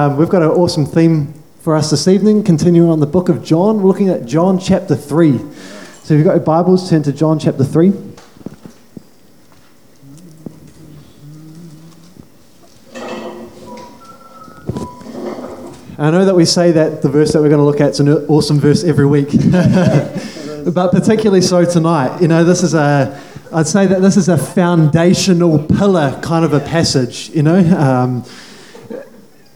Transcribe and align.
Um, 0.00 0.16
we've 0.16 0.30
got 0.30 0.40
an 0.40 0.48
awesome 0.48 0.86
theme 0.86 1.34
for 1.60 1.76
us 1.76 1.90
this 1.90 2.08
evening, 2.08 2.42
continuing 2.42 2.88
on 2.88 3.00
the 3.00 3.06
book 3.06 3.28
of 3.28 3.44
John. 3.44 3.82
We're 3.82 3.88
looking 3.88 4.08
at 4.08 4.24
John 4.24 4.58
chapter 4.58 4.96
3. 4.96 5.36
So 5.36 5.44
if 5.44 6.10
you've 6.12 6.24
got 6.24 6.36
your 6.36 6.40
Bibles, 6.40 6.88
turn 6.88 7.02
to 7.02 7.12
John 7.12 7.38
chapter 7.38 7.64
3. 7.64 7.92
I 15.98 16.10
know 16.10 16.24
that 16.24 16.34
we 16.34 16.46
say 16.46 16.70
that 16.70 17.02
the 17.02 17.10
verse 17.10 17.34
that 17.34 17.42
we're 17.42 17.50
going 17.50 17.58
to 17.58 17.64
look 17.64 17.82
at 17.82 17.90
is 17.90 18.00
an 18.00 18.08
awesome 18.08 18.58
verse 18.58 18.82
every 18.82 19.04
week, 19.04 19.28
but 19.52 20.92
particularly 20.92 21.42
so 21.42 21.66
tonight. 21.66 22.22
You 22.22 22.28
know, 22.28 22.42
this 22.42 22.62
is 22.62 22.72
a, 22.72 23.20
I'd 23.52 23.66
say 23.66 23.86
that 23.86 24.00
this 24.00 24.16
is 24.16 24.30
a 24.30 24.38
foundational 24.38 25.58
pillar 25.58 26.18
kind 26.22 26.46
of 26.46 26.54
a 26.54 26.60
passage, 26.60 27.28
you 27.34 27.42
know. 27.42 27.58
Um, 27.78 28.24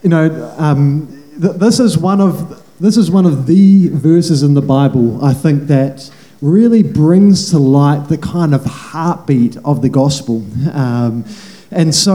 you 0.05 0.09
know, 0.09 0.53
um, 0.59 1.07
th- 1.41 1.55
this 1.55 1.79
is 1.79 1.97
one 1.97 2.21
of 2.21 2.63
this 2.79 2.95
is 2.95 3.09
one 3.09 3.25
of 3.25 3.47
the 3.47 3.89
verses 3.89 4.43
in 4.43 4.53
the 4.53 4.61
Bible 4.61 5.23
I 5.25 5.33
think 5.33 5.63
that 5.63 6.11
really 6.41 6.83
brings 6.83 7.49
to 7.49 7.57
light 7.57 8.07
the 8.07 8.17
kind 8.19 8.53
of 8.53 8.63
heartbeat 8.65 9.57
of 9.65 9.81
the 9.81 9.89
gospel. 9.89 10.45
Um, 10.71 11.25
and 11.71 11.95
so 11.95 12.13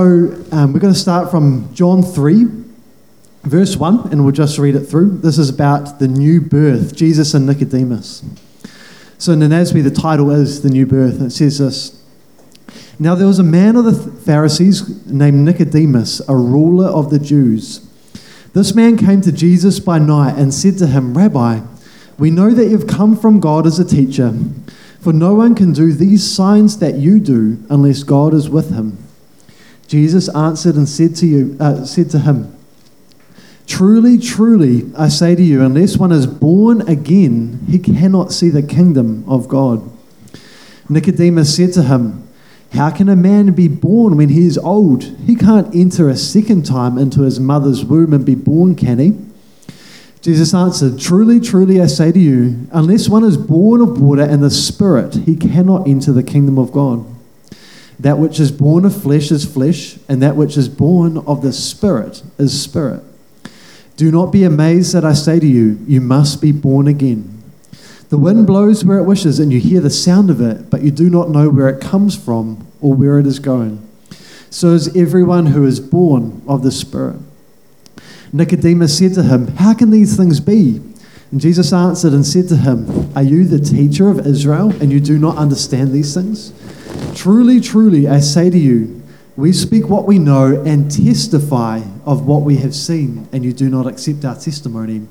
um, 0.53 0.73
we're 0.73 0.79
going 0.79 0.95
to 0.95 0.99
start 0.99 1.33
from 1.33 1.69
John 1.75 2.05
three, 2.05 2.45
verse 3.43 3.77
one, 3.77 4.09
and 4.13 4.23
we'll 4.23 4.33
just 4.35 4.57
read 4.57 4.77
it 4.77 4.85
through. 4.85 5.19
This 5.19 5.37
is 5.37 5.49
about 5.49 5.99
the 5.99 6.07
new 6.07 6.41
birth, 6.41 6.95
Jesus 6.95 7.35
and 7.35 7.45
Nicodemus. 7.45 8.23
So 9.19 9.33
in 9.33 9.41
NASB, 9.41 9.83
the 9.83 9.91
title 9.91 10.31
is 10.31 10.63
the 10.63 10.71
new 10.71 10.87
birth. 10.87 11.17
and 11.17 11.27
It 11.27 11.33
says 11.33 11.59
this. 11.59 12.00
Now 13.03 13.15
there 13.15 13.27
was 13.27 13.39
a 13.39 13.43
man 13.43 13.77
of 13.77 13.87
the 13.87 13.95
Pharisees 13.95 15.07
named 15.07 15.39
Nicodemus, 15.39 16.21
a 16.29 16.37
ruler 16.37 16.89
of 16.89 17.09
the 17.09 17.19
Jews. 17.19 17.81
This 18.53 18.75
man 18.75 18.99
came 18.99 19.23
to 19.23 19.33
Jesus 19.33 19.81
by 19.81 19.99
night 19.99 20.37
and 20.37 20.53
said 20.53 20.77
to 20.79 20.87
him, 20.87 21.17
Rabbi, 21.17 21.61
we 22.19 22.31
know 22.31 22.51
that 22.51 22.67
you've 22.67 22.87
come 22.87 23.17
from 23.17 23.41
God 23.41 23.67
as 23.67 23.79
a 23.79 23.87
teacher, 23.87 24.35
for 25.01 25.15
no 25.15 25.35
one 25.35 25.55
can 25.55 25.73
do 25.73 25.95
these 25.95 26.31
signs 26.31 26.79
that 26.81 26.97
you 26.97 27.21
do 27.21 27.65
unless 27.71 28.03
God 28.03 28.35
is 28.35 28.51
with 28.51 28.71
him. 28.75 28.99
Jesus 29.89 30.29
answered 30.37 30.75
and 30.75 30.87
said 30.87 31.17
to, 31.17 31.27
you, 31.27 31.57
uh, 31.59 31.87
said 31.87 32.11
to 32.11 32.19
him, 32.19 32.55
Truly, 33.67 34.19
truly, 34.19 34.93
I 34.95 35.09
say 35.09 35.35
to 35.35 35.43
you, 35.43 35.63
unless 35.63 35.97
one 35.97 36.13
is 36.13 36.27
born 36.27 36.87
again, 36.87 37.65
he 37.67 37.79
cannot 37.79 38.31
see 38.31 38.51
the 38.51 38.63
kingdom 38.63 39.25
of 39.27 39.49
God. 39.49 39.91
Nicodemus 40.91 41.57
said 41.57 41.73
to 41.75 41.85
him, 41.85 42.27
how 42.73 42.91
can 42.91 43.09
a 43.09 43.17
man 43.17 43.53
be 43.53 43.69
born 43.69 44.17
when 44.17 44.29
he 44.29 44.47
is 44.47 44.57
old? 44.57 45.03
He 45.27 45.35
can't 45.35 45.75
enter 45.75 46.09
a 46.09 46.17
second 46.17 46.65
time 46.65 46.99
into 46.99 47.23
his 47.23 47.41
mother's 47.41 47.85
womb 47.85 48.13
and 48.13 48.25
be 48.25 48.37
born, 48.37 48.77
can 48.77 48.99
he? 48.99 49.19
Jesus 50.21 50.55
answered, 50.55 51.01
Truly, 51.01 51.41
truly, 51.41 51.81
I 51.81 51.87
say 51.87 52.13
to 52.13 52.19
you, 52.19 52.69
unless 52.73 53.09
one 53.09 53.25
is 53.25 53.37
born 53.37 53.81
of 53.81 54.01
water 54.01 54.23
and 54.23 54.43
the 54.43 54.51
Spirit, 54.51 55.15
he 55.15 55.35
cannot 55.35 55.89
enter 55.89 56.13
the 56.13 56.23
kingdom 56.23 56.59
of 56.59 56.73
God. 56.73 57.05
That 57.99 58.19
which 58.19 58.39
is 58.39 58.53
born 58.53 58.85
of 58.85 59.03
flesh 59.03 59.31
is 59.31 59.51
flesh, 59.51 59.99
and 60.09 60.23
that 60.23 60.37
which 60.37 60.57
is 60.57 60.69
born 60.69 61.19
of 61.19 61.43
the 61.43 61.53
Spirit 61.53 62.23
is 62.39 62.63
spirit. 62.63 63.03
Do 63.97 64.11
not 64.11 64.33
be 64.33 64.45
amazed 64.45 64.95
that 64.95 65.05
I 65.05 65.13
say 65.13 65.41
to 65.41 65.47
you, 65.47 65.79
You 65.87 66.01
must 66.01 66.41
be 66.41 66.53
born 66.53 66.87
again. 66.87 67.40
The 68.11 68.19
wind 68.19 68.45
blows 68.45 68.85
where 68.85 68.99
it 68.99 69.05
wishes, 69.05 69.39
and 69.39 69.53
you 69.53 69.61
hear 69.61 69.81
the 69.81 69.89
sound 69.89 70.31
of 70.31 70.41
it, 70.41 70.69
but 70.69 70.83
you 70.83 70.91
do 70.91 71.09
not 71.09 71.31
know 71.31 71.49
where 71.49 71.69
it 71.69 71.81
comes 71.81 72.17
from 72.17 72.67
or 72.81 72.93
where 72.93 73.21
it 73.21 73.27
is 73.27 73.39
going. 73.39 73.87
So 74.51 74.73
is 74.73 74.97
everyone 74.97 75.47
who 75.47 75.65
is 75.65 75.79
born 75.79 76.43
of 76.49 76.65
the 76.65 76.73
Spirit. 76.73 77.21
Nicodemus 78.33 78.99
said 78.99 79.15
to 79.15 79.23
him, 79.23 79.47
How 79.59 79.75
can 79.75 79.93
these 79.93 80.17
things 80.17 80.41
be? 80.41 80.81
And 81.31 81.41
Jesus 81.41 81.73
answered 81.73 82.13
and 82.13 82.27
said 82.27 82.49
to 82.49 82.57
him, 82.57 83.13
Are 83.15 83.23
you 83.23 83.45
the 83.45 83.61
teacher 83.61 84.11
of 84.11 84.27
Israel, 84.27 84.71
and 84.83 84.91
you 84.91 84.99
do 84.99 85.17
not 85.17 85.37
understand 85.37 85.93
these 85.93 86.13
things? 86.13 86.53
Truly, 87.15 87.61
truly, 87.61 88.09
I 88.09 88.19
say 88.19 88.51
to 88.51 88.59
you, 88.59 89.03
we 89.37 89.53
speak 89.53 89.89
what 89.89 90.07
we 90.07 90.19
know 90.19 90.61
and 90.67 90.91
testify 90.91 91.83
of 92.05 92.27
what 92.27 92.43
we 92.43 92.57
have 92.57 92.75
seen, 92.75 93.29
and 93.33 93.45
you 93.45 93.53
do 93.53 93.69
not 93.71 93.87
accept 93.87 94.25
our 94.25 94.35
testimony. 94.35 95.07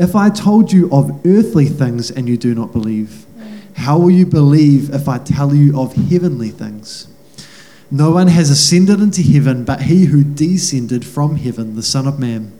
If 0.00 0.16
I 0.16 0.30
told 0.30 0.72
you 0.72 0.90
of 0.90 1.20
earthly 1.26 1.66
things 1.66 2.10
and 2.10 2.26
you 2.26 2.38
do 2.38 2.54
not 2.54 2.72
believe, 2.72 3.26
how 3.74 3.98
will 3.98 4.10
you 4.10 4.24
believe 4.24 4.88
if 4.94 5.06
I 5.06 5.18
tell 5.18 5.54
you 5.54 5.78
of 5.78 5.94
heavenly 5.94 6.48
things? 6.48 7.06
No 7.90 8.10
one 8.10 8.28
has 8.28 8.48
ascended 8.48 8.98
into 9.00 9.20
heaven 9.20 9.62
but 9.62 9.82
he 9.82 10.06
who 10.06 10.24
descended 10.24 11.04
from 11.04 11.36
heaven, 11.36 11.76
the 11.76 11.82
Son 11.82 12.06
of 12.06 12.18
Man. 12.18 12.58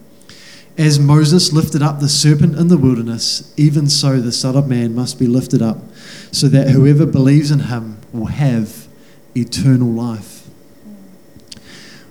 As 0.77 1.01
Moses 1.01 1.51
lifted 1.51 1.81
up 1.81 2.01
the 2.01 2.11
serpent 2.11 2.59
in 2.59 2.69
the 2.69 2.77
wilderness, 2.77 3.55
even 3.57 3.89
so 3.89 4.21
the 4.21 4.33
Son 4.33 4.55
of 4.55 4.69
Man 4.69 4.95
must 4.95 5.19
be 5.19 5.27
lifted 5.27 5.63
up, 5.63 5.79
so 6.31 6.47
that 6.49 6.69
whoever 6.69 7.07
believes 7.07 7.51
in 7.51 7.61
him 7.61 8.03
will 8.13 8.27
have 8.27 8.87
eternal 9.35 9.89
life. 9.89 10.47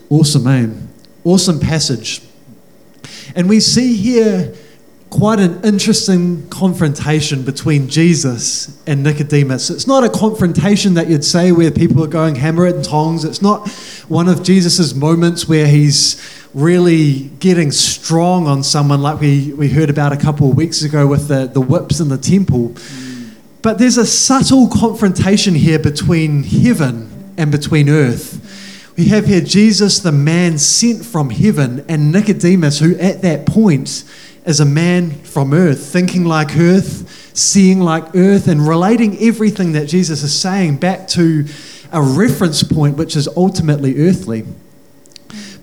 Awesome, 0.10 0.48
aim. 0.48 0.90
Awesome 1.24 1.60
passage. 1.60 2.22
And 3.36 3.48
we 3.48 3.60
see 3.60 3.96
here 3.96 4.56
quite 5.10 5.40
an 5.40 5.64
interesting 5.64 6.48
confrontation 6.50 7.44
between 7.44 7.90
Jesus 7.90 8.78
and 8.86 9.04
Nicodemus. 9.04 9.70
It's 9.70 9.88
not 9.88 10.04
a 10.04 10.10
confrontation 10.10 10.94
that 10.94 11.10
you'd 11.10 11.26
say 11.26 11.52
where 11.52 11.72
people 11.72 12.04
are 12.04 12.08
going 12.08 12.36
hammer 12.36 12.66
and 12.66 12.84
tongs. 12.84 13.26
It's 13.26 13.42
not 13.42 13.68
one 14.08 14.28
of 14.28 14.44
Jesus's 14.44 14.94
moments 14.94 15.48
where 15.48 15.68
he's 15.68 16.22
really 16.54 17.30
getting 17.40 17.72
strong 17.72 18.48
on 18.48 18.64
someone 18.64 19.02
like 19.02 19.20
we, 19.20 19.54
we 19.54 19.70
heard 19.70 19.90
about 19.90 20.14
a 20.14 20.18
couple 20.18 20.50
of 20.50 20.56
weeks 20.56 20.84
ago 20.84 21.08
with 21.08 21.28
the, 21.28 21.48
the 21.48 21.62
whips 21.62 22.00
in 22.00 22.10
the 22.10 22.18
temple. 22.18 22.76
But 23.62 23.78
there's 23.78 23.98
a 23.98 24.06
subtle 24.06 24.68
confrontation 24.68 25.56
here 25.56 25.80
between 25.80 26.44
heaven 26.44 27.34
and 27.38 27.52
between 27.52 27.90
earth. 27.90 28.46
We 29.00 29.06
have 29.06 29.28
here 29.28 29.40
Jesus, 29.40 30.00
the 30.00 30.12
man 30.12 30.58
sent 30.58 31.06
from 31.06 31.30
heaven, 31.30 31.86
and 31.88 32.12
Nicodemus, 32.12 32.80
who 32.80 32.98
at 32.98 33.22
that 33.22 33.46
point 33.46 34.04
is 34.46 34.60
a 34.60 34.66
man 34.66 35.12
from 35.12 35.54
earth, 35.54 35.86
thinking 35.86 36.26
like 36.26 36.58
earth, 36.58 37.32
seeing 37.34 37.80
like 37.80 38.14
earth, 38.14 38.50
and 38.50 38.68
relating 38.68 39.18
everything 39.20 39.72
that 39.72 39.86
Jesus 39.86 40.22
is 40.22 40.38
saying 40.38 40.80
back 40.80 41.08
to 41.08 41.46
a 41.94 42.02
reference 42.02 42.62
point 42.62 42.98
which 42.98 43.16
is 43.16 43.30
ultimately 43.38 44.06
earthly. 44.06 44.44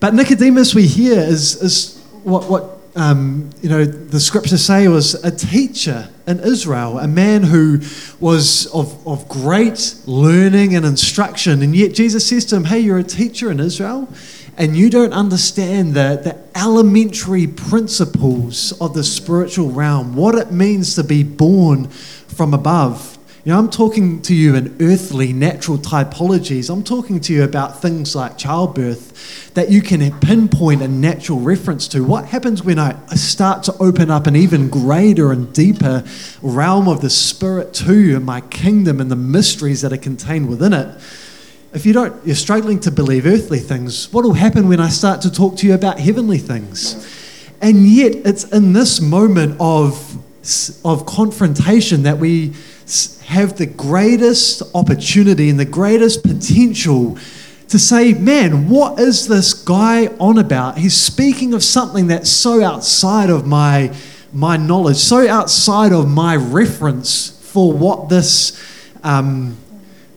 But 0.01 0.15
Nicodemus, 0.15 0.75
we 0.75 0.87
hear, 0.87 1.19
is, 1.19 1.63
is 1.63 2.03
what, 2.23 2.49
what 2.49 2.76
um, 2.97 3.51
you 3.61 3.69
know, 3.69 3.85
the 3.85 4.19
scriptures 4.19 4.65
say 4.65 4.89
was 4.89 5.15
a 5.23 5.31
teacher 5.31 6.09
in 6.27 6.41
Israel, 6.41 6.99
a 6.99 7.07
man 7.07 7.43
who 7.43 7.81
was 8.19 8.67
of, 8.69 9.07
of 9.07 9.29
great 9.29 9.95
learning 10.07 10.75
and 10.75 10.85
instruction. 10.85 11.63
And 11.63 11.77
yet 11.77 11.95
Jesus 11.95 12.27
says 12.27 12.47
to 12.47 12.57
him, 12.57 12.65
Hey, 12.65 12.81
you're 12.81 12.99
a 12.99 13.05
teacher 13.05 13.51
in 13.51 13.61
Israel 13.61 14.09
and 14.57 14.77
you 14.77 14.89
don't 14.89 15.13
understand 15.13 15.95
the, 15.95 16.21
the 16.23 16.59
elementary 16.59 17.47
principles 17.47 18.73
of 18.81 18.95
the 18.95 19.05
spiritual 19.05 19.71
realm, 19.71 20.17
what 20.17 20.35
it 20.35 20.51
means 20.51 20.95
to 20.95 21.05
be 21.05 21.23
born 21.23 21.89
from 21.89 22.55
above. 22.55 23.16
You 23.47 23.53
know, 23.53 23.61
I'm 23.61 23.71
talking 23.71 24.23
to 24.23 24.35
you 24.35 24.57
in 24.57 24.77
earthly, 24.81 25.33
natural 25.33 25.79
typologies. 25.79 26.69
I'm 26.69 26.83
talking 26.83 27.21
to 27.21 27.33
you 27.33 27.45
about 27.45 27.81
things 27.81 28.17
like 28.17 28.37
childbirth 28.37 29.55
that 29.55 29.71
you 29.71 29.83
can 29.83 30.19
pinpoint 30.19 30.83
a 30.83 30.89
natural 30.89 31.39
reference 31.39 31.87
to. 31.89 32.03
What 32.03 32.25
happens 32.25 32.65
when 32.65 32.81
I 32.81 32.97
start 33.15 33.63
to 33.63 33.77
open 33.79 34.11
up 34.11 34.27
an 34.27 34.35
even 34.35 34.69
greater 34.69 35.31
and 35.31 35.53
deeper 35.55 36.03
realm 36.43 36.89
of 36.89 37.03
the 37.03 37.09
spirit 37.09 37.73
to 37.75 37.97
you 37.97 38.17
and 38.17 38.27
my 38.27 38.41
kingdom 38.41 39.01
and 39.01 39.13
the 39.13 39.15
mysteries 39.15 39.81
that 39.83 39.93
are 39.93 39.97
contained 39.97 40.49
within 40.49 40.73
it? 40.73 41.01
if 41.73 41.87
you 41.87 41.93
don't, 41.93 42.27
you're 42.27 42.35
struggling 42.35 42.81
to 42.81 42.91
believe 42.91 43.27
earthly 43.27 43.61
things, 43.61 44.13
what 44.13 44.25
will 44.25 44.33
happen 44.33 44.67
when 44.67 44.81
I 44.81 44.89
start 44.89 45.21
to 45.21 45.31
talk 45.31 45.57
to 45.59 45.69
you 45.69 45.75
about 45.75 46.01
heavenly 46.01 46.39
things? 46.39 46.97
And 47.63 47.87
yet, 47.87 48.13
it's 48.25 48.43
in 48.43 48.73
this 48.73 49.01
moment 49.01 49.57
of, 49.61 50.17
of 50.85 51.07
confrontation 51.07 52.03
that 52.03 52.19
we 52.19 52.55
have 53.27 53.57
the 53.57 53.67
greatest 53.67 54.63
opportunity 54.75 55.51
and 55.51 55.59
the 55.59 55.65
greatest 55.65 56.23
potential 56.23 57.19
to 57.69 57.79
say, 57.79 58.15
man, 58.15 58.69
what 58.69 58.99
is 58.99 59.29
this 59.29 59.53
guy 59.53 60.07
on 60.19 60.39
about? 60.39 60.79
He's 60.79 60.97
speaking 60.97 61.53
of 61.55 61.63
something 61.63 62.07
that's 62.07 62.31
so 62.31 62.63
outside 62.63 63.31
of 63.31 63.47
my, 63.47 63.95
my 64.33 64.57
knowledge, 64.57 64.97
so 64.97 65.29
outside 65.29 65.93
of 65.93 66.09
my 66.09 66.37
reference 66.37 67.31
for 67.53 67.73
what 67.73 68.09
this. 68.09 68.61
Um, 69.03 69.59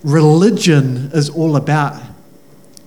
religion 0.03 1.11
is 1.13 1.29
all 1.29 1.55
about. 1.55 2.01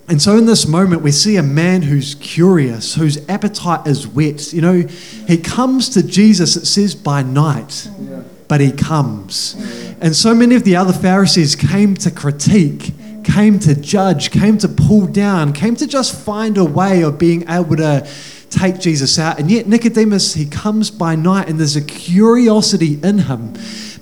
And 0.07 0.21
so, 0.21 0.37
in 0.37 0.45
this 0.45 0.67
moment, 0.67 1.01
we 1.01 1.11
see 1.11 1.37
a 1.37 1.43
man 1.43 1.81
who's 1.83 2.15
curious, 2.15 2.95
whose 2.95 3.17
appetite 3.29 3.87
is 3.87 4.05
whet. 4.05 4.51
You 4.51 4.61
know, 4.61 4.81
he 4.81 5.37
comes 5.37 5.89
to 5.89 6.03
Jesus, 6.03 6.57
it 6.57 6.65
says, 6.65 6.93
by 6.93 7.23
night, 7.23 7.89
but 8.47 8.61
he 8.61 8.71
comes. 8.71 9.55
And 10.01 10.15
so 10.15 10.33
many 10.33 10.55
of 10.55 10.63
the 10.63 10.75
other 10.75 10.93
Pharisees 10.93 11.55
came 11.55 11.95
to 11.95 12.11
critique, 12.11 12.91
came 13.23 13.59
to 13.59 13.73
judge, 13.73 14.31
came 14.31 14.57
to 14.59 14.67
pull 14.67 15.07
down, 15.07 15.53
came 15.53 15.75
to 15.77 15.87
just 15.87 16.15
find 16.15 16.57
a 16.57 16.65
way 16.65 17.03
of 17.03 17.17
being 17.17 17.49
able 17.49 17.77
to, 17.77 18.07
take 18.53 18.79
Jesus 18.79 19.17
out. 19.19 19.39
And 19.39 19.49
yet, 19.49 19.67
Nicodemus, 19.67 20.33
he 20.33 20.45
comes 20.45 20.91
by 20.91 21.15
night 21.15 21.49
and 21.49 21.59
there's 21.59 21.75
a 21.75 21.81
curiosity 21.81 22.99
in 23.03 23.19
him. 23.19 23.53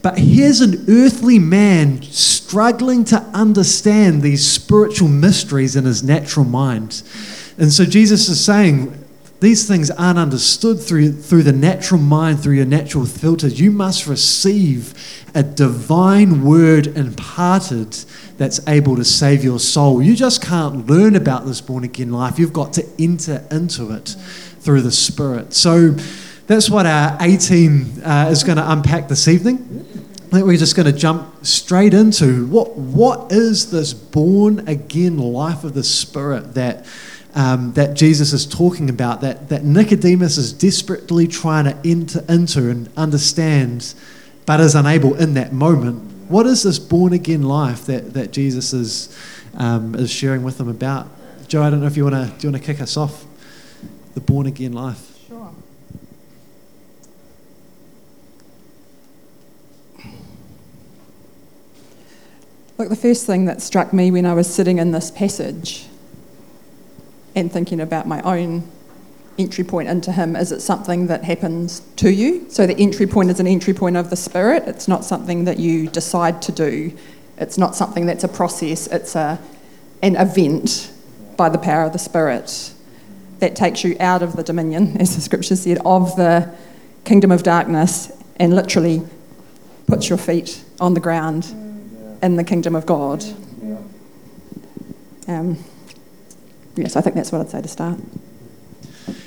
But 0.02 0.18
here's 0.18 0.62
an 0.62 0.86
earthly 0.90 1.40
man 1.40 2.02
struggling 2.02 3.04
to 3.06 3.18
understand 3.34 4.22
these 4.22 4.46
spiritual 4.50 5.08
mysteries 5.08 5.76
in 5.76 5.86
his 5.86 6.04
natural 6.04 6.46
mind. 6.46 7.04
And 7.58 7.72
so 7.72 7.86
Jesus 7.86 8.28
is 8.28 8.44
saying, 8.44 9.01
these 9.42 9.68
things 9.68 9.90
aren't 9.90 10.20
understood 10.20 10.80
through, 10.80 11.14
through 11.14 11.42
the 11.42 11.52
natural 11.52 12.00
mind, 12.00 12.42
through 12.42 12.54
your 12.54 12.66
natural 12.66 13.08
filters. 13.08 13.60
You 13.60 13.72
must 13.72 14.06
receive 14.06 14.94
a 15.34 15.42
divine 15.42 16.44
word 16.44 16.86
imparted 16.86 17.94
that's 18.38 18.66
able 18.68 18.96
to 18.98 19.04
save 19.04 19.44
your 19.44 19.60
soul. 19.60 20.00
You 20.00 20.16
just 20.16 20.44
can't 20.44 20.86
learn 20.86 21.16
about 21.16 21.48
this 21.48 21.60
born 21.60 21.84
again 21.84 22.12
life. 22.12 22.38
You've 22.38 22.54
got 22.54 22.74
to 22.74 22.88
enter 23.00 23.44
into 23.50 23.92
it 23.92 24.16
through 24.60 24.82
the 24.82 24.92
Spirit. 24.92 25.56
So 25.56 25.96
that's 26.46 26.70
what 26.70 26.86
our 26.86 27.18
A 27.20 27.36
team 27.36 28.00
uh, 28.06 28.30
is 28.30 28.44
going 28.44 28.58
to 28.58 28.72
unpack 28.72 29.08
this 29.08 29.28
evening. 29.28 29.88
I 30.28 30.36
think 30.36 30.46
we're 30.46 30.56
just 30.56 30.76
going 30.76 30.86
to 30.86 30.98
jump 30.98 31.44
straight 31.44 31.96
into 31.96 32.46
what, 32.46 32.78
what 32.78 33.32
is 33.32 33.72
this 33.72 33.92
born 33.92 34.68
again 34.70 35.18
life 35.18 35.64
of 35.64 35.74
the 35.74 35.84
Spirit 35.84 36.54
that 36.54 36.86
um, 37.34 37.74
that 37.74 37.96
Jesus 37.96 38.34
is 38.34 38.46
talking 38.46 38.90
about, 38.90 39.22
that, 39.22 39.50
that 39.50 39.64
Nicodemus 39.64 40.38
is 40.38 40.52
desperately 40.52 41.28
trying 41.28 41.66
to 41.66 41.78
enter 41.86 42.24
into 42.28 42.70
and 42.70 42.90
understand, 42.98 43.94
but 44.46 44.60
is 44.60 44.76
unable 44.76 45.16
in 45.16 45.34
that 45.36 45.54
moment. 45.54 46.12
What 46.30 46.46
is 46.46 46.64
this 46.64 46.80
born 46.80 47.14
again 47.14 47.44
life 47.44 47.86
that, 47.86 48.14
that 48.14 48.32
Jesus 48.32 48.74
is, 48.74 49.18
um, 49.56 49.96
is 49.96 50.12
sharing 50.12 50.44
with 50.44 50.58
them 50.58 50.70
about? 50.70 51.08
Joe, 51.48 51.64
I 51.64 51.70
don't 51.70 51.82
know 51.82 51.88
if 51.88 51.98
you 51.98 52.04
want 52.04 52.16
to 52.16 52.48
you 52.48 52.52
want 52.52 52.64
to 52.64 52.66
kick 52.66 52.82
us 52.82 52.96
off 52.96 53.26
the 54.14 54.22
born 54.22 54.46
again 54.46 54.72
life. 54.72 55.20
Sure. 55.28 55.54
Look, 62.78 62.88
the 62.88 62.96
first 62.96 63.26
thing 63.26 63.46
that 63.46 63.62
struck 63.62 63.92
me 63.92 64.12
when 64.12 64.26
I 64.26 64.34
was 64.34 64.54
sitting 64.54 64.78
in 64.78 64.92
this 64.92 65.12
passage 65.12 65.88
and 67.42 67.52
thinking 67.52 67.82
about 67.82 68.08
my 68.08 68.22
own 68.22 68.64
entry 69.38 69.64
point 69.64 69.90
into 69.90 70.12
Him, 70.14 70.36
is 70.38 70.52
it 70.54 70.62
something 70.62 71.08
that 71.08 71.26
happens 71.26 71.82
to 71.98 72.12
you? 72.12 72.50
So 72.50 72.66
the 72.66 72.78
entry 72.78 73.08
point 73.08 73.30
is 73.30 73.40
an 73.40 73.48
entry 73.48 73.74
point 73.74 73.98
of 73.98 74.10
the 74.10 74.16
Spirit. 74.16 74.64
It's 74.68 74.88
not 74.88 75.04
something 75.04 75.46
that 75.46 75.60
you 75.60 75.90
decide 75.90 76.42
to 76.44 76.52
do. 76.52 76.98
It's 77.38 77.58
not 77.58 77.76
something 77.76 78.06
that's 78.06 78.24
a 78.24 78.28
process. 78.28 78.88
It's 78.88 79.16
a, 79.16 79.40
an 80.02 80.16
event 80.16 80.94
by 81.36 81.50
the 81.50 81.58
power 81.58 81.84
of 81.84 81.94
the 81.94 82.00
Spirit 82.00 82.74
that 83.40 83.56
takes 83.56 83.84
you 83.84 83.98
out 84.00 84.22
of 84.22 84.36
the 84.36 84.44
dominion, 84.44 84.96
as 85.02 85.16
the 85.16 85.22
scripture 85.22 85.56
said, 85.56 85.80
of 85.84 86.16
the 86.16 86.54
kingdom 87.04 87.32
of 87.32 87.44
darkness 87.44 88.12
and 88.38 88.56
literally 88.56 89.02
puts 89.88 90.08
your 90.08 90.18
feet 90.18 90.64
on 90.80 90.94
the 90.94 91.00
ground 91.00 91.46
in 92.22 92.36
the 92.36 92.44
kingdom 92.44 92.76
of 92.76 92.86
God. 92.86 93.24
Um, 95.28 95.58
yes, 96.76 96.96
I 96.96 97.02
think 97.02 97.16
that's 97.16 97.32
what 97.32 97.42
I'd 97.42 97.50
say 97.50 97.62
to 97.62 97.68
start. 97.68 98.00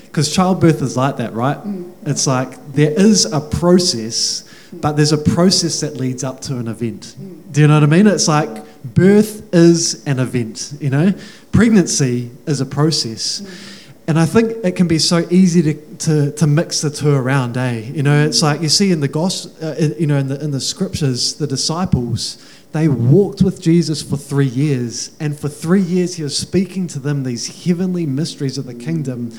Because 0.06 0.32
childbirth 0.32 0.80
is 0.80 0.96
like 0.96 1.16
that, 1.16 1.32
right? 1.32 1.58
Mm. 1.58 1.92
It's 2.06 2.26
like 2.26 2.72
there 2.72 2.92
is 2.92 3.24
a 3.24 3.40
process, 3.40 4.48
but 4.72 4.92
there's 4.92 5.12
a 5.12 5.18
process 5.18 5.80
that 5.80 5.96
leads 5.96 6.22
up 6.22 6.40
to 6.42 6.58
an 6.58 6.68
event. 6.68 7.16
Mm. 7.18 7.52
Do 7.52 7.60
you 7.62 7.66
know 7.66 7.74
what 7.74 7.82
I 7.82 7.86
mean? 7.86 8.06
It's 8.06 8.28
like 8.28 8.64
birth 8.84 9.52
is 9.52 10.06
an 10.06 10.20
event, 10.20 10.74
you 10.80 10.90
know? 10.90 11.12
Pregnancy 11.50 12.30
is 12.46 12.60
a 12.60 12.66
process. 12.66 13.40
Mm. 13.40 13.80
And 14.06 14.18
I 14.18 14.26
think 14.26 14.64
it 14.64 14.76
can 14.76 14.86
be 14.86 14.98
so 14.98 15.26
easy 15.30 15.62
to, 15.62 15.96
to, 15.96 16.32
to 16.32 16.46
mix 16.46 16.82
the 16.82 16.90
two 16.90 17.10
around, 17.10 17.56
eh? 17.56 17.78
You 17.78 18.02
know, 18.02 18.24
it's 18.26 18.42
like 18.42 18.60
you 18.60 18.68
see 18.68 18.92
in 18.92 19.00
the 19.00 19.08
gospel, 19.08 19.66
uh, 19.66 19.74
you 19.98 20.06
know, 20.06 20.18
in 20.18 20.28
the, 20.28 20.44
in 20.44 20.50
the 20.50 20.60
scriptures, 20.60 21.34
the 21.36 21.46
disciples, 21.46 22.36
they 22.74 22.88
walked 22.88 23.40
with 23.40 23.62
Jesus 23.62 24.02
for 24.02 24.16
three 24.16 24.48
years. 24.48 25.12
And 25.20 25.38
for 25.38 25.48
three 25.48 25.80
years, 25.80 26.16
he 26.16 26.24
was 26.24 26.36
speaking 26.36 26.88
to 26.88 26.98
them 26.98 27.22
these 27.22 27.64
heavenly 27.64 28.04
mysteries 28.04 28.58
of 28.58 28.66
the 28.66 28.74
kingdom. 28.74 29.30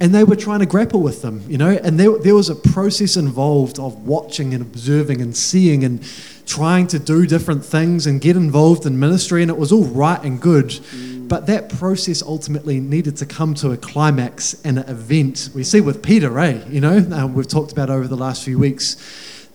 And 0.00 0.14
they 0.14 0.22
were 0.22 0.36
trying 0.36 0.60
to 0.60 0.66
grapple 0.66 1.02
with 1.02 1.20
them, 1.20 1.42
you 1.48 1.58
know. 1.58 1.72
And 1.82 1.98
there, 1.98 2.16
there 2.18 2.36
was 2.36 2.50
a 2.50 2.54
process 2.54 3.16
involved 3.16 3.80
of 3.80 4.06
watching 4.06 4.54
and 4.54 4.62
observing 4.62 5.20
and 5.20 5.36
seeing 5.36 5.82
and 5.82 6.06
trying 6.46 6.86
to 6.86 7.00
do 7.00 7.26
different 7.26 7.64
things 7.64 8.06
and 8.06 8.20
get 8.20 8.36
involved 8.36 8.86
in 8.86 8.96
ministry. 8.96 9.42
And 9.42 9.50
it 9.50 9.58
was 9.58 9.72
all 9.72 9.86
right 9.86 10.22
and 10.22 10.40
good. 10.40 10.78
But 11.26 11.48
that 11.48 11.70
process 11.70 12.22
ultimately 12.22 12.78
needed 12.78 13.16
to 13.16 13.26
come 13.26 13.54
to 13.54 13.72
a 13.72 13.76
climax 13.76 14.54
and 14.64 14.78
an 14.78 14.88
event. 14.88 15.50
We 15.52 15.64
see 15.64 15.80
with 15.80 16.00
Peter, 16.00 16.38
eh? 16.38 16.62
You 16.68 16.80
know, 16.80 16.98
uh, 16.98 17.26
we've 17.26 17.48
talked 17.48 17.72
about 17.72 17.90
over 17.90 18.06
the 18.06 18.16
last 18.16 18.44
few 18.44 18.56
weeks, 18.56 18.96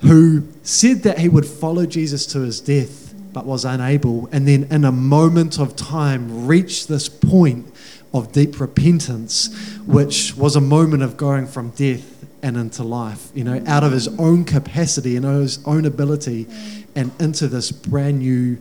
who 0.01 0.44
said 0.63 1.03
that 1.03 1.19
he 1.19 1.30
would 1.30 1.45
follow 1.45 1.86
Jesus 1.86 2.25
to 2.27 2.41
his 2.41 2.59
death, 2.59 3.08
but 3.33 3.45
was 3.45 3.65
unable. 3.65 4.27
And 4.31 4.47
then, 4.47 4.65
in 4.71 4.85
a 4.85 4.91
moment 4.91 5.59
of 5.59 5.75
time, 5.75 6.47
reached 6.47 6.87
this 6.87 7.09
point 7.09 7.71
of 8.13 8.31
deep 8.31 8.59
repentance, 8.59 9.55
which 9.85 10.35
was 10.35 10.55
a 10.55 10.61
moment 10.61 11.03
of 11.03 11.15
going 11.17 11.45
from 11.47 11.69
death 11.71 12.25
and 12.41 12.57
into 12.57 12.83
life, 12.83 13.29
you 13.33 13.43
know, 13.43 13.61
out 13.67 13.83
of 13.83 13.91
his 13.91 14.07
own 14.19 14.45
capacity 14.45 15.15
and 15.15 15.25
his 15.25 15.65
own 15.65 15.85
ability 15.85 16.47
and 16.95 17.11
into 17.19 17.47
this 17.47 17.71
brand 17.71 18.19
new 18.19 18.57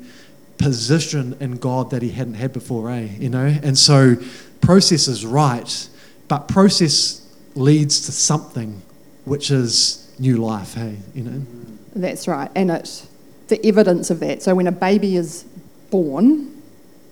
position 0.58 1.36
in 1.40 1.56
God 1.56 1.90
that 1.90 2.02
he 2.02 2.10
hadn't 2.10 2.34
had 2.34 2.52
before, 2.52 2.90
eh? 2.90 3.08
You 3.18 3.30
know? 3.30 3.46
And 3.62 3.78
so 3.78 4.16
process 4.60 5.08
is 5.08 5.24
right, 5.24 5.88
but 6.26 6.48
process 6.48 7.22
leads 7.54 8.06
to 8.06 8.12
something 8.12 8.82
which 9.24 9.50
is 9.50 10.12
new 10.18 10.38
life, 10.38 10.74
hey? 10.74 10.96
You 11.14 11.22
know? 11.22 11.46
That's 11.94 12.28
right. 12.28 12.50
And 12.54 12.70
it 12.70 13.06
the 13.48 13.64
evidence 13.66 14.10
of 14.10 14.20
that. 14.20 14.42
So 14.42 14.54
when 14.54 14.66
a 14.66 14.72
baby 14.72 15.16
is 15.16 15.44
born, 15.90 16.62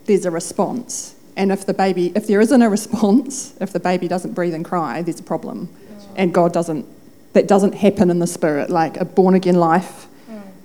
there's 0.07 0.25
a 0.25 0.31
response. 0.31 1.15
And 1.37 1.53
if 1.53 1.67
the 1.67 1.75
baby 1.75 2.13
if 2.15 2.27
there 2.27 2.41
isn't 2.41 2.63
a 2.63 2.71
response, 2.79 3.55
if 3.61 3.73
the 3.73 3.81
baby 3.81 4.09
doesn't 4.09 4.33
breathe 4.33 4.55
and 4.55 4.65
cry, 4.65 5.03
there's 5.03 5.21
a 5.21 5.25
problem. 5.25 5.69
And 6.17 6.33
God 6.33 6.53
doesn't 6.53 6.87
that 7.35 7.47
doesn't 7.47 7.75
happen 7.75 8.11
in 8.11 8.19
the 8.19 8.27
spirit. 8.27 8.71
Like 8.71 8.97
a 8.97 9.05
born 9.05 9.35
again 9.35 9.57
life, 9.57 10.07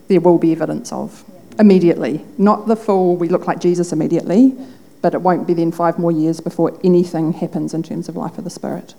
there 0.07 0.21
will 0.21 0.37
be 0.37 0.53
evidence 0.53 0.91
of 0.93 1.25
immediately. 1.59 2.25
Not 2.37 2.67
the 2.67 2.75
full, 2.75 3.17
we 3.17 3.27
look 3.27 3.45
like 3.45 3.59
Jesus 3.59 3.91
immediately, 3.91 4.55
but 5.01 5.13
it 5.13 5.21
won't 5.21 5.47
be 5.47 5.53
then 5.53 5.71
five 5.71 5.99
more 5.99 6.11
years 6.11 6.39
before 6.39 6.77
anything 6.83 7.33
happens 7.33 7.73
in 7.73 7.83
terms 7.83 8.07
of 8.07 8.15
life 8.15 8.37
of 8.37 8.43
the 8.43 8.49
Spirit. 8.49 8.93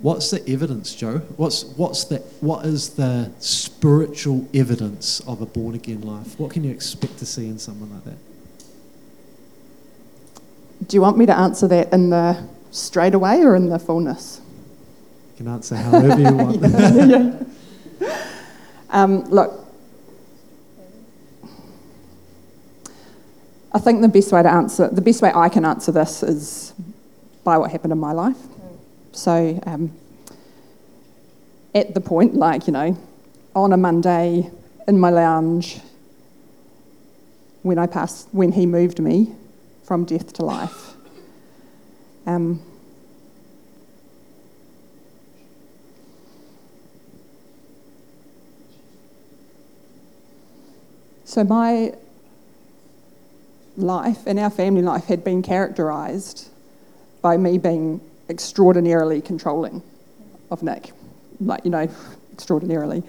What's 0.00 0.30
the 0.30 0.48
evidence, 0.48 0.94
Joe? 0.94 1.18
What's, 1.36 1.64
what's 1.64 2.04
the, 2.04 2.18
what 2.40 2.64
is 2.64 2.90
the 2.90 3.32
spiritual 3.40 4.48
evidence 4.54 5.20
of 5.20 5.42
a 5.42 5.46
born 5.46 5.74
again 5.74 6.02
life? 6.02 6.38
What 6.38 6.52
can 6.52 6.62
you 6.62 6.70
expect 6.70 7.18
to 7.18 7.26
see 7.26 7.48
in 7.48 7.58
someone 7.58 7.90
like 7.92 8.04
that? 8.04 8.18
Do 10.86 10.96
you 10.96 11.00
want 11.00 11.18
me 11.18 11.26
to 11.26 11.36
answer 11.36 11.66
that 11.68 11.92
in 11.92 12.10
the 12.10 12.46
straight 12.70 13.14
away 13.14 13.42
or 13.42 13.56
in 13.56 13.68
the 13.68 13.78
fullness? 13.80 14.40
You 15.32 15.44
can 15.44 15.48
answer 15.48 15.74
however 15.74 16.20
you 16.20 16.32
want. 16.32 16.60
yeah, 16.62 17.04
yeah. 18.00 18.26
Um, 18.90 19.24
look, 19.24 19.66
I 23.72 23.80
think 23.80 24.00
the 24.00 24.08
best 24.08 24.32
way 24.32 24.42
to 24.42 24.50
answer, 24.50 24.88
the 24.88 25.02
best 25.02 25.20
way 25.22 25.32
I 25.34 25.48
can 25.48 25.64
answer 25.64 25.90
this 25.90 26.22
is 26.22 26.72
by 27.42 27.58
what 27.58 27.72
happened 27.72 27.92
in 27.92 27.98
my 27.98 28.12
life. 28.12 28.38
So, 29.12 29.60
um, 29.66 29.92
at 31.74 31.94
the 31.94 32.00
point, 32.00 32.34
like, 32.34 32.66
you 32.66 32.72
know, 32.72 32.96
on 33.54 33.72
a 33.72 33.76
Monday 33.76 34.50
in 34.86 34.98
my 34.98 35.10
lounge, 35.10 35.80
when 37.62 37.78
I 37.78 37.86
passed, 37.86 38.28
when 38.32 38.52
he 38.52 38.66
moved 38.66 39.00
me 39.00 39.34
from 39.84 40.04
death 40.04 40.32
to 40.34 40.44
life, 40.44 40.94
um, 42.26 42.62
so 51.24 51.44
my 51.44 51.94
life 53.76 54.26
and 54.26 54.38
our 54.38 54.50
family 54.50 54.82
life 54.82 55.04
had 55.04 55.22
been 55.24 55.42
characterised 55.42 56.48
by 57.22 57.36
me 57.36 57.58
being 57.58 58.00
extraordinarily 58.28 59.20
controlling 59.20 59.82
of 60.50 60.62
Nick, 60.62 60.92
like, 61.40 61.64
you 61.64 61.70
know, 61.70 61.88
extraordinarily. 62.32 63.02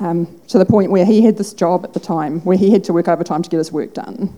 Um, 0.00 0.40
to 0.48 0.58
the 0.58 0.66
point 0.66 0.90
where 0.90 1.04
he 1.04 1.22
had 1.22 1.36
this 1.38 1.52
job 1.52 1.84
at 1.84 1.94
the 1.94 2.00
time 2.00 2.40
where 2.40 2.56
he 2.58 2.70
had 2.70 2.84
to 2.84 2.92
work 2.92 3.08
overtime 3.08 3.42
to 3.42 3.50
get 3.50 3.58
his 3.58 3.70
work 3.70 3.94
done. 3.94 4.36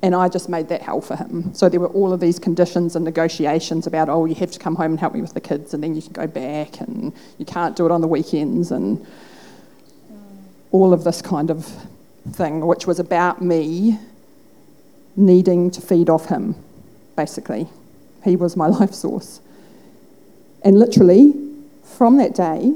And 0.00 0.14
I 0.14 0.28
just 0.28 0.48
made 0.48 0.68
that 0.68 0.82
hell 0.82 1.00
for 1.00 1.16
him. 1.16 1.52
So 1.54 1.68
there 1.68 1.80
were 1.80 1.88
all 1.88 2.12
of 2.12 2.20
these 2.20 2.38
conditions 2.38 2.94
and 2.94 3.04
negotiations 3.04 3.86
about, 3.86 4.08
oh, 4.08 4.26
you 4.26 4.34
have 4.36 4.50
to 4.52 4.58
come 4.58 4.76
home 4.76 4.92
and 4.92 5.00
help 5.00 5.14
me 5.14 5.20
with 5.20 5.34
the 5.34 5.40
kids, 5.40 5.74
and 5.74 5.82
then 5.82 5.96
you 5.96 6.02
can 6.02 6.12
go 6.12 6.26
back, 6.26 6.80
and 6.80 7.12
you 7.38 7.44
can't 7.44 7.74
do 7.74 7.84
it 7.84 7.90
on 7.90 8.00
the 8.00 8.06
weekends, 8.06 8.70
and 8.70 9.04
all 10.70 10.92
of 10.92 11.02
this 11.02 11.20
kind 11.20 11.50
of 11.50 11.66
thing, 12.32 12.64
which 12.64 12.86
was 12.86 13.00
about 13.00 13.42
me 13.42 13.98
needing 15.16 15.70
to 15.72 15.80
feed 15.80 16.08
off 16.08 16.26
him, 16.26 16.54
basically. 17.16 17.66
He 18.24 18.36
was 18.36 18.56
my 18.56 18.66
life 18.78 18.94
source. 18.94 19.40
And 20.64 20.78
literally, 20.78 21.34
from 21.82 22.16
that 22.18 22.34
day, 22.34 22.74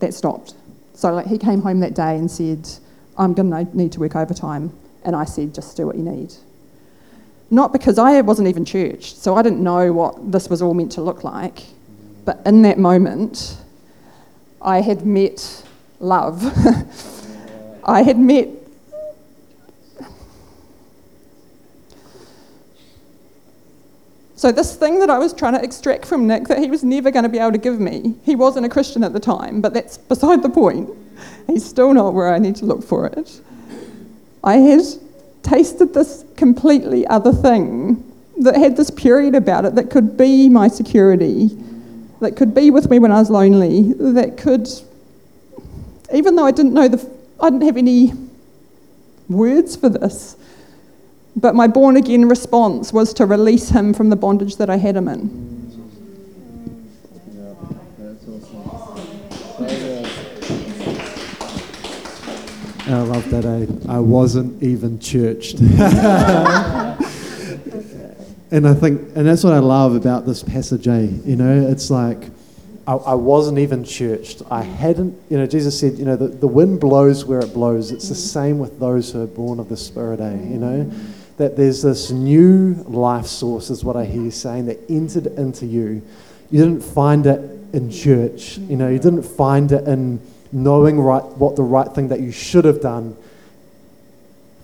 that 0.00 0.14
stopped. 0.14 0.54
So 0.94 1.12
like 1.12 1.26
he 1.26 1.38
came 1.38 1.60
home 1.62 1.80
that 1.80 1.94
day 1.94 2.16
and 2.16 2.30
said, 2.30 2.68
I'm 3.16 3.34
going 3.34 3.50
to 3.50 3.76
need 3.76 3.92
to 3.92 4.00
work 4.00 4.16
overtime. 4.16 4.72
And 5.04 5.16
I 5.16 5.24
said, 5.24 5.54
just 5.54 5.76
do 5.76 5.86
what 5.86 5.96
you 5.96 6.02
need. 6.02 6.34
Not 7.50 7.72
because 7.72 7.98
I 7.98 8.20
wasn't 8.22 8.48
even 8.48 8.64
church, 8.64 9.14
so 9.14 9.34
I 9.34 9.42
didn't 9.42 9.62
know 9.62 9.92
what 9.92 10.32
this 10.32 10.48
was 10.48 10.62
all 10.62 10.74
meant 10.74 10.92
to 10.92 11.02
look 11.02 11.22
like. 11.22 11.64
But 12.24 12.40
in 12.46 12.62
that 12.62 12.78
moment, 12.78 13.58
I 14.60 14.80
had 14.80 15.04
met 15.04 15.64
love. 15.98 16.42
I 17.84 18.02
had 18.02 18.18
met 18.18 18.48
So, 24.42 24.50
this 24.50 24.74
thing 24.74 24.98
that 24.98 25.08
I 25.08 25.20
was 25.20 25.32
trying 25.32 25.52
to 25.52 25.62
extract 25.62 26.04
from 26.04 26.26
Nick 26.26 26.48
that 26.48 26.58
he 26.58 26.68
was 26.68 26.82
never 26.82 27.12
going 27.12 27.22
to 27.22 27.28
be 27.28 27.38
able 27.38 27.52
to 27.52 27.58
give 27.58 27.78
me, 27.78 28.16
he 28.24 28.34
wasn't 28.34 28.66
a 28.66 28.68
Christian 28.68 29.04
at 29.04 29.12
the 29.12 29.20
time, 29.20 29.60
but 29.60 29.72
that's 29.72 29.96
beside 29.96 30.42
the 30.42 30.48
point. 30.48 30.90
He's 31.46 31.64
still 31.64 31.94
not 31.94 32.12
where 32.12 32.34
I 32.34 32.40
need 32.40 32.56
to 32.56 32.64
look 32.64 32.82
for 32.82 33.06
it. 33.06 33.40
I 34.42 34.54
had 34.56 34.80
tasted 35.44 35.94
this 35.94 36.24
completely 36.36 37.06
other 37.06 37.32
thing 37.32 38.02
that 38.38 38.56
had 38.56 38.76
this 38.76 38.90
purity 38.90 39.36
about 39.36 39.64
it 39.64 39.76
that 39.76 39.90
could 39.90 40.16
be 40.16 40.48
my 40.48 40.66
security, 40.66 41.50
that 42.20 42.34
could 42.34 42.52
be 42.52 42.72
with 42.72 42.90
me 42.90 42.98
when 42.98 43.12
I 43.12 43.20
was 43.20 43.30
lonely, 43.30 43.92
that 43.92 44.38
could, 44.38 44.68
even 46.12 46.34
though 46.34 46.46
I 46.46 46.50
didn't 46.50 46.74
know 46.74 46.88
the, 46.88 47.10
I 47.38 47.48
didn't 47.48 47.66
have 47.66 47.76
any 47.76 48.12
words 49.28 49.76
for 49.76 49.88
this, 49.88 50.34
but 51.36 51.54
my 51.54 51.66
born 51.66 51.96
again 51.96 52.28
response 52.28 52.92
was 52.92 53.14
to 53.14 53.26
release 53.26 53.70
him 53.70 53.94
from 53.94 54.10
the 54.10 54.16
bondage 54.16 54.56
that 54.56 54.68
I 54.68 54.76
had 54.76 54.96
him 54.96 55.08
in. 55.08 55.52
I 62.86 63.00
love 63.00 63.30
that. 63.30 63.46
I, 63.46 63.66
I 63.96 64.00
wasn't 64.00 64.62
even 64.62 64.98
churched. 64.98 65.58
and 65.60 65.70
I 68.68 68.74
think, 68.74 69.16
and 69.16 69.26
that's 69.26 69.42
what 69.44 69.54
I 69.54 69.60
love 69.60 69.94
about 69.94 70.26
this 70.26 70.42
passage, 70.42 70.86
eh? 70.88 71.08
You 71.24 71.36
know, 71.36 71.68
it's 71.68 71.90
like, 71.90 72.18
I, 72.86 72.94
I, 72.94 73.14
wasn't 73.14 73.58
even 73.58 73.84
churched. 73.84 74.42
I 74.50 74.62
hadn't, 74.62 75.18
you 75.30 75.38
know, 75.38 75.46
Jesus 75.46 75.78
said, 75.78 75.94
you 75.94 76.04
know, 76.04 76.16
the, 76.16 76.26
the 76.26 76.48
wind 76.48 76.80
blows 76.80 77.24
where 77.24 77.38
it 77.38 77.54
blows. 77.54 77.92
It's 77.92 78.08
the 78.08 78.14
same 78.14 78.58
with 78.58 78.78
those 78.80 79.12
who 79.12 79.22
are 79.22 79.26
born 79.26 79.60
of 79.60 79.68
the 79.68 79.76
Spirit, 79.76 80.20
eh? 80.20 80.32
You 80.32 80.58
know? 80.58 80.90
That 81.36 81.56
there's 81.56 81.82
this 81.82 82.10
new 82.10 82.74
life 82.86 83.26
source, 83.26 83.70
is 83.70 83.84
what 83.84 83.96
I 83.96 84.04
hear 84.04 84.22
you 84.22 84.30
saying, 84.30 84.66
that 84.66 84.78
entered 84.88 85.26
into 85.26 85.66
you. 85.66 86.02
You 86.50 86.58
didn't 86.64 86.82
find 86.82 87.26
it 87.26 87.40
in 87.72 87.90
church, 87.90 88.58
you 88.58 88.76
know, 88.76 88.88
you 88.88 88.98
didn't 88.98 89.22
find 89.22 89.72
it 89.72 89.88
in 89.88 90.20
knowing 90.52 91.00
right 91.00 91.24
what 91.24 91.56
the 91.56 91.62
right 91.62 91.88
thing 91.88 92.08
that 92.08 92.20
you 92.20 92.30
should 92.30 92.64
have 92.64 92.80
done. 92.80 93.16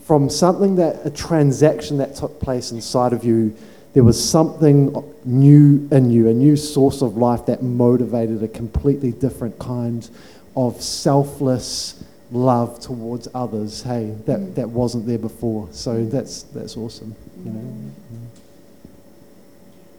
From 0.05 0.29
something 0.29 0.77
that 0.77 1.07
a 1.07 1.11
transaction 1.11 1.99
that 1.99 2.15
took 2.15 2.41
place 2.41 2.71
inside 2.71 3.13
of 3.13 3.25
you, 3.25 3.57
there 3.95 4.05
was 4.05 4.23
something 4.23 4.95
new 5.25 5.89
in 5.91 6.11
you, 6.11 6.29
a 6.29 6.35
new 6.35 6.57
source 6.57 7.01
of 7.03 7.17
life 7.17 7.47
that 7.47 7.63
motivated 7.63 8.43
a 8.43 8.49
completely 8.49 9.13
different 9.13 9.59
kind 9.59 10.09
of 10.55 10.83
selfless 10.83 12.03
love 12.30 12.80
towards 12.80 13.28
others, 13.35 13.82
hey, 13.82 14.14
that, 14.26 14.38
mm. 14.38 14.54
that 14.54 14.68
wasn't 14.68 15.06
there 15.06 15.18
before. 15.18 15.68
So 15.73 16.04
that's, 16.04 16.42
that's 16.44 16.76
awesome, 16.76 17.14
you 17.44 17.50
know. 17.50 17.92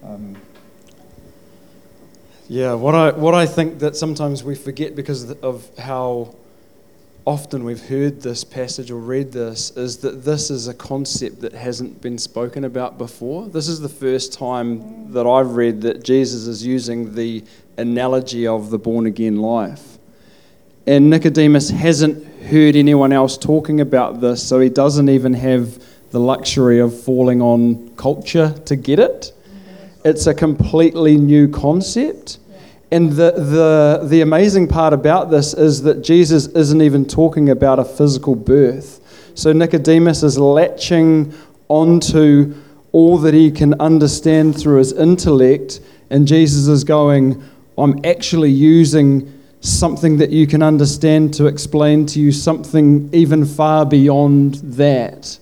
Um, 0.03 0.37
yeah, 2.47 2.73
what 2.73 2.95
I, 2.95 3.11
what 3.11 3.35
I 3.35 3.45
think 3.45 3.79
that 3.79 3.95
sometimes 3.95 4.43
we 4.43 4.55
forget 4.55 4.95
because 4.95 5.31
of 5.31 5.69
how 5.77 6.33
often 7.25 7.63
we've 7.63 7.89
heard 7.89 8.21
this 8.21 8.43
passage 8.43 8.89
or 8.89 8.99
read 8.99 9.31
this 9.31 9.69
is 9.77 9.97
that 9.97 10.25
this 10.25 10.49
is 10.49 10.67
a 10.67 10.73
concept 10.73 11.41
that 11.41 11.53
hasn't 11.53 12.01
been 12.01 12.17
spoken 12.17 12.63
about 12.63 12.97
before. 12.97 13.47
This 13.47 13.67
is 13.67 13.81
the 13.81 13.89
first 13.89 14.33
time 14.33 15.13
that 15.13 15.27
I've 15.27 15.51
read 15.51 15.81
that 15.81 16.03
Jesus 16.03 16.47
is 16.47 16.65
using 16.65 17.13
the 17.13 17.43
analogy 17.77 18.47
of 18.47 18.71
the 18.71 18.79
born 18.79 19.05
again 19.05 19.37
life. 19.37 19.98
And 20.89 21.11
Nicodemus 21.11 21.69
hasn't 21.69 22.25
heard 22.45 22.75
anyone 22.75 23.13
else 23.13 23.37
talking 23.37 23.79
about 23.79 24.21
this, 24.21 24.41
so 24.41 24.59
he 24.59 24.69
doesn't 24.69 25.07
even 25.07 25.35
have 25.35 25.79
the 26.09 26.19
luxury 26.19 26.79
of 26.79 26.99
falling 26.99 27.43
on 27.43 27.95
culture 27.95 28.55
to 28.65 28.75
get 28.75 28.97
it. 28.97 29.31
It's 30.03 30.25
a 30.25 30.33
completely 30.33 31.15
new 31.15 31.47
concept. 31.47 32.39
And 32.89 33.11
the, 33.11 33.33
the, 33.33 34.07
the 34.07 34.21
amazing 34.21 34.67
part 34.67 34.93
about 34.93 35.29
this 35.29 35.53
is 35.53 35.83
that 35.83 36.01
Jesus 36.01 36.47
isn't 36.47 36.81
even 36.81 37.05
talking 37.05 37.51
about 37.51 37.77
a 37.77 37.85
physical 37.85 38.33
birth. 38.33 39.31
So 39.35 39.53
Nicodemus 39.53 40.23
is 40.23 40.39
latching 40.39 41.31
onto 41.67 42.55
all 42.93 43.19
that 43.19 43.35
he 43.35 43.51
can 43.51 43.79
understand 43.79 44.59
through 44.59 44.79
his 44.79 44.93
intellect, 44.93 45.81
and 46.09 46.27
Jesus 46.27 46.67
is 46.67 46.83
going, 46.83 47.43
I'm 47.77 48.03
actually 48.03 48.49
using 48.49 49.35
something 49.61 50.17
that 50.17 50.29
you 50.29 50.47
can 50.47 50.63
understand 50.63 51.33
to 51.33 51.47
explain 51.47 52.05
to 52.05 52.19
you 52.19 52.31
something 52.31 53.09
even 53.13 53.45
far 53.45 53.85
beyond 53.85 54.55
that. 54.55 55.37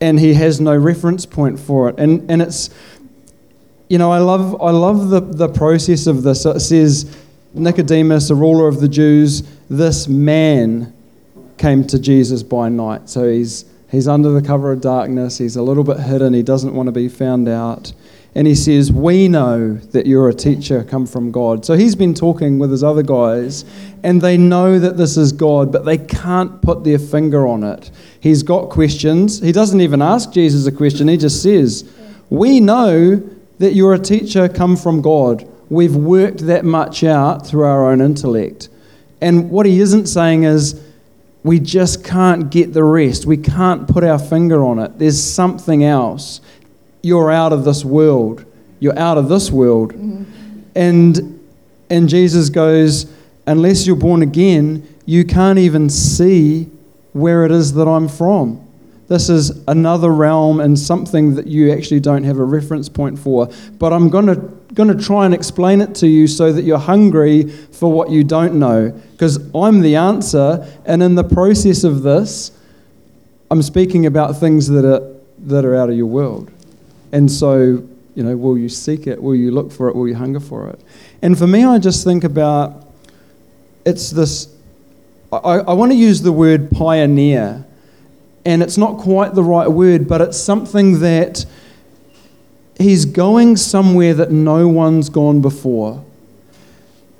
And 0.00 0.20
he 0.20 0.34
has 0.34 0.60
no 0.60 0.76
reference 0.76 1.26
point 1.26 1.58
for 1.58 1.88
it. 1.88 1.98
And, 1.98 2.30
and 2.30 2.42
it's, 2.42 2.70
you 3.88 3.98
know, 3.98 4.12
I 4.12 4.18
love, 4.18 4.60
I 4.60 4.70
love 4.70 5.08
the, 5.08 5.20
the 5.20 5.48
process 5.48 6.06
of 6.06 6.22
this. 6.22 6.44
It 6.44 6.60
says, 6.60 7.16
Nicodemus, 7.54 8.30
a 8.30 8.34
ruler 8.34 8.68
of 8.68 8.80
the 8.80 8.88
Jews, 8.88 9.42
this 9.70 10.08
man 10.08 10.92
came 11.56 11.86
to 11.86 11.98
Jesus 11.98 12.42
by 12.42 12.68
night. 12.68 13.08
So 13.08 13.28
he's, 13.28 13.64
he's 13.90 14.08
under 14.08 14.30
the 14.30 14.42
cover 14.42 14.72
of 14.72 14.80
darkness, 14.80 15.38
he's 15.38 15.56
a 15.56 15.62
little 15.62 15.84
bit 15.84 16.00
hidden, 16.00 16.34
he 16.34 16.42
doesn't 16.42 16.74
want 16.74 16.88
to 16.88 16.92
be 16.92 17.08
found 17.08 17.48
out 17.48 17.92
and 18.34 18.46
he 18.46 18.54
says, 18.54 18.90
We 18.90 19.28
know 19.28 19.74
that 19.74 20.06
you're 20.06 20.28
a 20.28 20.34
teacher 20.34 20.82
come 20.82 21.06
from 21.06 21.30
God. 21.30 21.64
So 21.64 21.74
he's 21.74 21.94
been 21.94 22.14
talking 22.14 22.58
with 22.58 22.70
his 22.70 22.82
other 22.82 23.02
guys, 23.02 23.64
and 24.02 24.20
they 24.20 24.36
know 24.36 24.78
that 24.78 24.96
this 24.96 25.16
is 25.16 25.32
God, 25.32 25.70
but 25.70 25.84
they 25.84 25.98
can't 25.98 26.60
put 26.60 26.84
their 26.84 26.98
finger 26.98 27.46
on 27.46 27.62
it. 27.62 27.90
He's 28.20 28.42
got 28.42 28.70
questions. 28.70 29.40
He 29.40 29.52
doesn't 29.52 29.80
even 29.80 30.02
ask 30.02 30.32
Jesus 30.32 30.66
a 30.66 30.72
question, 30.72 31.08
he 31.08 31.16
just 31.16 31.42
says, 31.42 31.90
We 32.28 32.60
know 32.60 33.16
that 33.58 33.74
you're 33.74 33.94
a 33.94 33.98
teacher 33.98 34.48
come 34.48 34.76
from 34.76 35.00
God. 35.00 35.48
We've 35.70 35.94
worked 35.94 36.46
that 36.46 36.64
much 36.64 37.04
out 37.04 37.46
through 37.46 37.64
our 37.64 37.90
own 37.90 38.00
intellect. 38.00 38.68
And 39.20 39.50
what 39.50 39.64
he 39.64 39.80
isn't 39.80 40.06
saying 40.06 40.42
is, 40.42 40.80
we 41.44 41.60
just 41.60 42.02
can't 42.02 42.50
get 42.50 42.72
the 42.72 42.82
rest. 42.82 43.26
We 43.26 43.36
can't 43.36 43.86
put 43.86 44.02
our 44.02 44.18
finger 44.18 44.64
on 44.64 44.78
it. 44.78 44.98
There's 44.98 45.22
something 45.22 45.84
else 45.84 46.40
you're 47.04 47.30
out 47.30 47.52
of 47.52 47.64
this 47.64 47.84
world. 47.84 48.44
You're 48.80 48.98
out 48.98 49.18
of 49.18 49.28
this 49.28 49.50
world. 49.50 49.92
Mm-hmm. 49.92 50.24
And, 50.74 51.40
and 51.90 52.08
Jesus 52.08 52.48
goes, 52.48 53.06
unless 53.46 53.86
you're 53.86 53.94
born 53.96 54.22
again, 54.22 54.88
you 55.06 55.24
can't 55.24 55.58
even 55.58 55.90
see 55.90 56.70
where 57.12 57.44
it 57.44 57.52
is 57.52 57.74
that 57.74 57.86
I'm 57.86 58.08
from. 58.08 58.66
This 59.06 59.28
is 59.28 59.62
another 59.68 60.10
realm 60.10 60.60
and 60.60 60.78
something 60.78 61.34
that 61.34 61.46
you 61.46 61.70
actually 61.72 62.00
don't 62.00 62.24
have 62.24 62.38
a 62.38 62.44
reference 62.44 62.88
point 62.88 63.18
for. 63.18 63.50
But 63.78 63.92
I'm 63.92 64.08
going 64.08 64.26
to, 64.26 64.36
going 64.72 64.88
to 64.88 65.02
try 65.02 65.26
and 65.26 65.34
explain 65.34 65.82
it 65.82 65.94
to 65.96 66.08
you 66.08 66.26
so 66.26 66.52
that 66.52 66.62
you're 66.62 66.78
hungry 66.78 67.50
for 67.50 67.92
what 67.92 68.08
you 68.10 68.24
don't 68.24 68.54
know. 68.54 68.90
Because 69.12 69.36
I'm 69.54 69.82
the 69.82 69.96
answer, 69.96 70.66
and 70.86 71.02
in 71.02 71.16
the 71.16 71.24
process 71.24 71.84
of 71.84 72.02
this, 72.02 72.50
I'm 73.50 73.62
speaking 73.62 74.06
about 74.06 74.40
things 74.40 74.68
that 74.68 74.86
are, 74.86 75.14
that 75.40 75.66
are 75.66 75.76
out 75.76 75.90
of 75.90 75.96
your 75.96 76.06
world. 76.06 76.50
And 77.14 77.30
so, 77.30 77.86
you 78.16 78.24
know, 78.24 78.36
will 78.36 78.58
you 78.58 78.68
seek 78.68 79.06
it? 79.06 79.22
Will 79.22 79.36
you 79.36 79.52
look 79.52 79.70
for 79.70 79.88
it? 79.88 79.94
Will 79.94 80.08
you 80.08 80.16
hunger 80.16 80.40
for 80.40 80.68
it? 80.68 80.80
And 81.22 81.38
for 81.38 81.46
me, 81.46 81.64
I 81.64 81.78
just 81.78 82.02
think 82.02 82.24
about 82.24 82.88
it's 83.84 84.10
this. 84.10 84.52
I, 85.32 85.60
I 85.60 85.72
want 85.74 85.92
to 85.92 85.96
use 85.96 86.22
the 86.22 86.32
word 86.32 86.72
pioneer, 86.72 87.64
and 88.44 88.64
it's 88.64 88.76
not 88.76 88.98
quite 88.98 89.34
the 89.34 89.44
right 89.44 89.68
word, 89.68 90.08
but 90.08 90.20
it's 90.22 90.36
something 90.36 90.98
that 91.00 91.46
he's 92.80 93.04
going 93.04 93.58
somewhere 93.58 94.14
that 94.14 94.32
no 94.32 94.66
one's 94.66 95.08
gone 95.08 95.40
before. 95.40 96.04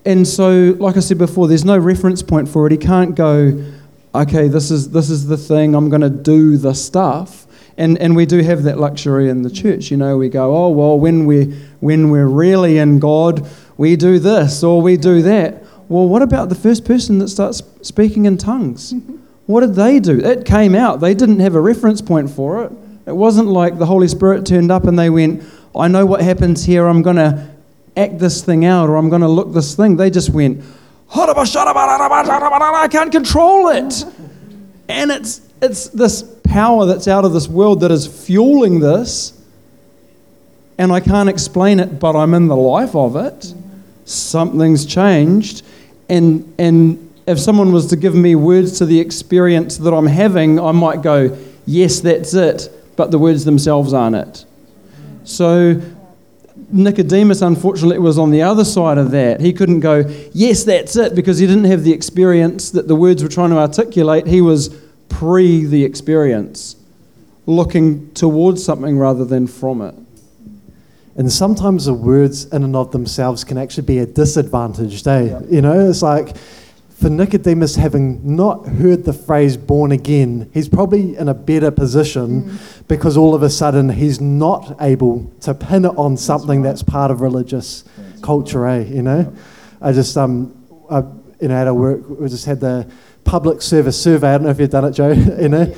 And 0.04 0.26
so, 0.26 0.74
like 0.80 0.96
I 0.96 1.00
said 1.00 1.18
before, 1.18 1.46
there's 1.46 1.64
no 1.64 1.78
reference 1.78 2.20
point 2.20 2.48
for 2.48 2.66
it. 2.66 2.72
He 2.72 2.78
can't 2.78 3.14
go, 3.14 3.64
okay, 4.12 4.48
this 4.48 4.72
is, 4.72 4.90
this 4.90 5.08
is 5.08 5.28
the 5.28 5.36
thing, 5.36 5.76
I'm 5.76 5.88
going 5.88 6.02
to 6.02 6.10
do 6.10 6.56
the 6.56 6.74
stuff. 6.74 7.43
And, 7.76 7.98
and 7.98 8.14
we 8.14 8.24
do 8.26 8.42
have 8.42 8.62
that 8.64 8.78
luxury 8.78 9.28
in 9.28 9.42
the 9.42 9.50
church. 9.50 9.90
You 9.90 9.96
know, 9.96 10.16
we 10.16 10.28
go, 10.28 10.54
oh, 10.56 10.68
well, 10.68 10.98
when, 10.98 11.26
we, 11.26 11.46
when 11.80 12.10
we're 12.10 12.28
really 12.28 12.78
in 12.78 12.98
God, 13.00 13.48
we 13.76 13.96
do 13.96 14.18
this 14.18 14.62
or 14.62 14.80
we 14.80 14.96
do 14.96 15.22
that. 15.22 15.64
Well, 15.88 16.08
what 16.08 16.22
about 16.22 16.48
the 16.48 16.54
first 16.54 16.84
person 16.84 17.18
that 17.18 17.28
starts 17.28 17.62
speaking 17.82 18.26
in 18.26 18.38
tongues? 18.38 18.94
What 19.46 19.60
did 19.60 19.74
they 19.74 20.00
do? 20.00 20.20
It 20.20 20.46
came 20.46 20.74
out. 20.74 21.00
They 21.00 21.12
didn't 21.12 21.40
have 21.40 21.54
a 21.54 21.60
reference 21.60 22.00
point 22.00 22.30
for 22.30 22.64
it. 22.64 22.72
It 23.04 23.14
wasn't 23.14 23.48
like 23.48 23.78
the 23.78 23.84
Holy 23.84 24.08
Spirit 24.08 24.46
turned 24.46 24.72
up 24.72 24.84
and 24.84 24.98
they 24.98 25.10
went, 25.10 25.44
I 25.76 25.88
know 25.88 26.06
what 26.06 26.22
happens 26.22 26.64
here. 26.64 26.86
I'm 26.86 27.02
going 27.02 27.16
to 27.16 27.50
act 27.96 28.18
this 28.18 28.42
thing 28.42 28.64
out 28.64 28.88
or 28.88 28.96
I'm 28.96 29.10
going 29.10 29.20
to 29.20 29.28
look 29.28 29.52
this 29.52 29.74
thing. 29.74 29.96
They 29.96 30.08
just 30.08 30.30
went, 30.30 30.64
I 32.74 32.88
can't 32.88 33.12
control 33.12 33.68
it. 33.68 34.06
And 34.88 35.10
it's, 35.10 35.40
it's 35.62 35.88
this 35.88 36.22
power 36.44 36.86
that's 36.86 37.08
out 37.08 37.24
of 37.24 37.32
this 37.32 37.48
world 37.48 37.80
that 37.80 37.90
is 37.90 38.06
fueling 38.06 38.80
this. 38.80 39.32
And 40.78 40.92
I 40.92 41.00
can't 41.00 41.28
explain 41.28 41.80
it, 41.80 41.98
but 42.00 42.16
I'm 42.16 42.34
in 42.34 42.48
the 42.48 42.56
life 42.56 42.94
of 42.94 43.16
it. 43.16 43.54
Something's 44.04 44.84
changed. 44.84 45.62
And, 46.08 46.52
and 46.58 47.12
if 47.26 47.38
someone 47.38 47.72
was 47.72 47.86
to 47.86 47.96
give 47.96 48.14
me 48.14 48.34
words 48.34 48.78
to 48.78 48.86
the 48.86 49.00
experience 49.00 49.78
that 49.78 49.94
I'm 49.94 50.06
having, 50.06 50.60
I 50.60 50.72
might 50.72 51.02
go, 51.02 51.36
yes, 51.66 52.00
that's 52.00 52.34
it, 52.34 52.68
but 52.96 53.10
the 53.10 53.18
words 53.18 53.44
themselves 53.44 53.92
aren't 53.92 54.16
it. 54.16 54.44
So 55.24 55.80
Nicodemus, 56.74 57.40
unfortunately, 57.40 58.00
was 58.00 58.18
on 58.18 58.32
the 58.32 58.42
other 58.42 58.64
side 58.64 58.98
of 58.98 59.12
that. 59.12 59.40
He 59.40 59.52
couldn't 59.52 59.80
go, 59.80 60.04
yes, 60.32 60.64
that's 60.64 60.96
it, 60.96 61.14
because 61.14 61.38
he 61.38 61.46
didn't 61.46 61.64
have 61.64 61.84
the 61.84 61.92
experience 61.92 62.72
that 62.72 62.88
the 62.88 62.96
words 62.96 63.22
were 63.22 63.28
trying 63.28 63.50
to 63.50 63.58
articulate. 63.58 64.26
He 64.26 64.40
was 64.40 64.76
pre 65.08 65.64
the 65.64 65.84
experience, 65.84 66.74
looking 67.46 68.12
towards 68.12 68.64
something 68.64 68.98
rather 68.98 69.24
than 69.24 69.46
from 69.46 69.82
it. 69.82 69.94
And 71.16 71.30
sometimes 71.30 71.84
the 71.84 71.94
words 71.94 72.46
in 72.46 72.64
and 72.64 72.74
of 72.74 72.90
themselves 72.90 73.44
can 73.44 73.56
actually 73.56 73.86
be 73.86 73.98
a 73.98 74.06
disadvantage, 74.06 75.06
eh? 75.06 75.20
Yeah. 75.22 75.40
You 75.48 75.62
know, 75.62 75.88
it's 75.88 76.02
like 76.02 76.36
for 77.04 77.10
Nicodemus, 77.10 77.76
having 77.76 78.34
not 78.34 78.66
heard 78.66 79.04
the 79.04 79.12
phrase 79.12 79.58
born 79.58 79.92
again, 79.92 80.50
he's 80.54 80.70
probably 80.70 81.14
in 81.18 81.28
a 81.28 81.34
better 81.34 81.70
position 81.70 82.44
mm. 82.44 82.88
because 82.88 83.14
all 83.14 83.34
of 83.34 83.42
a 83.42 83.50
sudden 83.50 83.90
he's 83.90 84.22
not 84.22 84.74
able 84.80 85.30
to 85.42 85.52
pin 85.52 85.84
it 85.84 85.92
on 85.98 86.16
something 86.16 86.62
that's, 86.62 86.80
right. 86.80 86.86
that's 86.86 86.90
part 86.90 87.10
of 87.10 87.20
religious 87.20 87.82
that's 87.98 88.22
culture, 88.22 88.60
right. 88.60 88.86
eh? 88.86 88.90
You 88.90 89.02
know? 89.02 89.18
Yeah. 89.18 89.86
I 89.86 89.92
just, 89.92 90.16
um, 90.16 90.56
I, 90.90 91.00
you 91.42 91.48
know, 91.48 91.60
at 91.60 91.66
our 91.66 91.74
work, 91.74 92.08
we 92.08 92.26
just 92.26 92.46
had 92.46 92.60
the 92.60 92.90
public 93.24 93.60
service 93.60 94.02
survey. 94.02 94.28
I 94.28 94.32
don't 94.38 94.44
know 94.44 94.48
if 94.48 94.58
you've 94.58 94.70
done 94.70 94.86
it, 94.86 94.92
Joe, 94.92 95.10
you 95.42 95.50
know? 95.50 95.74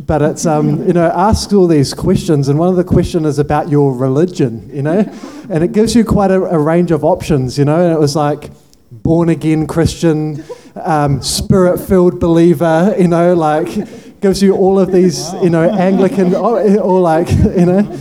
But 0.00 0.20
it's, 0.20 0.46
um, 0.46 0.84
you 0.84 0.94
know, 0.94 1.12
asks 1.14 1.52
all 1.52 1.68
these 1.68 1.94
questions, 1.94 2.48
and 2.48 2.58
one 2.58 2.70
of 2.70 2.74
the 2.74 2.82
questions 2.82 3.24
is 3.24 3.38
about 3.38 3.68
your 3.68 3.94
religion, 3.94 4.68
you 4.74 4.82
know? 4.82 5.04
And 5.48 5.64
it 5.64 5.70
gives 5.72 5.96
you 5.96 6.04
quite 6.04 6.30
a, 6.32 6.40
a 6.42 6.58
range 6.58 6.90
of 6.90 7.04
options, 7.04 7.56
you 7.56 7.64
know? 7.64 7.84
And 7.84 7.92
it 7.92 7.98
was 8.00 8.16
like, 8.16 8.50
born 9.02 9.28
again 9.28 9.66
Christian, 9.66 10.44
um, 10.76 11.22
spirit 11.22 11.78
filled 11.78 12.20
believer, 12.20 12.94
you 12.98 13.08
know, 13.08 13.34
like 13.34 14.20
gives 14.20 14.42
you 14.42 14.54
all 14.54 14.78
of 14.78 14.92
these, 14.92 15.32
you 15.34 15.50
know, 15.50 15.68
Anglican, 15.68 16.34
or, 16.34 16.60
or 16.78 17.00
like, 17.00 17.30
you 17.30 17.66
know, 17.66 17.98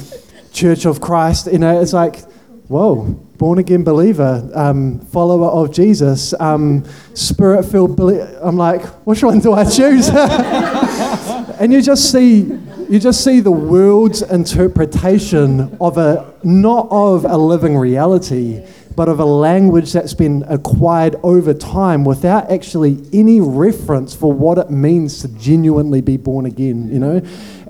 Church 0.52 0.86
of 0.86 1.00
Christ, 1.00 1.48
you 1.52 1.60
know, 1.60 1.80
it's 1.80 1.94
like, 1.94 2.20
whoa, 2.68 3.06
born 3.38 3.58
again 3.58 3.84
believer, 3.84 4.50
um, 4.54 5.00
follower 5.00 5.48
of 5.48 5.72
Jesus, 5.74 6.34
um, 6.40 6.84
spirit 7.14 7.64
filled 7.64 7.96
believer. 7.96 8.38
I'm 8.42 8.58
like, 8.58 8.84
which 9.08 9.24
one 9.24 9.40
do 9.40 9.54
I 9.54 9.64
choose? 9.64 10.10
and 11.60 11.74
you 11.74 11.82
just 11.82 12.12
see. 12.12 12.60
You 12.90 12.98
just 12.98 13.24
see 13.24 13.40
the 13.40 13.52
world's 13.52 14.24
interpretation 14.24 15.78
of 15.80 16.00
a 16.00 16.34
not 16.44 16.88
of 16.90 17.24
a 17.24 17.38
living 17.38 17.78
reality, 17.78 18.66
but 19.00 19.08
of 19.08 19.22
a 19.22 19.24
language 19.24 19.94
that's 19.94 20.14
been 20.14 20.44
acquired 20.50 21.16
over 21.24 21.54
time 21.54 22.04
without 22.04 22.52
actually 22.52 23.02
any 23.14 23.40
reference 23.40 24.14
for 24.14 24.34
what 24.34 24.58
it 24.58 24.70
means 24.70 25.22
to 25.22 25.30
genuinely 25.38 26.02
be 26.02 26.18
born 26.18 26.46
again, 26.46 26.92
you 26.92 27.00
know? 27.00 27.22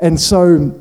And 0.02 0.20
so 0.20 0.72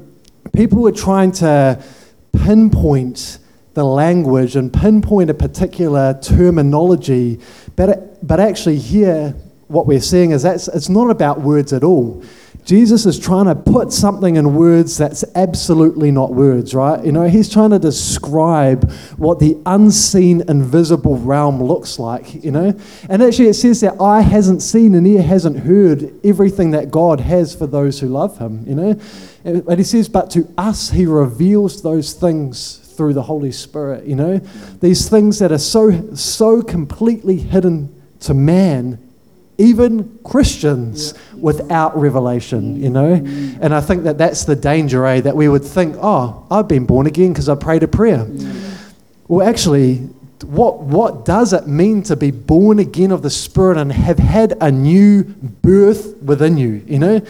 people 0.55 0.81
were 0.81 0.91
trying 0.91 1.33
to 1.33 1.85
pinpoint 2.33 3.41
the 3.75 3.85
language 3.85 4.57
and 4.57 4.73
pinpoint 4.73 5.29
a 5.29 5.35
particular 5.35 6.19
terminology, 6.23 7.41
but, 7.77 8.27
but 8.27 8.41
actually 8.41 8.79
here 8.79 9.35
what 9.69 9.87
we're 9.87 10.01
seeing 10.01 10.33
is 10.33 10.43
that 10.43 10.67
it's 10.75 10.89
not 10.89 11.11
about 11.11 11.41
words 11.41 11.73
at 11.73 11.85
all. 11.85 12.25
Jesus 12.65 13.07
is 13.07 13.19
trying 13.19 13.47
to 13.47 13.55
put 13.55 13.95
something 13.95 14.37
in 14.37 14.55
words 14.55 14.99
that's 14.99 15.25
absolutely 15.35 16.11
not 16.11 16.35
words, 16.35 16.75
right? 16.75 17.03
You 17.03 17.13
know, 17.13 17.27
he's 17.27 17.51
trying 17.51 17.71
to 17.71 17.79
describe 17.79 18.91
what 19.17 19.39
the 19.39 19.57
unseen, 19.65 20.43
invisible 20.49 21.17
realm 21.17 21.63
looks 21.63 21.99
like, 21.99 22.45
you 22.45 22.51
know? 22.51 22.79
And 23.09 23.23
actually, 23.23 23.49
it 23.49 23.55
says 23.55 23.81
that 23.81 23.99
eye 24.01 24.21
hasn't 24.21 24.61
seen 24.61 24.95
and 24.95 25.07
ear 25.07 25.23
hasn't 25.23 25.61
heard 25.61 26.13
everything 26.23 26.73
that 26.73 26.91
God 26.91 27.21
has 27.21 27.55
for 27.55 27.67
those 27.67 28.01
who 28.01 28.09
love 28.09 28.37
him, 28.37 28.65
you 28.67 28.75
know? 28.75 29.01
But 29.63 29.79
he 29.79 29.85
says, 29.85 30.07
but 30.11 30.31
to 30.33 30.47
us, 30.59 30.91
he 30.91 31.07
reveals 31.07 31.81
those 31.81 32.13
things 32.13 32.79
through 32.97 33.15
the 33.15 33.23
Holy 33.23 33.53
Spirit, 33.53 34.05
you 34.05 34.17
know? 34.17 34.39
These 34.81 35.09
things 35.09 35.39
that 35.39 35.53
are 35.53 35.59
so, 35.59 36.15
so 36.15 36.61
completely 36.61 37.37
hidden 37.37 37.95
to 38.21 38.35
man 38.35 39.08
even 39.59 40.19
Christians 40.25 41.13
yeah. 41.13 41.41
without 41.41 41.99
revelation, 41.99 42.81
you 42.81 42.91
know? 42.91 43.13
And 43.13 43.75
I 43.75 43.81
think 43.81 44.05
that 44.05 44.17
that's 44.17 44.45
the 44.45 44.55
danger, 44.57 45.05
eh? 45.05 45.21
That 45.21 45.37
we 45.37 45.49
would 45.49 45.65
think, 45.65 45.97
oh, 46.01 46.47
I've 46.51 46.69
been 46.69 46.87
born 46.87 47.07
again 47.07 47.33
because 47.33 47.49
I 47.49 47.57
prayed 47.57 47.83
a 47.83 47.89
prayer. 47.89 48.25
Yeah. 48.29 48.53
Well, 49.27 49.47
actually, 49.47 49.97
what, 50.45 50.81
what 50.81 51.25
does 51.25 51.53
it 51.53 51.67
mean 51.67 52.05
to 52.05 52.17
be 52.17 52.31
born 52.31 52.79
again 52.79 53.11
of 53.11 53.23
the 53.23 53.31
Spirit 53.31 53.77
and 53.77 53.93
have 53.93 54.19
had 54.19 54.57
a 54.61 54.71
new 54.71 55.25
birth 55.25 56.17
within 56.23 56.57
you, 56.57 56.83
you 56.87 57.01
know? 57.01 57.21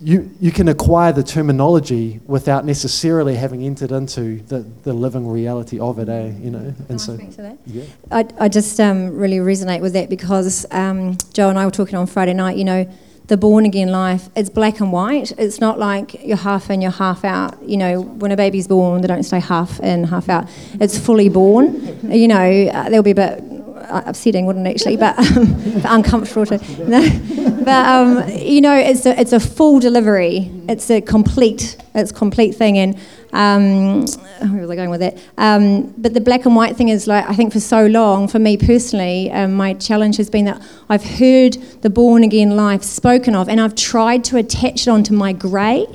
You, 0.00 0.30
you 0.40 0.52
can 0.52 0.68
acquire 0.68 1.12
the 1.12 1.24
terminology 1.24 2.20
without 2.26 2.64
necessarily 2.64 3.34
having 3.34 3.64
entered 3.64 3.90
into 3.90 4.40
the, 4.42 4.60
the 4.84 4.92
living 4.92 5.26
reality 5.26 5.80
of 5.80 5.98
it, 5.98 6.08
eh? 6.08 6.32
You 6.40 6.50
know, 6.50 6.74
and 6.88 7.00
so 7.00 7.18
yeah. 7.66 7.82
I, 8.10 8.24
I 8.38 8.48
just 8.48 8.78
um, 8.78 9.16
really 9.16 9.38
resonate 9.38 9.80
with 9.80 9.94
that 9.94 10.08
because 10.08 10.66
um, 10.70 11.18
Joe 11.32 11.48
and 11.48 11.58
I 11.58 11.64
were 11.64 11.72
talking 11.72 11.96
on 11.96 12.06
Friday 12.06 12.34
night. 12.34 12.56
You 12.56 12.64
know, 12.64 12.92
the 13.26 13.36
born 13.36 13.66
again 13.66 13.88
life 13.88 14.28
it's 14.36 14.50
black 14.50 14.80
and 14.80 14.92
white. 14.92 15.32
It's 15.36 15.60
not 15.60 15.80
like 15.80 16.24
you're 16.24 16.36
half 16.36 16.70
in, 16.70 16.80
you're 16.80 16.92
half 16.92 17.24
out. 17.24 17.60
You 17.62 17.76
know, 17.76 18.00
when 18.00 18.30
a 18.30 18.36
baby's 18.36 18.68
born, 18.68 19.00
they 19.00 19.08
don't 19.08 19.24
stay 19.24 19.40
half 19.40 19.80
in, 19.80 20.04
half 20.04 20.28
out. 20.28 20.48
It's 20.74 20.96
fully 20.96 21.28
born. 21.28 22.10
You 22.10 22.28
know, 22.28 22.68
uh, 22.72 22.88
there'll 22.88 23.02
be 23.02 23.10
a 23.10 23.16
bit 23.16 23.57
upsetting, 23.90 24.46
wouldn't 24.46 24.66
it, 24.66 24.70
actually? 24.70 24.96
But, 24.96 25.18
um, 25.18 25.54
but 25.82 25.90
uncomfortable 25.90 26.46
to. 26.46 26.88
No. 26.88 27.64
But 27.64 27.86
um, 27.86 28.28
you 28.30 28.60
know, 28.60 28.74
it's 28.74 29.04
a, 29.06 29.18
it's 29.20 29.32
a 29.32 29.40
full 29.40 29.80
delivery. 29.80 30.50
It's 30.68 30.90
a 30.90 31.00
complete 31.00 31.76
it's 31.98 32.12
complete 32.12 32.52
thing. 32.54 32.78
And 32.78 32.94
um, 33.32 34.06
where 34.52 34.62
was 34.62 34.70
I 34.70 34.76
going 34.76 34.90
with 34.90 35.00
that? 35.00 35.18
Um, 35.36 35.92
but 35.98 36.14
the 36.14 36.20
black 36.20 36.46
and 36.46 36.54
white 36.56 36.76
thing 36.76 36.88
is 36.88 37.06
like 37.06 37.28
I 37.28 37.34
think 37.34 37.52
for 37.52 37.60
so 37.60 37.86
long, 37.86 38.28
for 38.28 38.38
me 38.38 38.56
personally, 38.56 39.30
um, 39.32 39.54
my 39.54 39.74
challenge 39.74 40.16
has 40.16 40.30
been 40.30 40.44
that 40.46 40.62
I've 40.88 41.04
heard 41.04 41.54
the 41.82 41.90
born 41.90 42.22
again 42.22 42.56
life 42.56 42.82
spoken 42.82 43.34
of, 43.34 43.48
and 43.48 43.60
I've 43.60 43.74
tried 43.74 44.24
to 44.24 44.36
attach 44.36 44.86
it 44.86 44.88
onto 44.88 45.12
my 45.12 45.32
grey 45.32 45.86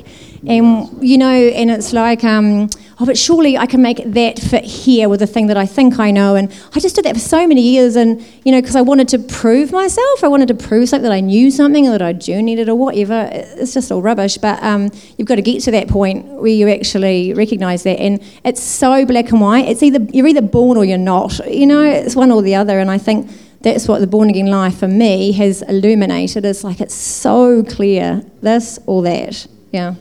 and 0.47 0.89
you 1.01 1.17
know, 1.17 1.31
and 1.31 1.71
it's 1.71 1.93
like, 1.93 2.23
um, 2.23 2.69
oh, 2.99 3.05
but 3.05 3.17
surely 3.17 3.57
I 3.57 3.65
can 3.65 3.81
make 3.81 4.03
that 4.05 4.39
fit 4.39 4.63
here 4.63 5.07
with 5.07 5.21
the 5.21 5.27
thing 5.27 5.47
that 5.47 5.57
I 5.57 5.65
think 5.65 5.99
I 5.99 6.11
know. 6.11 6.35
And 6.35 6.51
I 6.73 6.79
just 6.79 6.95
did 6.95 7.05
that 7.05 7.15
for 7.15 7.21
so 7.21 7.47
many 7.47 7.61
years, 7.61 7.95
and 7.95 8.21
you 8.43 8.51
know, 8.51 8.61
because 8.61 8.75
I 8.75 8.81
wanted 8.81 9.07
to 9.09 9.19
prove 9.19 9.71
myself, 9.71 10.23
I 10.23 10.27
wanted 10.27 10.49
to 10.49 10.53
prove 10.53 10.89
something 10.89 11.09
that 11.09 11.15
I 11.15 11.21
knew 11.21 11.49
something, 11.49 11.87
or 11.87 11.91
that 11.91 12.01
I 12.01 12.13
journeyed 12.13 12.59
it, 12.59 12.69
or 12.69 12.75
whatever. 12.75 13.29
It's 13.31 13.73
just 13.73 13.91
all 13.91 14.01
rubbish. 14.01 14.37
But 14.37 14.61
um, 14.63 14.91
you've 15.17 15.27
got 15.27 15.35
to 15.35 15.41
get 15.41 15.61
to 15.63 15.71
that 15.71 15.87
point 15.87 16.25
where 16.25 16.51
you 16.51 16.67
actually 16.69 17.33
recognise 17.33 17.83
that, 17.83 17.99
and 17.99 18.21
it's 18.43 18.61
so 18.61 19.05
black 19.05 19.31
and 19.31 19.39
white. 19.39 19.67
It's 19.67 19.81
either 19.81 19.99
you're 20.11 20.27
either 20.27 20.41
born 20.41 20.77
or 20.77 20.83
you're 20.83 20.97
not. 20.97 21.39
You 21.47 21.67
know, 21.67 21.81
it's 21.81 22.15
one 22.15 22.31
or 22.31 22.41
the 22.41 22.55
other. 22.55 22.79
And 22.79 22.91
I 22.91 22.97
think 22.97 23.29
that's 23.61 23.87
what 23.87 23.99
the 23.99 24.07
born 24.07 24.29
again 24.29 24.47
life 24.47 24.77
for 24.77 24.89
me 24.89 25.31
has 25.31 25.61
illuminated. 25.61 26.43
It's 26.43 26.65
like 26.65 26.81
it's 26.81 26.93
so 26.93 27.63
clear, 27.63 28.23
this 28.41 28.77
or 28.85 29.01
that. 29.03 29.47
Yeah. 29.71 29.95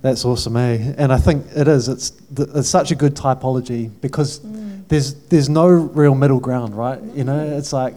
That's 0.00 0.24
awesome, 0.24 0.56
eh? 0.56 0.94
And 0.96 1.12
I 1.12 1.18
think 1.18 1.46
it 1.54 1.66
is. 1.66 1.88
It's, 1.88 2.12
it's 2.36 2.68
such 2.68 2.90
a 2.90 2.94
good 2.94 3.14
typology 3.14 3.90
because 4.00 4.40
mm. 4.40 4.86
there's 4.88 5.14
there's 5.26 5.48
no 5.48 5.68
real 5.68 6.14
middle 6.14 6.40
ground, 6.40 6.76
right? 6.76 7.02
No, 7.02 7.14
you 7.14 7.24
know, 7.24 7.56
it's 7.56 7.72
like 7.72 7.96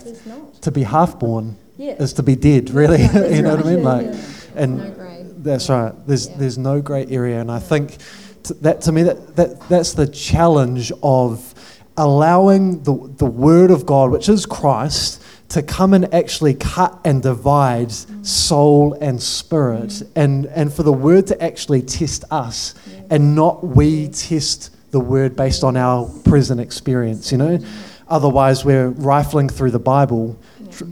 to 0.61 0.71
be 0.71 0.83
half 0.83 1.19
born 1.19 1.57
yeah. 1.77 1.93
is 1.93 2.13
to 2.13 2.23
be 2.23 2.35
dead, 2.35 2.71
really. 2.71 3.01
you 3.35 3.41
know 3.43 3.55
right. 3.55 3.65
what 3.65 3.65
I 3.65 3.75
mean? 3.75 3.83
Like, 3.83 4.05
yeah. 4.05 4.21
and 4.55 4.77
no 4.77 5.01
that's 5.43 5.69
right. 5.69 5.93
There's 6.07 6.29
yeah. 6.29 6.37
there's 6.37 6.57
no 6.57 6.81
grey 6.81 7.05
area, 7.07 7.41
and 7.41 7.51
I 7.51 7.59
think 7.59 7.97
to, 8.43 8.53
that 8.55 8.81
to 8.81 8.91
me 8.91 9.03
that, 9.03 9.35
that 9.35 9.69
that's 9.69 9.93
the 9.93 10.07
challenge 10.07 10.91
of 11.03 11.53
allowing 11.97 12.83
the 12.83 12.93
the 13.17 13.25
Word 13.25 13.71
of 13.71 13.85
God, 13.85 14.11
which 14.11 14.29
is 14.29 14.45
Christ 14.45 15.20
to 15.51 15.61
come 15.61 15.93
and 15.93 16.13
actually 16.13 16.53
cut 16.53 16.97
and 17.03 17.21
divide 17.21 17.91
soul 18.25 18.93
and 19.01 19.21
spirit, 19.21 19.89
mm. 19.89 20.09
and, 20.15 20.45
and 20.47 20.73
for 20.73 20.83
the 20.83 20.93
word 20.93 21.27
to 21.27 21.43
actually 21.43 21.81
test 21.81 22.23
us 22.31 22.73
yeah. 22.87 23.01
and 23.09 23.35
not 23.35 23.63
we 23.63 24.07
test 24.07 24.75
the 24.91 24.99
word 24.99 25.35
based 25.35 25.63
on 25.63 25.75
our 25.75 26.07
present 26.23 26.59
experience, 26.59 27.31
you 27.31 27.37
know? 27.37 27.59
Otherwise, 28.07 28.65
we're 28.65 28.89
rifling 28.89 29.49
through 29.49 29.71
the 29.71 29.79
Bible, 29.79 30.37
tr- 30.71 30.85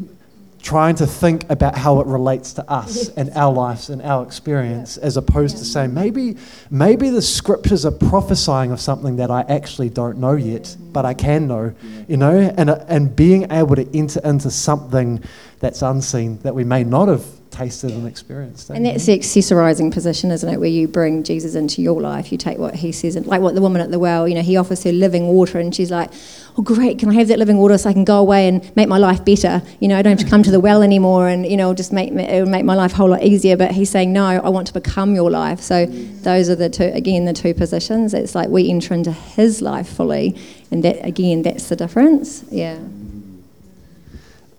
trying 0.61 0.95
to 0.95 1.07
think 1.07 1.49
about 1.49 1.77
how 1.77 1.99
it 2.01 2.07
relates 2.07 2.53
to 2.53 2.69
us 2.69 3.09
and 3.09 3.29
our 3.31 3.53
lives 3.53 3.89
and 3.89 4.01
our 4.01 4.23
experience 4.23 4.97
as 4.97 5.15
opposed 5.15 5.57
to 5.57 5.63
saying 5.63 5.93
maybe 5.93 6.35
maybe 6.69 7.09
the 7.09 7.21
scriptures 7.21 7.85
are 7.85 7.91
prophesying 7.91 8.71
of 8.71 8.79
something 8.79 9.15
that 9.15 9.31
I 9.31 9.41
actually 9.47 9.89
don't 9.89 10.17
know 10.17 10.33
yet 10.33 10.75
but 10.91 11.05
I 11.05 11.13
can 11.13 11.47
know 11.47 11.73
you 12.07 12.17
know 12.17 12.53
and 12.57 12.69
uh, 12.69 12.83
and 12.87 13.15
being 13.15 13.51
able 13.51 13.75
to 13.75 13.87
enter 13.95 14.19
into 14.23 14.51
something 14.51 15.23
that's 15.59 15.81
unseen 15.81 16.39
that 16.39 16.53
we 16.53 16.63
may 16.63 16.83
not 16.83 17.07
have 17.07 17.25
tasted 17.51 17.91
and 17.91 18.07
experienced. 18.07 18.69
And 18.69 18.85
that's 18.85 19.05
the 19.05 19.17
accessorizing 19.17 19.91
position, 19.91 20.31
isn't 20.31 20.47
it? 20.47 20.59
Where 20.59 20.69
you 20.69 20.87
bring 20.87 21.23
Jesus 21.23 21.55
into 21.55 21.81
your 21.81 21.99
life, 22.01 22.31
you 22.31 22.37
take 22.37 22.57
what 22.57 22.75
he 22.75 22.91
says, 22.91 23.15
and 23.15 23.25
like 23.25 23.41
what 23.41 23.55
the 23.55 23.61
woman 23.61 23.81
at 23.81 23.91
the 23.91 23.99
well, 23.99 24.27
you 24.27 24.35
know, 24.35 24.41
he 24.41 24.57
offers 24.57 24.83
her 24.83 24.91
living 24.91 25.27
water, 25.27 25.59
and 25.59 25.73
she's 25.73 25.91
like, 25.91 26.11
"Oh, 26.59 26.61
great! 26.61 26.99
Can 26.99 27.09
I 27.09 27.13
have 27.13 27.29
that 27.29 27.39
living 27.39 27.57
water 27.57 27.77
so 27.77 27.89
I 27.89 27.93
can 27.93 28.03
go 28.03 28.17
away 28.19 28.45
and 28.49 28.75
make 28.75 28.89
my 28.89 28.97
life 28.97 29.23
better? 29.23 29.61
You 29.79 29.87
know, 29.87 29.97
I 29.97 30.01
don't 30.01 30.17
have 30.17 30.25
to 30.25 30.29
come 30.29 30.43
to 30.43 30.51
the 30.51 30.59
well 30.59 30.83
anymore, 30.83 31.29
and 31.29 31.45
you 31.45 31.55
know, 31.55 31.73
just 31.73 31.93
make 31.93 32.11
will 32.11 32.45
make 32.45 32.65
my 32.65 32.75
life 32.75 32.91
a 32.93 32.95
whole 32.97 33.09
lot 33.09 33.23
easier." 33.23 33.55
But 33.55 33.71
he's 33.71 33.89
saying, 33.89 34.11
"No, 34.11 34.25
I 34.25 34.49
want 34.49 34.67
to 34.67 34.73
become 34.73 35.15
your 35.15 35.31
life." 35.31 35.61
So 35.61 35.85
those 35.85 36.49
are 36.49 36.55
the 36.55 36.69
two 36.69 36.91
again 36.93 37.23
the 37.23 37.33
two 37.33 37.53
positions. 37.53 38.13
It's 38.13 38.35
like 38.35 38.49
we 38.49 38.69
enter 38.69 38.93
into 38.93 39.13
his 39.13 39.61
life 39.61 39.87
fully, 39.87 40.35
and 40.69 40.83
that 40.83 41.05
again, 41.05 41.43
that's 41.43 41.69
the 41.69 41.77
difference. 41.77 42.43
Yeah. 42.51 42.77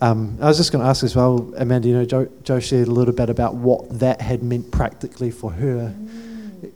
Um, 0.02 0.38
I 0.40 0.46
was 0.46 0.56
just 0.56 0.72
going 0.72 0.82
to 0.82 0.88
ask 0.88 1.04
as 1.04 1.14
well, 1.14 1.52
Amanda. 1.58 1.86
You 1.86 1.94
know, 1.94 2.04
Joe, 2.06 2.26
Joe, 2.42 2.58
shared 2.60 2.88
a 2.88 2.90
little 2.90 3.12
bit 3.12 3.28
about 3.28 3.56
what 3.56 3.98
that 3.98 4.22
had 4.22 4.42
meant 4.42 4.70
practically 4.70 5.30
for 5.30 5.52
her. 5.52 5.94
Mm. 5.94 6.29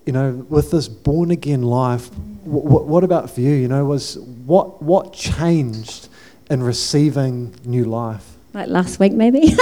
You 0.06 0.12
know, 0.12 0.46
with 0.48 0.70
this 0.70 0.88
born 0.88 1.30
again 1.30 1.62
life, 1.62 2.12
what, 2.44 2.86
what 2.86 3.04
about 3.04 3.30
for 3.30 3.40
you? 3.40 3.52
You 3.52 3.68
know, 3.68 3.84
was 3.84 4.18
what 4.18 4.82
what 4.82 5.12
changed 5.12 6.08
in 6.50 6.62
receiving 6.62 7.54
new 7.64 7.84
life? 7.84 8.36
Like 8.52 8.68
last 8.68 9.00
week, 9.00 9.12
maybe. 9.12 9.54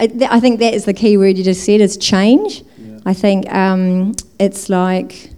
I, 0.00 0.08
I, 0.30 0.40
think 0.40 0.60
that 0.60 0.72
is 0.72 0.86
the 0.86 0.94
key 0.94 1.18
word 1.18 1.36
you 1.36 1.44
just 1.44 1.64
said 1.64 1.80
is 1.80 1.96
change. 1.98 2.62
Yeah. 2.78 3.00
I 3.04 3.12
think 3.12 3.52
um, 3.52 4.14
it's 4.38 4.68
like 4.70 5.30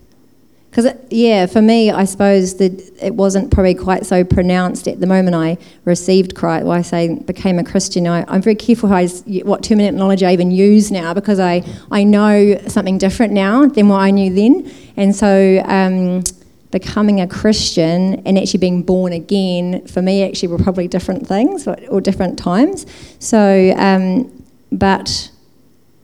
because, 0.71 0.87
yeah, 1.11 1.47
for 1.47 1.61
me, 1.61 1.91
I 1.91 2.05
suppose 2.05 2.55
that 2.59 2.81
it 3.03 3.17
wasn't 3.17 3.51
probably 3.51 3.75
quite 3.75 4.07
so 4.07 4.23
pronounced 4.23 4.87
at 4.87 5.01
the 5.01 5.07
moment 5.07 5.35
I 5.35 5.59
received 5.85 6.37
Christ, 6.37 6.65
well, 6.65 6.79
I 6.79 6.83
say 6.83 7.13
became 7.17 7.59
a 7.59 7.65
Christian. 7.65 8.07
I, 8.07 8.25
am 8.33 8.41
very 8.41 8.55
careful 8.55 8.89
how 8.89 8.99
I, 8.99 9.09
what 9.43 9.65
terminology 9.65 10.25
I 10.25 10.33
even 10.33 10.53
use 10.53 10.93
now 10.93 11.13
because 11.13 11.41
I, 11.41 11.65
I 11.91 12.05
know 12.05 12.57
something 12.69 12.99
different 12.99 13.33
now 13.33 13.67
than 13.67 13.89
what 13.89 14.01
I 14.01 14.13
knew 14.13 14.33
then. 14.33 14.71
And 14.97 15.15
so 15.15 15.61
um, 15.65 16.23
becoming 16.71 17.21
a 17.21 17.27
Christian 17.27 18.23
and 18.25 18.39
actually 18.39 18.61
being 18.61 18.85
born 18.85 19.13
again, 19.13 19.85
for 19.89 20.03
me, 20.03 20.23
actually 20.23 20.51
were 20.51 20.59
probably 20.59 20.87
different 20.87 21.27
things 21.27 21.67
or, 21.67 21.77
or 21.89 22.01
different 22.01 22.39
times. 22.39 22.87
So, 23.19 23.75
um, 23.77 24.45
but 24.71 25.33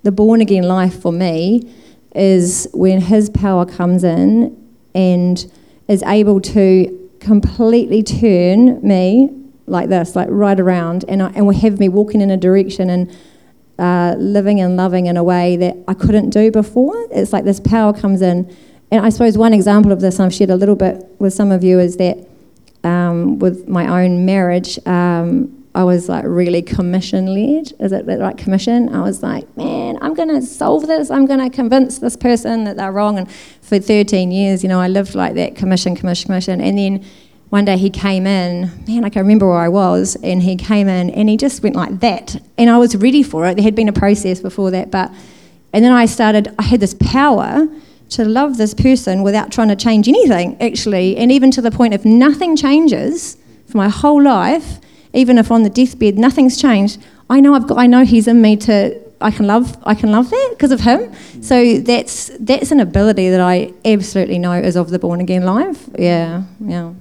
the 0.03 0.11
born 0.11 0.41
again 0.41 0.65
life 0.65 1.01
for 1.01 1.13
me, 1.13 1.73
is 2.17 2.69
when 2.73 3.01
his 3.01 3.31
power 3.31 3.67
comes 3.67 4.03
in 4.03 4.57
and 4.95 5.51
is 5.89 6.03
able 6.05 6.41
to 6.41 7.11
completely 7.21 8.03
turn 8.03 8.81
me 8.87 9.31
like 9.67 9.89
this, 9.89 10.17
like 10.17 10.29
right 10.31 10.59
around, 10.59 11.05
and, 11.09 11.23
I, 11.23 11.31
and 11.31 11.55
have 11.57 11.79
me 11.79 11.89
walking 11.89 12.21
in 12.21 12.31
a 12.31 12.37
direction 12.37 12.89
and 12.89 13.17
uh, 13.79 14.15
living 14.19 14.61
and 14.61 14.77
loving 14.77 15.07
in 15.07 15.17
a 15.17 15.25
way 15.25 15.57
that 15.57 15.77
I 15.87 15.95
couldn't 15.95 16.31
do 16.31 16.51
before. 16.51 16.95
It's 17.11 17.33
like 17.33 17.45
this 17.45 17.61
power 17.61 17.93
comes 17.93 18.23
in. 18.23 18.55
And 18.91 19.05
I 19.05 19.09
suppose 19.09 19.37
one 19.37 19.53
example 19.53 19.93
of 19.93 20.01
this, 20.01 20.21
I've 20.21 20.33
shared 20.33 20.51
a 20.51 20.57
little 20.57 20.77
bit 20.77 21.05
with 21.19 21.35
some 21.35 21.51
of 21.51 21.65
you, 21.65 21.81
is 21.81 21.97
that 21.97 22.27
um, 22.85 23.39
with 23.41 23.69
my 23.69 24.05
own 24.05 24.25
marriage, 24.25 24.79
um, 24.87 25.56
I 25.77 25.85
was 25.85 26.09
like 26.09 26.25
really 26.27 26.63
commission 26.63 27.27
led. 27.27 27.71
Is 27.81 27.93
it 27.93 28.07
the 28.07 28.17
right 28.17 28.37
commission? 28.39 28.89
I 28.95 29.03
was 29.03 29.23
like, 29.23 29.45
man, 29.59 29.99
I'm 30.01 30.15
going 30.15 30.31
to 30.31 30.41
solve 30.41 30.87
this. 30.87 31.11
I'm 31.11 31.27
going 31.27 31.39
to 31.39 31.55
convince 31.55 31.99
this 31.99 32.17
person 32.17 32.65
that 32.65 32.79
they're 32.79 32.91
wrong. 32.91 33.19
And 33.19 33.31
for 33.61 33.79
13 33.79 34.33
years, 34.33 34.63
you 34.63 34.71
know, 34.71 34.81
I 34.81 34.89
lived 34.89 35.15
like 35.15 35.35
that 35.35 35.55
commission, 35.55 35.95
commission, 35.95 36.29
commission. 36.29 36.63
And 36.63 36.79
then 36.79 37.05
one 37.51 37.67
day 37.67 37.77
he 37.77 37.91
came 37.91 38.27
in, 38.27 38.71
man, 38.89 39.05
I 39.05 39.11
can 39.11 39.21
remember 39.21 39.47
where 39.47 39.59
I 39.59 39.69
was, 39.69 40.17
and 40.23 40.43
he 40.43 40.57
came 40.57 40.89
in 40.89 41.11
and 41.11 41.29
he 41.29 41.37
just 41.37 41.63
went 41.63 41.77
like 41.77 42.01
that. 42.01 42.41
And 42.57 42.71
I 42.71 42.79
was 42.79 42.97
ready 42.97 43.23
for 43.23 43.47
it. 43.47 43.57
There 43.57 43.65
had 43.65 43.75
been 43.75 43.89
a 43.89 43.93
process 43.93 44.41
before 44.41 44.71
that, 44.71 44.91
but, 44.91 45.13
and 45.75 45.85
then 45.85 45.93
I 45.93 46.07
started, 46.07 46.55
I 46.59 46.63
had 46.63 46.81
this 46.81 46.95
power 46.95 47.69
to 48.09 48.25
love 48.25 48.57
this 48.57 48.73
person 48.73 49.23
without 49.23 49.53
trying 49.53 49.69
to 49.69 49.77
change 49.77 50.09
anything, 50.09 50.57
actually. 50.61 51.19
And 51.19 51.31
even 51.31 51.51
to 51.51 51.61
the 51.61 51.71
point 51.71 51.93
if 51.93 52.07
nothing 52.07 52.57
changes 52.57 53.37
for 53.67 53.77
my 53.77 53.91
whole 53.91 54.23
life, 54.23 54.81
even 55.13 55.39
if 55.39 55.51
on 55.51 55.63
the 55.63 55.71
deathbed 55.71 56.19
nothing's 56.19 56.61
changed, 56.61 57.03
I 57.29 57.41
know 57.41 57.55
I've 57.55 57.67
got, 57.67 57.79
I 57.79 57.87
know 57.87 58.05
He's 58.05 58.29
in 58.29 58.41
me 58.41 58.57
to, 58.59 59.01
I 59.21 59.31
can 59.31 59.47
love, 59.47 59.77
I 59.85 59.95
can 59.95 60.13
love 60.13 60.31
that 60.31 60.49
because 60.51 60.73
of 60.73 60.81
Him. 60.81 61.13
So 61.43 61.79
that's 61.79 62.31
that's 62.41 62.71
an 62.71 62.81
ability 62.81 63.31
that 63.31 63.41
I 63.41 63.73
absolutely 63.85 64.39
know 64.39 64.53
is 64.53 64.77
of 64.77 64.91
the 64.91 64.99
born 64.99 65.21
again 65.21 65.45
life. 65.45 65.89
Yeah, 65.99 66.45
yeah. 66.61 66.93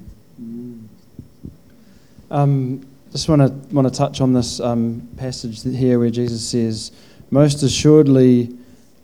Um, 2.32 2.86
just 3.12 3.30
want 3.30 3.42
to 3.42 3.76
want 3.76 3.88
to 3.88 3.94
touch 3.98 4.20
on 4.20 4.34
this 4.34 4.60
um, 4.60 5.08
passage 5.18 5.64
here 5.64 6.00
where 6.00 6.10
Jesus 6.10 6.48
says, 6.48 6.92
"Most 7.32 7.64
assuredly, 7.64 8.58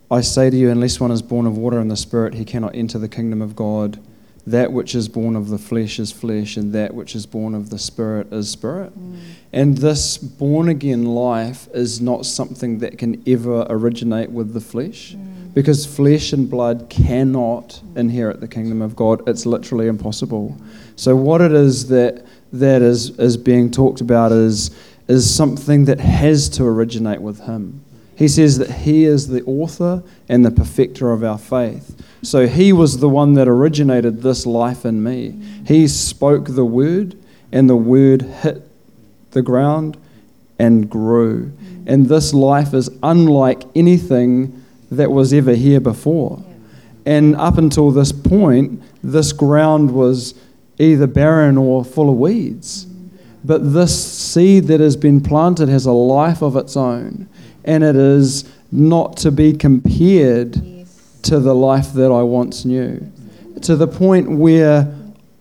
I 0.10 0.22
say 0.22 0.50
to 0.50 0.58
you, 0.58 0.70
unless 0.70 1.00
one 1.00 1.12
is 1.12 1.22
born 1.22 1.46
of 1.46 1.58
water 1.58 1.80
and 1.80 1.90
the 1.90 1.96
Spirit, 1.98 2.34
he 2.34 2.44
cannot 2.44 2.76
enter 2.76 2.98
the 2.98 3.08
kingdom 3.08 3.42
of 3.42 3.56
God." 3.56 4.00
That 4.52 4.72
which 4.72 4.96
is 4.96 5.08
born 5.08 5.36
of 5.36 5.50
the 5.50 5.58
flesh 5.58 6.00
is 6.00 6.12
flesh, 6.12 6.58
and 6.58 6.74
that 6.74 6.94
which 6.94 7.16
is 7.16 7.26
born 7.26 7.56
of 7.56 7.70
the 7.70 7.80
spirit 7.80 8.32
is 8.32 8.50
spirit. 8.50 8.98
Mm. 8.98 9.20
And 9.54 9.78
this 9.78 10.18
born 10.18 10.70
again 10.70 11.06
life 11.06 11.68
is 11.74 12.00
not 12.00 12.26
something 12.26 12.80
that 12.80 12.98
can 12.98 13.22
ever 13.28 13.66
originate 13.70 14.32
with 14.32 14.54
the 14.54 14.62
flesh. 14.62 15.16
Mm. 15.16 15.54
Because 15.54 15.86
flesh 15.86 16.32
and 16.32 16.50
blood 16.50 16.88
cannot 16.90 17.82
inherit 17.96 18.40
the 18.40 18.48
kingdom 18.48 18.82
of 18.82 18.96
God. 18.96 19.28
It's 19.28 19.46
literally 19.46 19.88
impossible. 19.88 20.56
So 20.96 21.16
what 21.16 21.42
it 21.42 21.52
is 21.52 21.90
that 21.90 22.26
that 22.54 22.82
is, 22.82 23.18
is 23.20 23.38
being 23.38 23.72
talked 23.72 24.02
about 24.02 24.32
is, 24.32 24.72
is 25.08 25.34
something 25.34 25.86
that 25.86 26.00
has 26.00 26.48
to 26.50 26.64
originate 26.64 27.22
with 27.22 27.42
him. 27.42 27.84
He 28.16 28.28
says 28.28 28.58
that 28.60 28.72
he 28.72 29.06
is 29.06 29.28
the 29.28 29.44
author 29.46 30.04
and 30.30 30.46
the 30.46 30.52
perfecter 30.52 31.12
of 31.12 31.24
our 31.24 31.38
faith. 31.38 32.00
So 32.24 32.48
he 32.48 32.72
was 32.72 33.00
the 33.00 33.10
one 33.10 33.34
that 33.34 33.48
originated 33.48 34.22
this 34.22 34.46
life 34.46 34.86
in 34.86 35.04
me. 35.04 35.42
He 35.66 35.88
spoke 35.88 36.46
the 36.50 36.66
word, 36.66 37.18
and 37.52 37.70
the 37.70 37.76
word 37.76 38.22
hit 38.22 38.68
the 39.32 39.42
ground 39.42 39.98
and 40.60 40.90
grew. 40.90 41.52
And 41.88 42.08
this 42.08 42.34
life 42.34 42.74
is 42.74 42.90
unlike 43.02 43.64
anything 43.76 44.64
that 44.92 45.12
was 45.12 45.34
ever 45.34 45.56
here 45.56 45.80
before. 45.80 46.44
And 47.06 47.36
up 47.36 47.58
until 47.58 47.90
this 47.90 48.12
point, 48.12 48.84
this 49.04 49.34
ground 49.34 49.92
was 49.92 50.36
either 50.78 51.08
barren 51.08 51.58
or 51.58 51.84
full 51.84 52.10
of 52.10 52.18
weeds. 52.18 52.86
But 53.44 53.74
this 53.74 54.00
seed 54.00 54.66
that 54.66 54.80
has 54.80 54.96
been 54.96 55.22
planted 55.22 55.70
has 55.70 55.88
a 55.88 55.92
life 55.92 56.44
of 56.44 56.56
its 56.56 56.78
own, 56.78 57.28
and 57.66 57.84
it 57.84 57.96
is 57.96 58.48
not 58.72 59.18
to 59.18 59.32
be 59.32 59.54
compared 59.54 60.62
to 61.24 61.40
the 61.40 61.54
life 61.54 61.94
that 61.94 62.12
I 62.12 62.24
once 62.24 62.66
knew, 62.66 63.12
to 63.62 63.76
the 63.76 63.88
point 63.88 64.30
where 64.32 64.94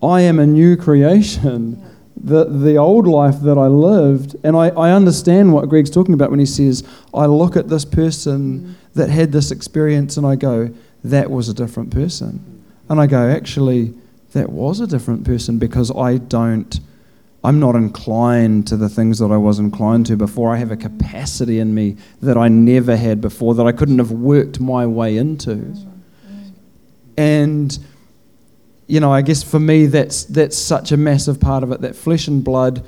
I 0.03 0.23
am 0.23 0.39
a 0.39 0.47
new 0.47 0.77
creation. 0.77 1.87
The, 2.23 2.45
the 2.45 2.77
old 2.77 3.07
life 3.07 3.41
that 3.41 3.57
I 3.57 3.67
lived, 3.69 4.37
and 4.45 4.55
I, 4.55 4.69
I 4.69 4.91
understand 4.91 5.55
what 5.55 5.71
Greg's 5.71 5.89
talking 5.89 6.13
about 6.13 6.29
when 6.29 6.39
he 6.39 6.45
says, 6.45 6.85
I 7.15 7.25
look 7.25 7.57
at 7.57 7.71
this 7.71 7.87
person 7.87 8.77
that 8.93 9.09
had 9.09 9.33
this 9.33 9.51
experience 9.51 10.19
and 10.19 10.27
I 10.27 10.37
go, 10.37 10.69
that 11.03 11.31
was 11.31 11.49
a 11.49 11.55
different 11.55 11.91
person. 11.91 12.63
And 12.91 13.01
I 13.01 13.07
go, 13.07 13.31
actually, 13.31 13.95
that 14.33 14.51
was 14.51 14.81
a 14.81 14.87
different 14.87 15.25
person 15.25 15.59
because 15.59 15.91
I 15.97 16.19
don't 16.19 16.79
I'm 17.43 17.59
not 17.59 17.75
inclined 17.75 18.67
to 18.69 18.77
the 18.77 18.89
things 18.89 19.19
that 19.19 19.31
I 19.31 19.37
was 19.39 19.59
inclined 19.59 20.07
to 20.07 20.17
before. 20.17 20.55
I 20.55 20.59
have 20.59 20.71
a 20.71 20.77
capacity 20.77 21.59
in 21.59 21.75
me 21.75 21.97
that 22.21 22.37
I 22.37 22.49
never 22.49 22.97
had 22.97 23.21
before, 23.21 23.55
that 23.55 23.67
I 23.67 23.73
couldn't 23.73 23.99
have 23.99 24.13
worked 24.13 24.61
my 24.61 24.87
way 24.87 25.17
into. 25.17 25.75
And, 27.17 27.79
you 28.87 29.01
know, 29.01 29.13
I 29.13 29.23
guess 29.23 29.43
for 29.43 29.59
me, 29.59 29.87
that's, 29.87 30.25
that's 30.25 30.59
such 30.59 30.93
a 30.93 30.99
massive 30.99 31.41
part 31.41 31.63
of 31.63 31.73
it 31.73 31.81
that 31.81 31.97
flesh 31.97 32.29
and 32.29 32.45
blood 32.45 32.85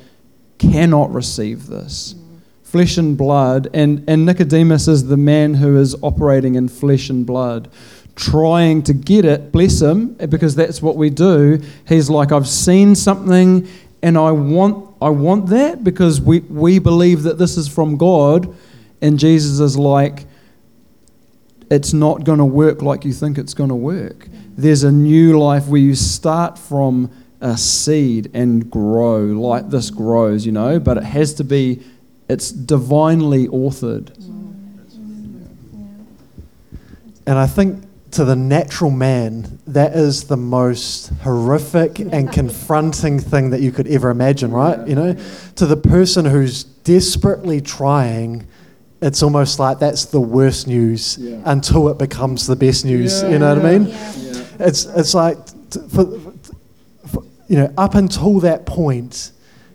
cannot 0.59 1.13
receive 1.13 1.67
this. 1.67 2.15
Flesh 2.63 2.97
and 2.97 3.17
blood, 3.19 3.69
and, 3.75 4.05
and 4.09 4.25
Nicodemus 4.25 4.89
is 4.89 5.09
the 5.09 5.17
man 5.17 5.55
who 5.55 5.79
is 5.79 5.95
operating 6.03 6.55
in 6.55 6.69
flesh 6.69 7.11
and 7.11 7.27
blood 7.27 7.71
trying 8.15 8.83
to 8.83 8.93
get 8.93 9.25
it, 9.25 9.53
bless 9.53 9.81
him, 9.81 10.15
because 10.29 10.55
that's 10.55 10.83
what 10.83 10.97
we 10.97 11.11
do. 11.11 11.61
He's 11.89 12.11
like, 12.11 12.31
I've 12.31 12.49
seen 12.49 12.95
something 12.95 13.67
and 14.03 14.19
I 14.19 14.33
want, 14.33 14.95
I 15.01 15.11
want 15.11 15.47
that 15.47 15.85
because 15.85 16.21
we, 16.21 16.41
we 16.41 16.79
believe 16.81 17.23
that 17.23 17.39
this 17.39 17.57
is 17.57 17.69
from 17.69 17.97
God. 17.97 18.55
And 19.01 19.19
Jesus 19.19 19.61
is 19.61 19.77
like, 19.77 20.27
it's 21.71 21.93
not 21.93 22.25
going 22.25 22.39
to 22.39 22.45
work 22.45 22.83
like 22.83 23.05
you 23.05 23.13
think 23.13 23.39
it's 23.39 23.55
going 23.55 23.71
to 23.71 23.75
work. 23.77 24.29
There's 24.57 24.83
a 24.83 24.93
new 24.93 25.39
life 25.39 25.69
where 25.69 25.81
you 25.81 25.95
start 25.95 26.59
from 26.59 27.11
a 27.41 27.57
seed 27.57 28.31
and 28.35 28.71
grow 28.71 29.21
like 29.21 29.71
this 29.71 29.91
grows, 29.91 30.45
you 30.47 30.53
know, 30.53 30.79
but 30.79 30.97
it 30.97 31.05
has 31.05 31.35
to 31.35 31.45
be 31.45 31.83
It's 32.29 32.51
divinely 32.51 33.49
authored. 33.49 34.17
Mm. 34.19 34.55
And 37.27 37.39
I 37.39 37.47
think 37.47 37.85
to 38.13 38.25
the 38.27 38.37
natural 38.37 38.91
man, 38.91 39.59
that 39.67 39.95
is 39.95 40.25
the 40.25 40.37
most 40.37 41.09
horrific 41.23 41.99
and 41.99 42.31
confronting 42.41 43.19
thing 43.19 43.51
that 43.51 43.61
you 43.61 43.73
could 43.73 43.89
ever 43.89 44.11
imagine, 44.11 44.53
right? 44.53 44.87
You 44.87 44.95
know, 44.95 45.17
to 45.57 45.67
the 45.67 45.77
person 45.79 46.25
who's 46.27 46.63
desperately 46.65 47.61
trying, 47.63 48.47
it's 49.01 49.23
almost 49.23 49.59
like 49.59 49.79
that's 49.79 50.05
the 50.07 50.21
worst 50.21 50.67
news 50.67 51.17
Yeah. 51.19 51.41
until 51.47 51.89
it 51.89 51.99
becomes 51.99 52.47
the 52.47 52.55
best 52.57 52.85
news. 52.85 53.23
Yeah. 53.23 53.31
You 53.31 53.39
know 53.39 53.55
what 53.57 53.65
I 53.65 53.79
mean? 53.79 53.87
Yeah. 53.89 54.45
It's 54.61 54.85
it's 54.85 55.15
like 55.15 55.39
t- 55.71 55.81
for, 55.89 56.05
for, 57.09 57.25
you 57.49 57.57
know 57.57 57.73
up 57.79 57.95
until 57.95 58.41
that 58.41 58.67
point, 58.67 59.33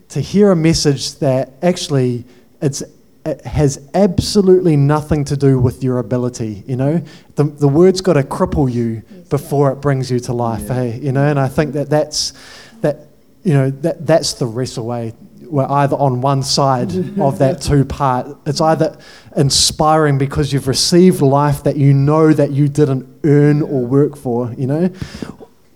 to 0.09 0.21
hear 0.21 0.51
a 0.51 0.55
message 0.55 1.15
that 1.19 1.53
actually 1.63 2.23
it's 2.61 2.83
it 3.27 3.45
has 3.45 3.89
absolutely 3.93 4.77
nothing 4.77 5.25
to 5.25 5.35
do 5.35 5.59
with 5.59 5.83
your 5.83 5.99
ability. 5.99 6.63
You 6.65 6.77
know, 6.77 7.03
the 7.35 7.43
the 7.43 7.67
word's 7.67 8.01
got 8.01 8.13
to 8.13 8.23
cripple 8.23 8.71
you 8.71 9.03
before 9.29 9.71
it 9.71 9.75
brings 9.75 10.09
you 10.09 10.19
to 10.21 10.33
life. 10.33 10.63
Yeah. 10.67 10.73
Hey, 10.73 10.99
you 10.99 11.11
know, 11.11 11.27
and 11.27 11.39
I 11.39 11.49
think 11.49 11.73
that 11.73 11.89
that's 11.89 12.33
that 12.81 13.07
you 13.43 13.53
know 13.53 13.69
that 13.69 14.07
that's 14.07 14.33
the 14.33 14.45
wrestle 14.45 14.85
way. 14.85 15.13
We're 15.41 15.65
either 15.69 15.95
on 15.95 16.21
one 16.21 16.41
side 16.43 16.91
of 17.19 17.39
that 17.39 17.61
two 17.61 17.85
part. 17.85 18.37
It's 18.45 18.61
either 18.61 18.97
inspiring 19.35 20.17
because 20.17 20.53
you've 20.53 20.67
received 20.67 21.21
life 21.21 21.63
that 21.63 21.75
you 21.77 21.93
know 21.93 22.33
that 22.33 22.51
you 22.51 22.67
didn't 22.67 23.07
earn 23.23 23.61
or 23.61 23.85
work 23.85 24.17
for, 24.17 24.53
you 24.57 24.67
know, 24.67 24.89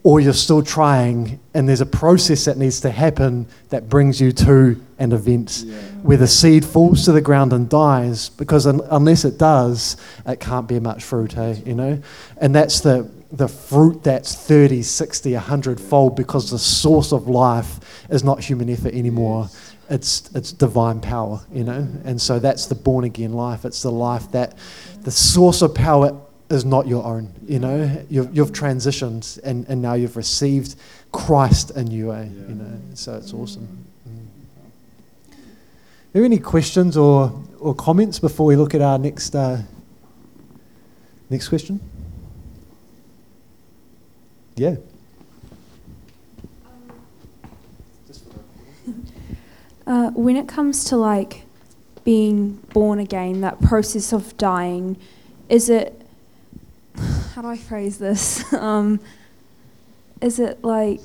or 0.04 0.20
you're 0.20 0.34
still 0.34 0.64
trying 0.64 1.40
and 1.54 1.68
there's 1.68 1.82
a 1.82 1.86
process 1.86 2.46
that 2.46 2.58
needs 2.58 2.82
to 2.82 2.90
happen 2.90 3.48
that 3.70 3.88
brings 3.88 4.20
you 4.20 4.32
to 4.32 4.82
an 4.98 5.12
event 5.12 5.64
where 6.02 6.18
the 6.18 6.28
seed 6.28 6.66
falls 6.66 7.06
to 7.06 7.12
the 7.12 7.22
ground 7.22 7.54
and 7.54 7.70
dies 7.70 8.30
because 8.30 8.66
un- 8.66 8.82
unless 8.90 9.26
it 9.26 9.38
does, 9.38 9.98
it 10.26 10.40
can't 10.40 10.68
bear 10.68 10.82
much 10.82 11.04
fruit, 11.04 11.34
hey, 11.34 11.62
you 11.66 11.76
know? 11.76 12.02
And 12.38 12.56
that's 12.56 12.80
the, 12.80 13.10
the 13.32 13.48
fruit 13.48 14.04
that's 14.04 14.34
30, 14.34 14.82
60, 14.82 15.34
100 15.34 15.80
fold 15.80 16.16
because 16.16 16.50
the 16.50 16.60
source 16.60 17.14
of 17.14 17.28
life 17.28 17.80
is 18.10 18.24
not 18.24 18.40
human 18.44 18.70
effort 18.70 18.94
anymore. 18.94 19.50
It's, 19.90 20.32
it's 20.34 20.52
divine 20.52 21.02
power, 21.02 21.42
you 21.52 21.64
know? 21.64 21.88
And 22.06 22.20
so 22.20 22.40
that's 22.40 22.66
the 22.66 22.76
born 22.76 23.04
again 23.04 23.34
life. 23.34 23.66
It's 23.66 23.84
the 23.84 23.92
life 23.92 24.32
that 24.32 24.58
the 25.02 25.12
source 25.12 25.62
of 25.62 25.76
power 25.76 26.20
is 26.52 26.66
not 26.66 26.88
your 26.88 27.04
own, 27.04 27.34
you 27.48 27.60
know? 27.60 28.06
You've, 28.10 28.36
you've 28.36 28.52
transitioned 28.52 29.40
and, 29.44 29.68
and 29.68 29.82
now 29.82 29.94
you've 29.94 30.18
received 30.18 30.76
Christ 31.12 31.72
in 31.72 31.90
you, 31.90 32.12
eh? 32.12 32.26
You 32.26 32.56
know? 32.56 32.82
So 32.94 33.16
it's 33.16 33.34
awesome. 33.34 33.86
Mm. 34.08 35.34
Are 35.34 35.36
there 36.14 36.26
any 36.26 36.40
questions 36.40 36.98
or, 36.98 37.32
or 37.60 37.74
comments 37.74 38.20
before 38.20 38.46
we 38.46 38.56
look 38.56 38.76
at 38.76 38.82
our 38.82 39.00
next, 39.00 39.34
uh, 39.36 39.62
next 41.30 41.50
question? 41.50 41.80
Yeah. 44.56 44.76
Uh, 49.88 50.10
when 50.12 50.38
it 50.38 50.48
comes 50.48 50.86
to 50.86 50.96
like 50.96 51.44
being 52.06 52.52
born 52.72 53.00
again, 53.00 53.42
that 53.42 53.60
process 53.62 54.14
of 54.14 54.38
dying, 54.38 54.96
is 55.50 55.70
it? 55.70 56.01
How 57.34 57.42
do 57.42 57.48
I 57.48 57.58
phrase 57.58 57.98
this? 57.98 58.44
Um, 58.62 59.00
is 60.22 60.38
it 60.38 60.64
like 60.64 61.00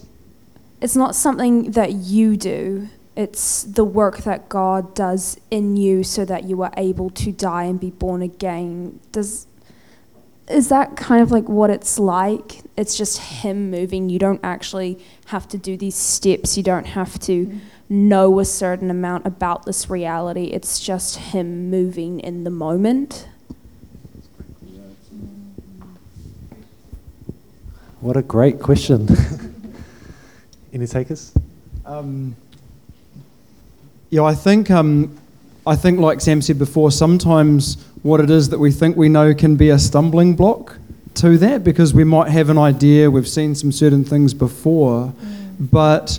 it's 0.81 0.95
not 0.95 1.15
something 1.15 1.71
that 1.71 1.93
you 1.93 2.37
do? 2.37 2.89
It's 3.17 3.63
the 3.63 3.85
work 3.85 4.19
that 4.19 4.49
God 4.51 4.95
does 4.95 5.41
in 5.51 5.77
you, 5.77 6.05
so 6.05 6.25
that 6.27 6.45
you 6.45 6.61
are 6.63 6.73
able 6.77 7.09
to 7.11 7.33
die 7.33 7.65
and 7.65 7.81
be 7.81 7.91
born 7.91 8.21
again. 8.21 9.01
Does 9.11 9.47
is 10.49 10.69
that 10.69 10.97
kind 10.97 11.23
of 11.23 11.31
like 11.31 11.49
what 11.49 11.71
it's 11.71 11.99
like? 11.99 12.61
It's 12.77 12.97
just 12.97 13.19
Him 13.19 13.71
moving. 13.71 14.11
You 14.11 14.19
don't 14.19 14.41
actually 14.43 14.99
have 15.27 15.49
to 15.49 15.59
do 15.59 15.77
these 15.77 15.97
steps. 15.97 16.57
You 16.57 16.63
don't 16.63 16.87
have 16.87 17.19
to 17.21 17.59
know 17.89 18.41
a 18.41 18.45
certain 18.45 18.91
amount 18.91 19.27
about 19.27 19.65
this 19.65 19.89
reality. 19.89 20.47
It's 20.47 20.81
just 20.81 21.17
him 21.17 21.71
moving 21.71 22.21
in 22.21 22.45
the 22.45 22.51
moment. 22.51 23.29
What 28.01 28.17
a 28.19 28.23
great 28.23 28.61
question. 28.61 29.09
Any 30.73 30.87
takers? 30.87 31.33
Um, 31.87 32.37
yeah, 34.11 34.23
I 34.23 34.35
think 34.35 34.71
um, 34.71 35.17
I 35.67 35.77
think 35.77 35.99
like 35.99 36.21
Sam 36.21 36.43
said 36.43 36.59
before, 36.59 36.91
sometimes 36.91 37.83
what 38.03 38.21
it 38.21 38.29
is 38.29 38.51
that 38.51 38.59
we 38.59 38.71
think 38.71 38.99
we 38.99 39.09
know 39.09 39.33
can 39.33 39.57
be 39.57 39.71
a 39.71 39.79
stumbling 39.79 40.37
block 40.37 40.79
to 41.15 41.39
that 41.39 41.65
because 41.65 41.95
we 41.95 42.05
might 42.05 42.29
have 42.29 42.51
an 42.51 42.59
idea, 42.59 43.11
we've 43.11 43.27
seen 43.27 43.55
some 43.55 43.73
certain 43.73 44.05
things 44.05 44.35
before, 44.35 45.15
but 45.59 46.19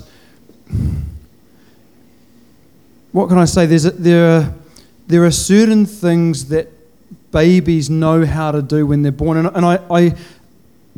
what 3.12 3.28
can 3.28 3.38
I 3.38 3.44
say? 3.44 3.66
There's 3.66 3.84
a, 3.84 3.92
there 3.92 4.36
are, 4.36 4.54
there 5.06 5.24
are 5.24 5.30
certain 5.30 5.86
things 5.86 6.48
that 6.48 6.68
babies 7.30 7.88
know 7.88 8.26
how 8.26 8.50
to 8.50 8.62
do 8.62 8.84
when 8.84 9.02
they're 9.02 9.12
born, 9.12 9.36
and, 9.36 9.46
and 9.54 9.64
I. 9.64 9.78
I 9.88 10.16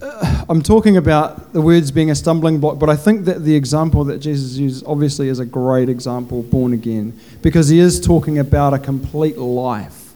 uh, 0.02 0.44
I'm 0.48 0.62
talking 0.62 0.96
about 0.96 1.52
the 1.52 1.60
words 1.60 1.90
being 1.90 2.10
a 2.10 2.14
stumbling 2.14 2.58
block, 2.58 2.78
but 2.78 2.88
I 2.88 2.96
think 2.96 3.24
that 3.26 3.44
the 3.44 3.54
example 3.54 4.04
that 4.04 4.18
Jesus 4.18 4.56
uses 4.56 4.82
obviously 4.84 5.28
is 5.28 5.38
a 5.38 5.44
great 5.44 5.88
example, 5.88 6.42
born 6.42 6.72
again, 6.72 7.18
because 7.42 7.68
he 7.68 7.78
is 7.78 8.00
talking 8.00 8.38
about 8.38 8.74
a 8.74 8.78
complete 8.78 9.36
life. 9.38 10.12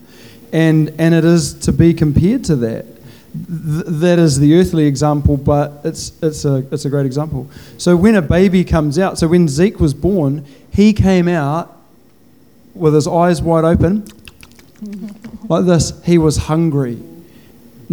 And, 0.52 0.94
and 0.98 1.14
it 1.14 1.24
is 1.24 1.54
to 1.60 1.72
be 1.72 1.92
compared 1.94 2.44
to 2.44 2.56
that. 2.56 2.86
Th- 2.86 3.84
that 3.86 4.18
is 4.18 4.38
the 4.38 4.54
earthly 4.54 4.86
example, 4.86 5.36
but 5.36 5.80
it's, 5.84 6.12
it's, 6.22 6.44
a, 6.44 6.64
it's 6.70 6.84
a 6.84 6.90
great 6.90 7.06
example. 7.06 7.50
So 7.78 7.96
when 7.96 8.14
a 8.14 8.22
baby 8.22 8.64
comes 8.64 8.98
out, 8.98 9.18
so 9.18 9.28
when 9.28 9.48
Zeke 9.48 9.80
was 9.80 9.92
born, 9.92 10.44
he 10.70 10.92
came 10.92 11.28
out 11.28 11.76
with 12.74 12.94
his 12.94 13.06
eyes 13.06 13.42
wide 13.42 13.64
open, 13.64 14.06
like 15.48 15.64
this. 15.66 16.02
He 16.04 16.18
was 16.18 16.36
hungry. 16.36 17.00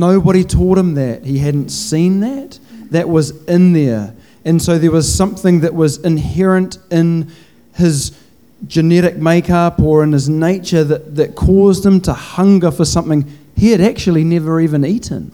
Nobody 0.01 0.43
taught 0.43 0.79
him 0.79 0.95
that. 0.95 1.23
He 1.25 1.37
hadn't 1.37 1.69
seen 1.69 2.21
that. 2.21 2.57
That 2.89 3.07
was 3.07 3.45
in 3.45 3.73
there. 3.73 4.15
And 4.43 4.59
so 4.59 4.79
there 4.79 4.89
was 4.89 5.13
something 5.13 5.59
that 5.59 5.75
was 5.75 5.99
inherent 5.99 6.79
in 6.89 7.31
his 7.75 8.11
genetic 8.65 9.17
makeup 9.17 9.79
or 9.79 10.03
in 10.03 10.11
his 10.11 10.27
nature 10.27 10.83
that, 10.83 11.15
that 11.17 11.35
caused 11.35 11.85
him 11.85 12.01
to 12.01 12.13
hunger 12.13 12.71
for 12.71 12.83
something 12.83 13.31
he 13.55 13.69
had 13.69 13.79
actually 13.79 14.23
never 14.23 14.59
even 14.59 14.83
eaten. 14.83 15.31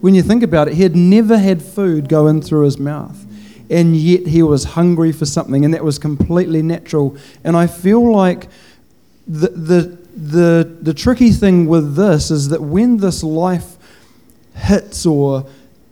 When 0.00 0.14
you 0.14 0.22
think 0.22 0.42
about 0.42 0.68
it, 0.68 0.74
he 0.74 0.82
had 0.82 0.96
never 0.96 1.36
had 1.36 1.60
food 1.60 2.08
go 2.08 2.26
in 2.26 2.40
through 2.40 2.64
his 2.64 2.78
mouth. 2.78 3.26
And 3.68 3.94
yet 3.94 4.28
he 4.28 4.42
was 4.42 4.64
hungry 4.64 5.12
for 5.12 5.26
something, 5.26 5.62
and 5.62 5.74
that 5.74 5.84
was 5.84 5.98
completely 5.98 6.62
natural. 6.62 7.18
And 7.44 7.54
I 7.54 7.66
feel 7.66 8.10
like 8.10 8.48
the, 9.26 9.48
the, 9.48 9.97
the, 10.18 10.76
the 10.82 10.92
tricky 10.92 11.30
thing 11.30 11.66
with 11.66 11.94
this 11.94 12.30
is 12.30 12.48
that 12.48 12.60
when 12.60 12.96
this 12.96 13.22
life 13.22 13.76
hits 14.54 15.06
or 15.06 15.46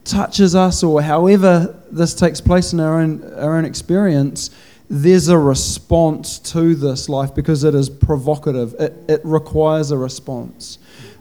touches 0.05 0.55
us, 0.55 0.83
or 0.83 1.01
however 1.03 1.77
this 1.91 2.13
takes 2.13 2.41
place 2.41 2.73
in 2.73 2.81
our 2.81 3.01
own, 3.01 3.23
our 3.35 3.57
own 3.57 3.65
experience, 3.65 4.51
there's 4.91 5.29
a 5.29 5.39
response 5.39 6.39
to 6.39 6.75
this 6.75 7.09
life 7.09 7.35
because 7.35 7.63
it 7.63 7.75
is 7.75 7.89
provocative. 7.89 8.75
It, 8.75 8.95
it 9.09 9.21
requires 9.25 9.91
a 9.93 9.99
response. 9.99 10.79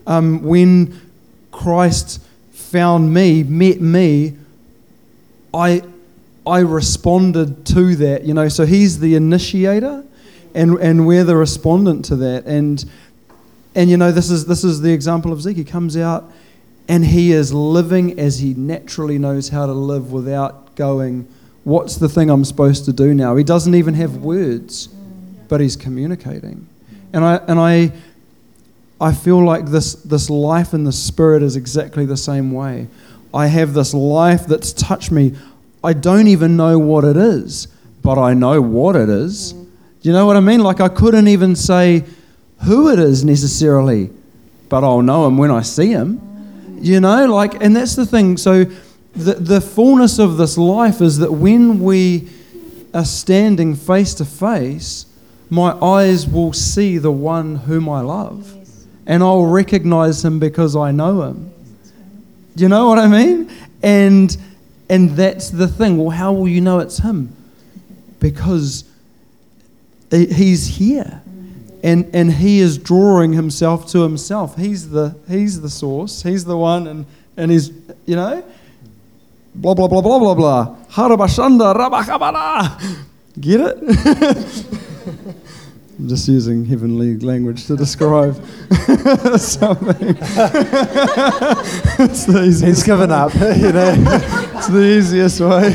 Um, 0.08 0.44
when 0.44 1.00
Christ 1.52 2.22
found 2.52 3.14
me, 3.14 3.44
met 3.44 3.82
me, 3.82 4.36
I, 5.54 5.84
I 6.46 6.60
responded 6.60 7.66
to 7.68 7.96
that. 7.98 8.24
You 8.24 8.34
know, 8.34 8.50
so 8.50 8.66
He's 8.66 9.00
the 9.00 9.16
initiator, 9.16 10.04
and 10.56 10.80
and 10.80 11.06
we're 11.06 11.24
the 11.24 11.36
respondent 11.36 12.06
to 12.06 12.16
that. 12.16 12.46
And 12.46 12.84
and 13.76 13.90
you 13.90 13.98
know, 13.98 14.12
this 14.12 14.32
is 14.32 14.46
this 14.46 14.64
is 14.64 14.82
the 14.82 14.92
example 14.94 15.32
of 15.32 15.42
Zeke. 15.42 15.58
He 15.58 15.64
comes 15.64 15.98
out, 15.98 16.32
and 16.88 17.06
he 17.06 17.32
is 17.32 17.54
living 17.54 18.18
as 18.18 18.40
he 18.40 18.54
naturally 18.54 19.20
knows 19.20 19.50
how 19.50 19.66
to 19.66 19.74
live 19.74 20.12
without 20.12 20.76
going. 20.76 21.28
What's 21.66 21.98
the 21.98 22.08
thing 22.08 22.30
I'm 22.30 22.46
supposed 22.46 22.86
to 22.86 22.94
do 22.94 23.14
now? 23.14 23.36
He 23.36 23.44
doesn't 23.44 23.76
even 23.76 23.96
have 23.96 24.18
words, 24.18 24.88
but 25.50 25.60
he's 25.60 25.76
communicating. 25.76 26.68
And 27.12 27.26
I 27.26 27.36
and 27.48 27.60
I 27.60 27.92
I 29.02 29.14
feel 29.14 29.44
like 29.44 29.66
this 29.66 29.94
this 29.94 30.30
life 30.30 30.74
in 30.74 30.86
the 30.86 30.94
spirit 30.94 31.44
is 31.44 31.56
exactly 31.56 32.06
the 32.06 32.18
same 32.18 32.52
way. 32.52 32.88
I 33.34 33.48
have 33.48 33.74
this 33.74 33.94
life 33.94 34.48
that's 34.48 34.72
touched 34.72 35.12
me. 35.12 35.36
I 35.84 35.92
don't 35.92 36.28
even 36.28 36.56
know 36.56 36.80
what 36.80 37.04
it 37.04 37.18
is, 37.18 37.68
but 38.02 38.18
I 38.18 38.34
know 38.34 38.62
what 38.62 38.96
it 38.96 39.10
is. 39.10 39.54
Do 40.06 40.10
you 40.10 40.14
know 40.14 40.28
what 40.28 40.38
I 40.38 40.40
mean? 40.40 40.60
Like 40.60 40.82
I 40.82 40.88
couldn't 40.88 41.28
even 41.28 41.56
say 41.56 42.04
who 42.66 42.92
it 42.92 43.00
is 43.00 43.26
necessarily, 43.26 44.12
but 44.70 44.84
I'll 44.84 45.02
know 45.02 45.26
him 45.26 45.36
when 45.36 45.50
I 45.50 45.64
see 45.64 45.88
him. 45.88 46.22
You 46.80 47.00
know, 47.00 47.26
like 47.26 47.56
and 47.64 47.76
that's 47.76 47.96
the 47.96 48.06
thing. 48.06 48.38
So 48.38 48.66
the 49.16 49.34
the 49.34 49.60
fullness 49.60 50.20
of 50.20 50.38
this 50.38 50.60
life 50.60 51.02
is 51.02 51.18
that 51.18 51.32
when 51.32 51.80
we 51.80 52.30
are 52.94 53.04
standing 53.04 53.74
face 53.74 54.14
to 54.14 54.26
face, 54.26 55.08
my 55.50 55.72
eyes 55.84 56.28
will 56.28 56.54
see 56.54 57.00
the 57.00 57.12
one 57.12 57.56
whom 57.56 57.90
I 57.90 58.02
love. 58.02 58.54
And 59.08 59.24
I'll 59.24 59.48
recognize 59.48 60.24
him 60.24 60.38
because 60.38 60.76
I 60.76 60.92
know 60.92 61.24
him. 61.24 61.52
You 62.56 62.70
know 62.70 62.88
what 62.88 63.00
I 63.00 63.08
mean? 63.08 63.52
And 63.82 64.38
and 64.88 65.10
that's 65.18 65.50
the 65.50 65.68
thing. 65.68 65.98
Well, 65.98 66.12
how 66.12 66.32
will 66.32 66.48
you 66.48 66.62
know 66.62 66.78
it's 66.78 67.00
him? 67.00 67.36
Because 68.20 68.84
he's 70.16 70.68
here. 70.68 71.22
And 71.84 72.10
and 72.16 72.34
he 72.34 72.60
is 72.60 72.78
drawing 72.78 73.34
himself 73.34 73.88
to 73.92 74.02
himself. 74.02 74.58
He's 74.58 74.90
the 74.90 75.16
he's 75.28 75.62
the 75.62 75.70
source. 75.70 76.24
He's 76.24 76.46
the 76.46 76.58
one 76.58 76.88
and 76.88 77.06
and 77.38 77.52
he's 77.52 77.70
you 78.06 78.16
know 78.16 78.44
blah 79.54 79.74
blah 79.76 79.88
blah 79.88 80.02
blah 80.02 80.20
blah 80.20 80.34
blah. 80.34 80.76
Harabashanda 80.92 81.76
rabakabara. 81.76 83.06
Get 83.40 83.62
it? 83.62 84.66
I'm 85.98 86.10
just 86.10 86.28
using 86.28 86.66
heavenly 86.66 87.18
language 87.20 87.68
to 87.68 87.78
describe 87.78 88.36
something. 89.38 90.18
it's 92.00 92.26
the 92.26 92.44
easiest. 92.46 92.66
He's 92.66 92.84
given 92.84 93.12
up, 93.12 93.34
you 93.34 93.40
know. 93.72 93.96
it's 94.56 94.68
the 94.68 94.84
easiest 94.84 95.40
way. 95.40 95.74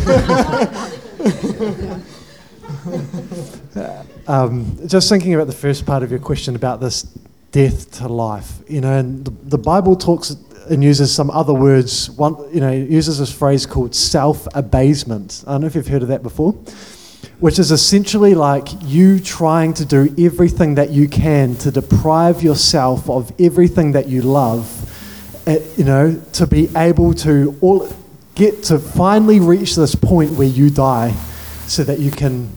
Um, 4.31 4.79
just 4.87 5.09
thinking 5.09 5.35
about 5.35 5.49
the 5.49 5.53
first 5.53 5.85
part 5.85 6.03
of 6.03 6.11
your 6.11 6.21
question 6.21 6.55
about 6.55 6.81
this 6.81 7.03
death 7.51 7.91
to 7.99 8.07
life, 8.07 8.59
you 8.69 8.81
know, 8.81 8.97
and 8.97 9.25
the, 9.25 9.31
the 9.57 9.59
Bible 9.59 9.97
talks 9.97 10.37
and 10.71 10.85
uses 10.85 11.13
some 11.13 11.31
other 11.31 11.53
words. 11.53 12.11
One, 12.11 12.37
you 12.55 12.61
know, 12.61 12.71
uses 12.71 13.19
this 13.19 13.33
phrase 13.33 13.67
called 13.67 13.95
self-abasement. 13.95 15.43
I 15.47 15.53
don't 15.53 15.63
know 15.63 15.67
if 15.67 15.75
you've 15.75 15.89
heard 15.89 16.03
of 16.03 16.09
that 16.09 16.23
before 16.23 16.55
which 17.41 17.59
is 17.59 17.71
essentially 17.71 18.35
like 18.35 18.69
you 18.83 19.19
trying 19.19 19.73
to 19.75 19.85
do 19.85 20.15
everything 20.19 20.75
that 20.75 20.91
you 20.91 21.09
can 21.09 21.57
to 21.57 21.71
deprive 21.71 22.43
yourself 22.43 23.09
of 23.09 23.33
everything 23.41 23.93
that 23.93 24.09
you 24.09 24.23
love, 24.23 25.49
uh, 25.49 25.57
you 25.77 25.85
know, 25.85 26.21
to 26.35 26.47
be 26.47 26.69
able 26.77 27.15
to 27.15 27.57
all, 27.63 27.91
get 28.35 28.63
to 28.63 28.79
finally 28.79 29.41
reach 29.41 29.75
this 29.75 29.95
point 29.95 30.31
where 30.33 30.49
you 30.49 30.71
die 30.71 31.13
so 31.67 31.83
that 31.83 31.99
you 31.99 32.11
can. 32.11 32.51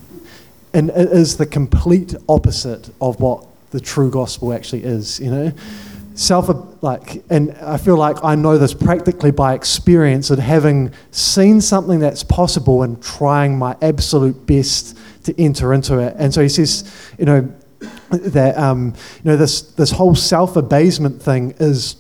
And 0.74 0.90
it 0.90 1.12
is 1.12 1.38
the 1.38 1.46
complete 1.46 2.16
opposite 2.28 2.90
of 3.00 3.20
what 3.20 3.46
the 3.72 3.80
true 3.80 4.10
gospel 4.10 4.54
actually 4.54 4.84
is, 4.84 5.20
you 5.20 5.32
know? 5.32 5.52
Self 6.16 6.50
like 6.84 7.24
and 7.32 7.58
i 7.64 7.76
feel 7.78 7.96
like 7.96 8.24
i 8.24 8.36
know 8.36 8.60
this 8.60 8.72
practically 8.72 9.32
by 9.32 9.56
experience 9.56 10.30
and 10.30 10.40
having 10.40 10.92
seen 11.10 11.60
something 11.60 11.98
that's 11.98 12.24
possible 12.24 12.84
and 12.84 13.02
trying 13.02 13.58
my 13.58 13.76
absolute 13.82 14.46
best 14.46 14.96
to 15.24 15.34
enter 15.42 15.74
into 15.74 16.00
it. 16.00 16.14
And 16.20 16.34
so 16.34 16.42
he 16.42 16.50
says 16.50 16.92
you 17.18 17.26
know 17.26 17.52
that 18.12 18.58
um, 18.58 18.94
you 19.24 19.32
know 19.32 19.38
this 19.38 19.62
this 19.62 19.90
whole 19.90 20.14
self 20.14 20.56
abasement 20.56 21.20
thing 21.22 21.56
is 21.58 21.96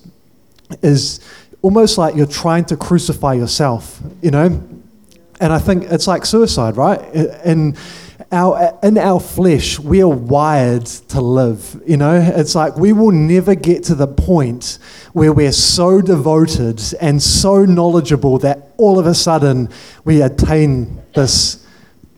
is 0.83 1.19
almost 1.61 1.97
like 1.97 2.15
you're 2.15 2.27
trying 2.27 2.65
to 2.65 2.77
crucify 2.77 3.33
yourself 3.33 3.99
you 4.21 4.29
know? 4.29 4.61
And 5.39 5.51
i 5.51 5.59
think 5.59 5.85
it's 5.85 6.07
like 6.07 6.25
suicide 6.25 6.77
right? 6.77 7.01
And 7.43 7.77
our, 8.33 8.77
in 8.83 8.97
our 8.97 9.19
flesh, 9.19 9.79
we 9.79 10.01
are 10.01 10.07
wired 10.07 10.85
to 10.85 11.21
live. 11.21 11.81
You 11.85 11.97
know, 11.97 12.15
it's 12.15 12.55
like 12.55 12.75
we 12.75 12.91
will 12.91 13.11
never 13.11 13.55
get 13.55 13.83
to 13.85 13.95
the 13.95 14.07
point 14.07 14.79
where 15.13 15.31
we're 15.31 15.51
so 15.51 16.01
devoted 16.01 16.81
and 16.99 17.21
so 17.21 17.63
knowledgeable 17.63 18.39
that 18.39 18.73
all 18.77 18.99
of 18.99 19.05
a 19.05 19.13
sudden 19.13 19.69
we 20.03 20.21
attain 20.21 21.01
this 21.13 21.65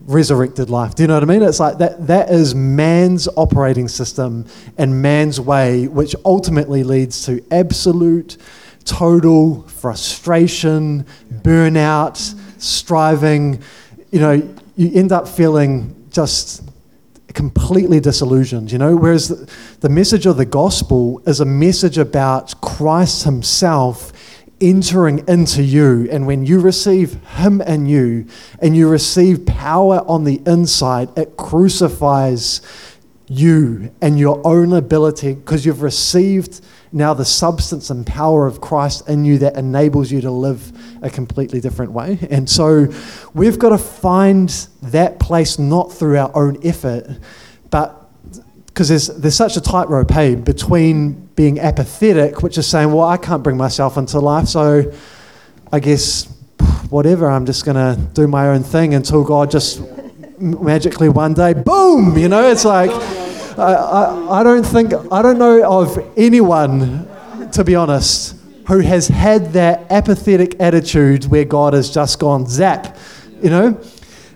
resurrected 0.06 0.70
life. 0.70 0.94
Do 0.94 1.02
you 1.02 1.08
know 1.08 1.14
what 1.14 1.22
I 1.22 1.26
mean? 1.26 1.42
It's 1.42 1.60
like 1.60 1.78
that, 1.78 2.06
that 2.06 2.30
is 2.30 2.54
man's 2.54 3.28
operating 3.36 3.88
system 3.88 4.46
and 4.78 5.02
man's 5.02 5.40
way, 5.40 5.88
which 5.88 6.14
ultimately 6.24 6.84
leads 6.84 7.26
to 7.26 7.44
absolute, 7.50 8.38
total 8.84 9.62
frustration, 9.62 11.04
burnout, 11.30 12.16
striving. 12.58 13.62
You 14.10 14.20
know, 14.20 14.54
you 14.76 14.92
end 14.94 15.12
up 15.12 15.26
feeling 15.26 16.05
just 16.10 16.62
completely 17.34 18.00
disillusioned, 18.00 18.72
you 18.72 18.78
know. 18.78 18.96
Whereas 18.96 19.28
the, 19.28 19.50
the 19.80 19.88
message 19.88 20.26
of 20.26 20.36
the 20.36 20.46
gospel 20.46 21.22
is 21.26 21.40
a 21.40 21.44
message 21.44 21.98
about 21.98 22.60
Christ 22.60 23.24
Himself 23.24 24.12
entering 24.60 25.26
into 25.28 25.62
you. 25.62 26.08
And 26.10 26.26
when 26.26 26.46
you 26.46 26.60
receive 26.60 27.14
Him 27.36 27.60
in 27.60 27.86
you 27.86 28.26
and 28.60 28.76
you 28.76 28.88
receive 28.88 29.44
power 29.46 30.02
on 30.08 30.24
the 30.24 30.40
inside, 30.46 31.16
it 31.16 31.36
crucifies 31.36 32.62
you 33.28 33.92
and 34.00 34.18
your 34.18 34.40
own 34.46 34.72
ability 34.72 35.34
because 35.34 35.66
you've 35.66 35.82
received 35.82 36.60
now 36.92 37.14
the 37.14 37.24
substance 37.24 37.90
and 37.90 38.06
power 38.06 38.46
of 38.46 38.60
Christ 38.60 39.08
in 39.08 39.24
you 39.24 39.38
that 39.38 39.56
enables 39.56 40.10
you 40.10 40.20
to 40.22 40.30
live 40.30 40.72
a 41.02 41.10
completely 41.10 41.60
different 41.60 41.92
way. 41.92 42.18
And 42.30 42.48
so 42.48 42.88
we've 43.34 43.58
got 43.58 43.70
to 43.70 43.78
find 43.78 44.48
that 44.82 45.18
place 45.18 45.58
not 45.58 45.92
through 45.92 46.16
our 46.18 46.34
own 46.34 46.58
effort, 46.64 47.18
but 47.70 48.02
because 48.66 48.88
there's, 48.88 49.06
there's 49.08 49.34
such 49.34 49.56
a 49.56 49.60
tightrope 49.60 50.10
hey, 50.10 50.34
between 50.34 51.12
being 51.34 51.58
apathetic, 51.58 52.42
which 52.42 52.58
is 52.58 52.66
saying, 52.66 52.92
well, 52.92 53.06
I 53.06 53.16
can't 53.16 53.42
bring 53.42 53.56
myself 53.56 53.96
into 53.96 54.18
life, 54.20 54.48
so 54.48 54.92
I 55.72 55.80
guess 55.80 56.24
whatever, 56.90 57.28
I'm 57.28 57.46
just 57.46 57.64
going 57.64 57.76
to 57.76 58.00
do 58.12 58.26
my 58.26 58.48
own 58.48 58.62
thing 58.62 58.94
until 58.94 59.24
God 59.24 59.50
just 59.50 59.82
magically 60.38 61.08
one 61.08 61.34
day, 61.34 61.54
boom, 61.54 62.16
you 62.18 62.28
know, 62.28 62.48
it's 62.48 62.64
like 62.64 62.90
I, 63.58 64.40
I, 64.40 64.42
don't 64.42 64.64
think, 64.64 64.92
I 65.10 65.22
don't 65.22 65.38
know 65.38 65.80
of 65.80 65.98
anyone, 66.16 67.08
to 67.52 67.64
be 67.64 67.74
honest, 67.74 68.36
who 68.68 68.80
has 68.80 69.08
had 69.08 69.52
that 69.54 69.90
apathetic 69.90 70.60
attitude 70.60 71.24
where 71.26 71.44
God 71.44 71.72
has 71.72 71.90
just 71.90 72.18
gone 72.18 72.46
zap. 72.46 72.96
You 73.42 73.50
know, 73.50 73.80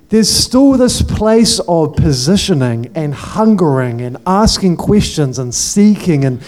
there's 0.09 0.31
still 0.31 0.73
this 0.73 1.03
place 1.03 1.61
of 1.61 1.97
positioning 1.97 2.91
and 2.95 3.15
hungering 3.15 4.01
and 4.01 4.17
asking 4.27 4.77
questions 4.77 5.39
and 5.39 5.55
seeking 5.55 6.25
and 6.25 6.43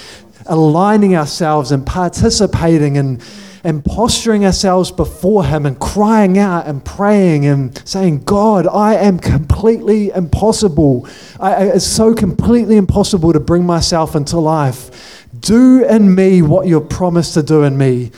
aligning 0.46 1.14
ourselves 1.14 1.72
and 1.72 1.86
participating 1.86 2.96
and 2.98 3.22
and 3.64 3.84
posturing 3.84 4.44
ourselves 4.44 4.90
before 4.90 5.44
Him 5.44 5.66
and 5.66 5.78
crying 5.78 6.38
out 6.38 6.66
and 6.66 6.84
praying 6.84 7.46
and 7.46 7.80
saying, 7.86 8.24
God, 8.24 8.66
I 8.66 8.94
am 8.94 9.18
completely 9.18 10.10
impossible. 10.10 11.08
I, 11.38 11.66
it's 11.66 11.86
so 11.86 12.14
completely 12.14 12.76
impossible 12.76 13.32
to 13.32 13.40
bring 13.40 13.64
myself 13.64 14.14
into 14.14 14.38
life. 14.38 15.26
Do 15.38 15.84
in 15.84 16.14
me 16.14 16.42
what 16.42 16.66
you're 16.66 16.80
promised 16.80 17.34
to 17.34 17.42
do 17.42 17.62
in 17.62 17.78
me. 17.78 18.12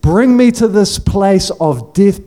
Bring 0.00 0.36
me 0.36 0.50
to 0.52 0.68
this 0.68 0.98
place 0.98 1.50
of 1.60 1.92
death 1.92 2.20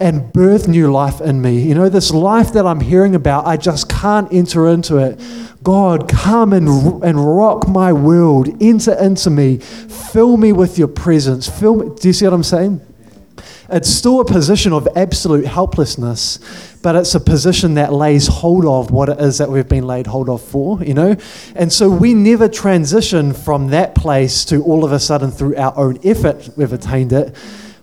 and 0.00 0.32
birth 0.32 0.66
new 0.66 0.90
life 0.90 1.20
in 1.20 1.40
me. 1.40 1.62
You 1.62 1.74
know, 1.74 1.88
this 1.88 2.10
life 2.10 2.52
that 2.54 2.66
I'm 2.66 2.80
hearing 2.80 3.14
about, 3.14 3.46
I 3.46 3.56
just 3.56 3.88
can't 3.88 4.30
enter 4.32 4.68
into 4.68 4.98
it. 4.98 5.20
God, 5.64 6.10
come 6.10 6.52
and, 6.52 6.68
and 7.02 7.36
rock 7.36 7.66
my 7.66 7.90
world, 7.90 8.62
enter 8.62 8.92
into 9.00 9.30
me, 9.30 9.56
fill 9.56 10.36
me 10.36 10.52
with 10.52 10.78
your 10.78 10.88
presence. 10.88 11.48
Fill 11.48 11.76
me. 11.76 11.96
Do 11.98 12.06
you 12.08 12.12
see 12.12 12.26
what 12.26 12.34
I'm 12.34 12.42
saying? 12.42 12.82
It's 13.70 13.88
still 13.88 14.20
a 14.20 14.26
position 14.26 14.74
of 14.74 14.86
absolute 14.94 15.46
helplessness, 15.46 16.38
but 16.82 16.96
it's 16.96 17.14
a 17.14 17.20
position 17.20 17.74
that 17.74 17.94
lays 17.94 18.26
hold 18.26 18.66
of 18.66 18.90
what 18.90 19.08
it 19.08 19.18
is 19.18 19.38
that 19.38 19.48
we've 19.48 19.66
been 19.66 19.86
laid 19.86 20.06
hold 20.06 20.28
of 20.28 20.42
for, 20.42 20.82
you 20.84 20.92
know? 20.92 21.16
And 21.56 21.72
so 21.72 21.88
we 21.88 22.12
never 22.12 22.46
transition 22.46 23.32
from 23.32 23.68
that 23.68 23.94
place 23.94 24.44
to 24.46 24.62
all 24.64 24.84
of 24.84 24.92
a 24.92 25.00
sudden 25.00 25.30
through 25.30 25.56
our 25.56 25.76
own 25.78 25.98
effort 26.04 26.50
we've 26.58 26.74
attained 26.74 27.14
it. 27.14 27.34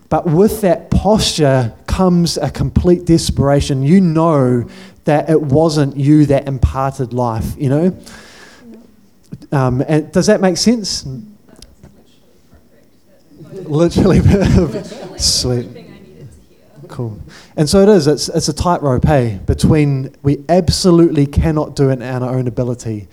But 0.08 0.26
with 0.26 0.60
that 0.60 0.90
posture 0.90 1.74
comes 1.86 2.36
a 2.36 2.50
complete 2.50 3.06
desperation. 3.06 3.82
You 3.82 4.00
know 4.00 4.68
that 5.04 5.28
it 5.28 5.40
wasn't 5.40 5.96
you 5.96 6.26
that 6.26 6.46
imparted 6.46 7.12
life, 7.12 7.54
you 7.56 7.68
know? 7.68 8.00
Um, 9.50 9.82
and 9.86 10.12
does 10.12 10.26
that 10.26 10.40
make 10.40 10.56
sense? 10.56 11.06
Literally, 13.52 14.20
sweet. 15.18 15.68
Cool. 16.88 17.18
And 17.56 17.68
so 17.68 17.80
it 17.80 17.88
is, 17.88 18.06
it's, 18.06 18.28
it's 18.28 18.48
a 18.48 18.52
tightrope, 18.52 19.04
hey, 19.04 19.40
between 19.46 20.14
we 20.22 20.44
absolutely 20.48 21.26
cannot 21.26 21.74
do 21.74 21.90
it 21.90 21.94
in 21.94 22.02
our 22.02 22.34
own 22.34 22.46
ability, 22.46 23.08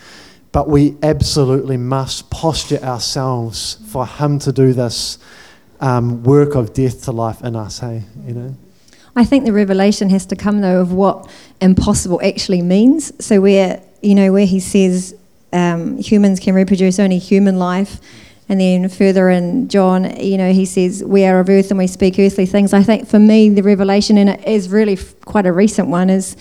but 0.51 0.67
we 0.67 0.97
absolutely 1.01 1.77
must 1.77 2.29
posture 2.29 2.79
ourselves 2.83 3.77
for 3.87 4.05
Him 4.05 4.39
to 4.39 4.51
do 4.51 4.73
this 4.73 5.17
um, 5.79 6.23
work 6.23 6.55
of 6.55 6.73
death 6.73 7.03
to 7.05 7.11
life 7.11 7.41
in 7.41 7.55
us, 7.55 7.79
hey, 7.79 8.03
you 8.25 8.33
know? 8.33 8.55
I 9.19 9.25
think 9.25 9.43
the 9.43 9.51
revelation 9.51 10.09
has 10.11 10.25
to 10.27 10.37
come 10.37 10.61
though 10.61 10.79
of 10.79 10.93
what 10.93 11.29
impossible 11.59 12.21
actually 12.23 12.61
means. 12.61 13.11
So 13.23 13.41
where 13.41 13.81
you 14.01 14.15
know 14.15 14.31
where 14.31 14.45
he 14.45 14.61
says 14.61 15.13
um, 15.51 15.97
humans 15.97 16.39
can 16.39 16.55
reproduce 16.55 16.99
only 16.99 17.17
human 17.17 17.59
life, 17.59 17.99
and 18.47 18.61
then 18.61 18.87
further 18.87 19.29
in 19.29 19.67
John, 19.67 20.17
you 20.19 20.37
know, 20.37 20.53
he 20.53 20.65
says 20.65 21.03
we 21.03 21.25
are 21.25 21.41
of 21.41 21.49
earth 21.49 21.69
and 21.69 21.77
we 21.77 21.87
speak 21.87 22.17
earthly 22.17 22.45
things. 22.45 22.73
I 22.73 22.81
think 22.81 23.09
for 23.09 23.19
me 23.19 23.49
the 23.49 23.61
revelation, 23.61 24.17
and 24.17 24.29
it 24.29 24.47
is 24.47 24.69
really 24.69 24.97
quite 25.25 25.45
a 25.45 25.51
recent 25.51 25.89
one, 25.89 26.09
is 26.09 26.37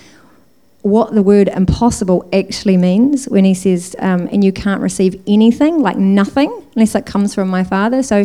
what 0.83 1.13
the 1.13 1.23
word 1.23 1.49
impossible 1.49 2.29
actually 2.33 2.77
means 2.77 3.29
when 3.29 3.45
he 3.45 3.55
says, 3.55 3.97
um, 3.99 4.29
and 4.31 4.45
you 4.45 4.53
can't 4.53 4.81
receive 4.81 5.21
anything, 5.27 5.81
like 5.81 5.97
nothing, 5.97 6.51
unless 6.77 6.95
it 6.95 7.07
comes 7.07 7.35
from 7.35 7.49
my 7.49 7.65
Father. 7.65 8.05
So 8.05 8.25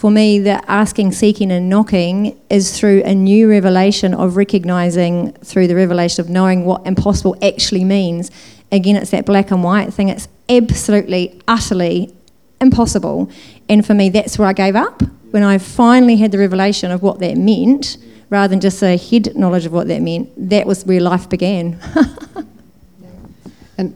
for 0.00 0.10
me, 0.10 0.38
the 0.38 0.58
asking, 0.70 1.12
seeking, 1.12 1.52
and 1.52 1.68
knocking 1.68 2.40
is 2.48 2.74
through 2.78 3.02
a 3.04 3.14
new 3.14 3.50
revelation 3.50 4.14
of 4.14 4.38
recognizing, 4.38 5.32
through 5.44 5.66
the 5.66 5.74
revelation 5.74 6.24
of 6.24 6.30
knowing 6.30 6.64
what 6.64 6.86
impossible 6.86 7.36
actually 7.42 7.84
means. 7.84 8.30
Again, 8.72 8.96
it's 8.96 9.10
that 9.10 9.26
black 9.26 9.50
and 9.50 9.62
white 9.62 9.92
thing. 9.92 10.08
It's 10.08 10.26
absolutely, 10.48 11.38
utterly 11.46 12.14
impossible. 12.62 13.30
And 13.68 13.84
for 13.84 13.92
me, 13.92 14.08
that's 14.08 14.38
where 14.38 14.48
I 14.48 14.54
gave 14.54 14.74
up. 14.74 15.02
When 15.32 15.42
I 15.42 15.58
finally 15.58 16.16
had 16.16 16.32
the 16.32 16.38
revelation 16.38 16.90
of 16.90 17.02
what 17.02 17.18
that 17.18 17.36
meant, 17.36 17.98
rather 18.30 18.48
than 18.48 18.60
just 18.60 18.82
a 18.82 18.96
head 18.96 19.36
knowledge 19.36 19.66
of 19.66 19.72
what 19.74 19.86
that 19.88 20.00
meant, 20.00 20.30
that 20.48 20.66
was 20.66 20.82
where 20.86 21.02
life 21.02 21.28
began. 21.28 21.78
And 23.76 23.94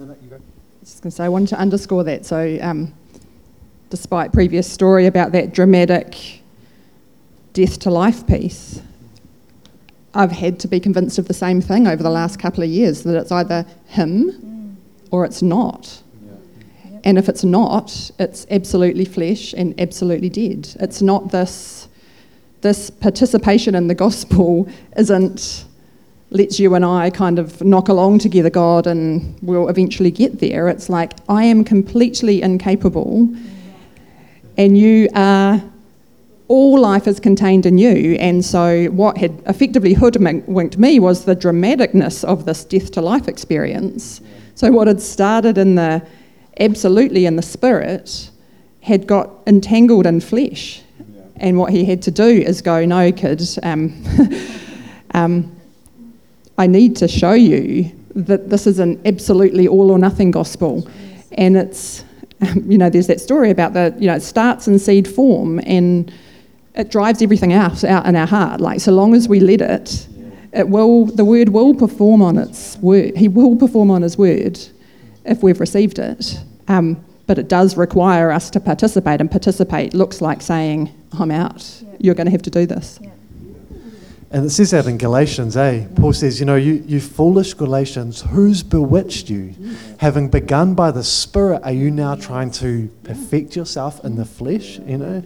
I 0.00 0.02
was 0.02 0.90
just 0.90 1.02
going 1.02 1.10
to 1.12 1.16
say, 1.16 1.24
I 1.24 1.28
wanted 1.28 1.50
to 1.50 1.60
underscore 1.60 2.02
that. 2.02 2.26
So, 2.26 2.58
um, 2.60 2.92
despite 3.94 4.32
previous 4.32 4.68
story 4.68 5.06
about 5.06 5.30
that 5.30 5.54
dramatic 5.54 6.42
death 7.52 7.78
to 7.78 7.90
life 7.90 8.26
piece, 8.26 8.82
I've 10.12 10.32
had 10.32 10.58
to 10.60 10.68
be 10.68 10.80
convinced 10.80 11.16
of 11.16 11.28
the 11.28 11.34
same 11.34 11.60
thing 11.60 11.86
over 11.86 12.02
the 12.02 12.10
last 12.10 12.40
couple 12.40 12.64
of 12.64 12.68
years 12.68 13.04
that 13.04 13.16
it's 13.16 13.30
either 13.30 13.64
him 13.86 14.76
or 15.12 15.24
it's 15.24 15.42
not. 15.42 16.02
And 17.04 17.18
if 17.18 17.28
it's 17.28 17.44
not, 17.44 18.10
it's 18.18 18.48
absolutely 18.50 19.04
flesh 19.04 19.52
and 19.52 19.80
absolutely 19.80 20.28
dead. 20.28 20.74
It's 20.80 21.00
not 21.00 21.30
this 21.30 21.86
this 22.62 22.90
participation 22.90 23.76
in 23.76 23.86
the 23.86 23.94
gospel 23.94 24.66
isn't 24.96 25.66
lets 26.30 26.58
you 26.58 26.74
and 26.74 26.84
I 26.84 27.10
kind 27.10 27.38
of 27.38 27.62
knock 27.62 27.88
along 27.88 28.18
together, 28.18 28.50
God, 28.50 28.88
and 28.88 29.38
we'll 29.40 29.68
eventually 29.68 30.10
get 30.10 30.40
there. 30.40 30.66
It's 30.66 30.88
like, 30.88 31.12
I 31.28 31.44
am 31.44 31.62
completely 31.62 32.42
incapable, 32.42 33.28
and 34.56 34.76
you 34.78 35.08
are, 35.14 35.62
all 36.48 36.78
life 36.78 37.06
is 37.06 37.20
contained 37.20 37.66
in 37.66 37.78
you. 37.78 38.16
And 38.16 38.44
so, 38.44 38.86
what 38.86 39.16
had 39.16 39.42
effectively 39.46 39.94
hoodwinked 39.94 40.78
me 40.78 41.00
was 41.00 41.24
the 41.24 41.36
dramaticness 41.36 42.24
of 42.24 42.44
this 42.44 42.64
death 42.64 42.90
to 42.92 43.00
life 43.00 43.28
experience. 43.28 44.20
So, 44.54 44.70
what 44.70 44.86
had 44.86 45.00
started 45.00 45.58
in 45.58 45.74
the 45.74 46.06
absolutely 46.60 47.26
in 47.26 47.36
the 47.36 47.42
spirit 47.42 48.30
had 48.80 49.06
got 49.06 49.30
entangled 49.46 50.06
in 50.06 50.20
flesh. 50.20 50.82
And 51.36 51.58
what 51.58 51.72
he 51.72 51.84
had 51.84 52.02
to 52.02 52.10
do 52.10 52.24
is 52.24 52.62
go, 52.62 52.84
no, 52.84 53.10
kid, 53.10 53.42
um, 53.62 54.04
um, 55.12 55.56
I 56.58 56.66
need 56.66 56.96
to 56.96 57.08
show 57.08 57.32
you 57.32 57.90
that 58.14 58.50
this 58.50 58.66
is 58.66 58.78
an 58.78 59.00
absolutely 59.04 59.66
all 59.66 59.90
or 59.90 59.98
nothing 59.98 60.30
gospel. 60.30 60.88
And 61.32 61.56
it's, 61.56 62.04
you 62.66 62.78
know, 62.78 62.90
there's 62.90 63.06
that 63.06 63.20
story 63.20 63.50
about 63.50 63.72
the, 63.72 63.94
you 63.98 64.06
know, 64.06 64.14
it 64.14 64.22
starts 64.22 64.68
in 64.68 64.78
seed 64.78 65.08
form 65.08 65.60
and 65.60 66.12
it 66.74 66.90
drives 66.90 67.22
everything 67.22 67.52
else 67.52 67.84
out 67.84 68.06
in 68.06 68.16
our 68.16 68.26
heart. 68.26 68.60
Like, 68.60 68.80
so 68.80 68.92
long 68.92 69.14
as 69.14 69.28
we 69.28 69.40
let 69.40 69.60
it, 69.60 70.08
it 70.52 70.68
will, 70.68 71.06
the 71.06 71.24
word 71.24 71.48
will 71.50 71.74
perform 71.74 72.22
on 72.22 72.38
its 72.38 72.76
word. 72.78 73.16
He 73.16 73.28
will 73.28 73.56
perform 73.56 73.90
on 73.90 74.02
his 74.02 74.18
word 74.18 74.58
if 75.24 75.42
we've 75.42 75.60
received 75.60 75.98
it. 75.98 76.38
Um, 76.68 77.04
but 77.26 77.38
it 77.38 77.48
does 77.48 77.76
require 77.76 78.30
us 78.30 78.50
to 78.50 78.60
participate, 78.60 79.20
and 79.20 79.30
participate 79.30 79.94
looks 79.94 80.20
like 80.20 80.42
saying, 80.42 80.92
I'm 81.18 81.30
out. 81.30 81.82
Yeah. 81.82 81.96
You're 82.00 82.14
going 82.14 82.26
to 82.26 82.30
have 82.30 82.42
to 82.42 82.50
do 82.50 82.66
this. 82.66 82.98
Yeah. 83.02 83.10
And 84.34 84.44
it 84.44 84.50
says 84.50 84.72
that 84.72 84.86
in 84.86 84.98
Galatians, 84.98 85.56
eh? 85.56 85.86
Paul 85.94 86.12
says, 86.12 86.40
you 86.40 86.44
know, 86.44 86.56
you, 86.56 86.82
you 86.88 86.98
foolish 86.98 87.54
Galatians, 87.54 88.20
who's 88.20 88.64
bewitched 88.64 89.30
you? 89.30 89.54
Having 89.98 90.30
begun 90.30 90.74
by 90.74 90.90
the 90.90 91.04
Spirit, 91.04 91.62
are 91.62 91.70
you 91.70 91.88
now 91.88 92.16
trying 92.16 92.50
to 92.50 92.88
perfect 93.04 93.54
yourself 93.54 94.04
in 94.04 94.16
the 94.16 94.24
flesh? 94.24 94.80
You 94.80 94.98
know? 94.98 95.22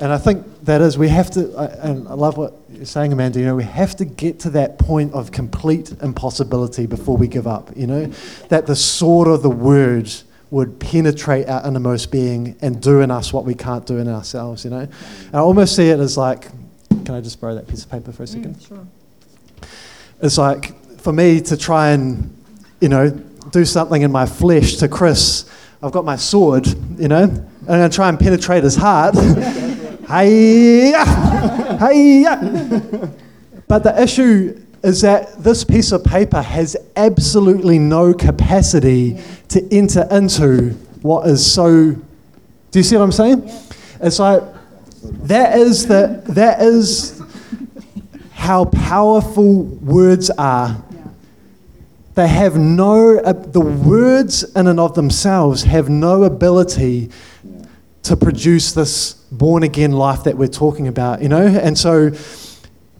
And 0.00 0.04
I 0.04 0.18
think 0.18 0.46
that 0.62 0.82
is, 0.82 0.96
we 0.96 1.08
have 1.08 1.32
to, 1.32 1.52
and 1.82 2.06
I 2.06 2.14
love 2.14 2.36
what 2.36 2.54
you're 2.70 2.84
saying, 2.84 3.12
Amanda, 3.12 3.40
you 3.40 3.46
know, 3.46 3.56
we 3.56 3.64
have 3.64 3.96
to 3.96 4.04
get 4.04 4.38
to 4.40 4.50
that 4.50 4.78
point 4.78 5.12
of 5.14 5.32
complete 5.32 5.90
impossibility 6.00 6.86
before 6.86 7.16
we 7.16 7.26
give 7.26 7.48
up, 7.48 7.76
you 7.76 7.88
know? 7.88 8.06
That 8.50 8.68
the 8.68 8.76
sword 8.76 9.26
of 9.26 9.42
the 9.42 9.50
word 9.50 10.12
would 10.52 10.78
penetrate 10.78 11.48
our 11.48 11.66
innermost 11.66 12.12
being 12.12 12.54
and 12.62 12.80
do 12.80 13.00
in 13.00 13.10
us 13.10 13.32
what 13.32 13.44
we 13.44 13.56
can't 13.56 13.84
do 13.84 13.98
in 13.98 14.06
ourselves, 14.06 14.64
you 14.64 14.70
know? 14.70 14.86
And 15.26 15.34
I 15.34 15.40
almost 15.40 15.74
see 15.74 15.88
it 15.88 15.98
as 15.98 16.16
like, 16.16 16.46
can 17.04 17.14
I 17.14 17.20
just 17.20 17.40
borrow 17.40 17.54
that 17.54 17.66
piece 17.66 17.84
of 17.84 17.90
paper 17.90 18.12
for 18.12 18.22
a 18.22 18.26
second? 18.26 18.56
Mm, 18.56 18.68
sure. 18.68 18.86
It's 20.20 20.38
like 20.38 20.74
for 21.00 21.12
me 21.12 21.40
to 21.42 21.56
try 21.56 21.90
and, 21.90 22.34
you 22.80 22.88
know, 22.88 23.10
do 23.50 23.64
something 23.64 24.02
in 24.02 24.10
my 24.10 24.26
flesh 24.26 24.76
to 24.76 24.88
Chris. 24.88 25.50
I've 25.82 25.92
got 25.92 26.04
my 26.04 26.16
sword, 26.16 26.66
you 26.98 27.08
know, 27.08 27.24
and 27.24 27.48
I'm 27.60 27.66
going 27.66 27.90
to 27.90 27.94
try 27.94 28.08
and 28.08 28.18
penetrate 28.18 28.64
his 28.64 28.76
heart. 28.76 29.14
hey, 30.08 30.92
hey. 31.78 32.24
But 33.68 33.82
the 33.82 33.94
issue 34.02 34.60
is 34.82 35.00
that 35.00 35.42
this 35.42 35.64
piece 35.64 35.92
of 35.92 36.04
paper 36.04 36.42
has 36.42 36.76
absolutely 36.96 37.78
no 37.78 38.12
capacity 38.12 39.18
to 39.48 39.66
enter 39.72 40.06
into 40.10 40.70
what 41.02 41.26
is 41.28 41.44
so. 41.50 41.92
Do 41.92 42.78
you 42.78 42.82
see 42.82 42.96
what 42.96 43.04
I'm 43.04 43.12
saying? 43.12 43.50
It's 44.00 44.18
like 44.18 44.42
that 45.04 45.58
is 45.58 45.86
the 45.86 46.22
that 46.28 46.62
is 46.62 47.22
how 48.32 48.66
powerful 48.66 49.62
words 49.62 50.30
are. 50.30 50.82
They 52.14 52.28
have 52.28 52.56
no 52.56 53.18
uh, 53.18 53.32
the 53.32 53.60
words 53.60 54.44
in 54.54 54.66
and 54.66 54.80
of 54.80 54.94
themselves 54.94 55.64
have 55.64 55.88
no 55.88 56.24
ability 56.24 57.10
to 58.04 58.16
produce 58.16 58.72
this 58.72 59.14
born 59.32 59.62
again 59.62 59.92
life 59.92 60.24
that 60.24 60.36
we're 60.36 60.46
talking 60.46 60.88
about, 60.88 61.22
you 61.22 61.28
know? 61.28 61.46
And 61.46 61.76
so 61.76 62.12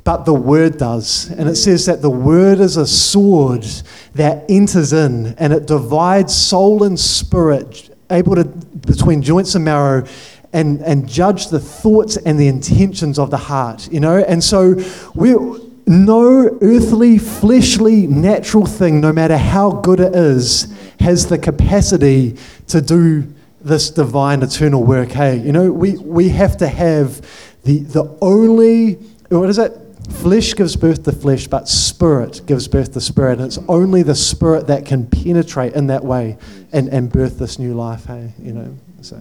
but 0.04 0.26
the 0.26 0.34
word 0.34 0.76
does. 0.76 1.30
And 1.30 1.48
it 1.48 1.56
says 1.56 1.86
that 1.86 2.02
the 2.02 2.10
word 2.10 2.60
is 2.60 2.76
a 2.76 2.86
sword 2.86 3.64
that 4.14 4.44
enters 4.50 4.92
in 4.92 5.34
and 5.38 5.52
it 5.52 5.66
divides 5.66 6.34
soul 6.34 6.84
and 6.84 7.00
spirit, 7.00 7.96
able 8.10 8.34
to, 8.34 8.44
between 8.44 9.22
joints 9.22 9.54
and 9.54 9.64
marrow, 9.64 10.06
and, 10.54 10.80
and 10.82 11.06
judge 11.08 11.48
the 11.48 11.60
thoughts 11.60 12.16
and 12.16 12.38
the 12.38 12.48
intentions 12.48 13.18
of 13.18 13.30
the 13.30 13.36
heart, 13.36 13.92
you 13.92 14.00
know? 14.00 14.18
And 14.18 14.42
so 14.42 14.76
we 15.14 15.34
no 15.86 16.58
earthly, 16.62 17.18
fleshly, 17.18 18.06
natural 18.06 18.64
thing, 18.64 19.00
no 19.00 19.12
matter 19.12 19.36
how 19.36 19.70
good 19.70 20.00
it 20.00 20.14
is, 20.14 20.72
has 21.00 21.26
the 21.26 21.36
capacity 21.36 22.38
to 22.68 22.80
do 22.80 23.26
this 23.60 23.90
divine 23.90 24.42
eternal 24.42 24.82
work. 24.82 25.10
Hey, 25.10 25.38
you 25.38 25.52
know, 25.52 25.70
we, 25.70 25.98
we 25.98 26.30
have 26.30 26.56
to 26.58 26.68
have 26.68 27.20
the, 27.64 27.80
the 27.80 28.16
only, 28.22 28.94
what 29.28 29.50
is 29.50 29.58
it? 29.58 29.78
Flesh 30.10 30.54
gives 30.54 30.76
birth 30.76 31.02
to 31.04 31.12
flesh, 31.12 31.46
but 31.48 31.66
spirit 31.68 32.42
gives 32.46 32.68
birth 32.68 32.92
to 32.92 33.00
spirit. 33.00 33.38
And 33.38 33.46
it's 33.46 33.58
only 33.68 34.02
the 34.02 34.14
spirit 34.14 34.66
that 34.68 34.86
can 34.86 35.06
penetrate 35.06 35.74
in 35.74 35.88
that 35.88 36.04
way 36.04 36.38
and, 36.72 36.88
and 36.88 37.10
birth 37.10 37.38
this 37.38 37.58
new 37.58 37.74
life, 37.74 38.04
hey? 38.04 38.32
You 38.38 38.52
know? 38.52 38.76
So 39.00 39.16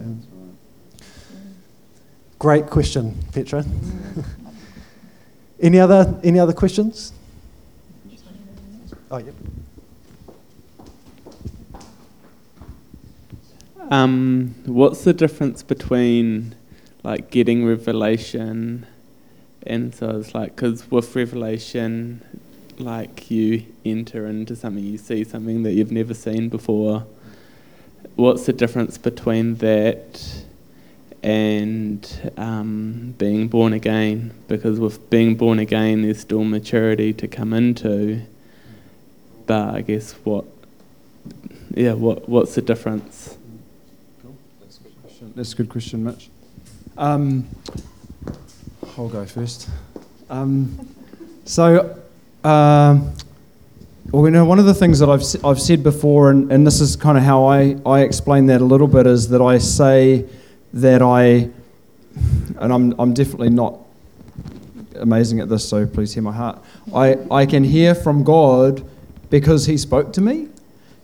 great 2.44 2.66
question, 2.66 3.16
Petra. 3.32 3.64
any 5.60 5.80
other 5.80 6.20
any 6.22 6.38
other 6.38 6.52
questions? 6.52 7.10
Oh 9.10 9.16
yep. 9.16 9.34
Um, 13.90 14.54
what's 14.66 15.04
the 15.04 15.14
difference 15.14 15.62
between 15.62 16.54
like 17.02 17.30
getting 17.30 17.64
revelation 17.64 18.86
and 19.62 19.94
so 19.94 20.10
it's 20.10 20.34
like, 20.34 20.54
because 20.54 20.90
with 20.90 21.16
Revelation, 21.16 22.20
like 22.76 23.30
you 23.30 23.64
enter 23.86 24.26
into 24.26 24.54
something, 24.54 24.84
you 24.84 24.98
see 24.98 25.24
something 25.24 25.62
that 25.62 25.72
you've 25.72 25.92
never 25.92 26.12
seen 26.12 26.50
before. 26.50 27.06
What's 28.16 28.44
the 28.44 28.52
difference 28.52 28.98
between 28.98 29.54
that 29.56 30.43
and 31.24 32.32
um, 32.36 33.14
being 33.16 33.48
born 33.48 33.72
again? 33.72 34.32
Because 34.46 34.78
with 34.78 35.08
being 35.08 35.34
born 35.36 35.58
again, 35.58 36.02
there's 36.02 36.20
still 36.20 36.44
maturity 36.44 37.14
to 37.14 37.26
come 37.26 37.54
into. 37.54 38.20
But 39.46 39.74
I 39.74 39.80
guess 39.80 40.12
what, 40.24 40.44
yeah, 41.74 41.94
what 41.94 42.28
what's 42.28 42.54
the 42.54 42.62
difference? 42.62 43.38
Cool. 44.22 44.36
That's 44.60 44.78
a 44.78 44.82
good 44.82 45.02
question. 45.02 45.32
That's 45.34 45.52
a 45.52 45.56
good 45.56 45.68
question, 45.70 46.04
Mitch. 46.04 46.28
Um, 46.98 47.48
I'll 48.96 49.08
go 49.08 49.24
first. 49.24 49.70
Um, 50.28 50.88
so, 51.46 51.98
uh, 52.44 53.00
well, 54.10 54.24
you 54.24 54.30
know, 54.30 54.44
one 54.44 54.58
of 54.58 54.66
the 54.66 54.74
things 54.74 54.98
that 54.98 55.08
I've, 55.08 55.24
I've 55.44 55.60
said 55.60 55.82
before, 55.82 56.30
and, 56.30 56.52
and 56.52 56.66
this 56.66 56.80
is 56.80 56.96
kind 56.96 57.16
of 57.16 57.24
how 57.24 57.46
I, 57.46 57.76
I 57.84 58.00
explain 58.00 58.46
that 58.46 58.60
a 58.60 58.64
little 58.64 58.86
bit, 58.86 59.06
is 59.06 59.30
that 59.30 59.40
I 59.40 59.58
say 59.58 60.26
that 60.74 61.02
I, 61.02 61.50
and 62.58 62.72
I'm, 62.72 62.94
I'm 62.98 63.14
definitely 63.14 63.50
not 63.50 63.78
amazing 64.96 65.40
at 65.40 65.48
this, 65.48 65.66
so 65.68 65.86
please 65.86 66.12
hear 66.12 66.22
my 66.22 66.32
heart. 66.32 66.62
I, 66.92 67.16
I 67.30 67.46
can 67.46 67.62
hear 67.64 67.94
from 67.94 68.24
God 68.24 68.84
because 69.30 69.66
he 69.66 69.78
spoke 69.78 70.12
to 70.14 70.20
me. 70.20 70.48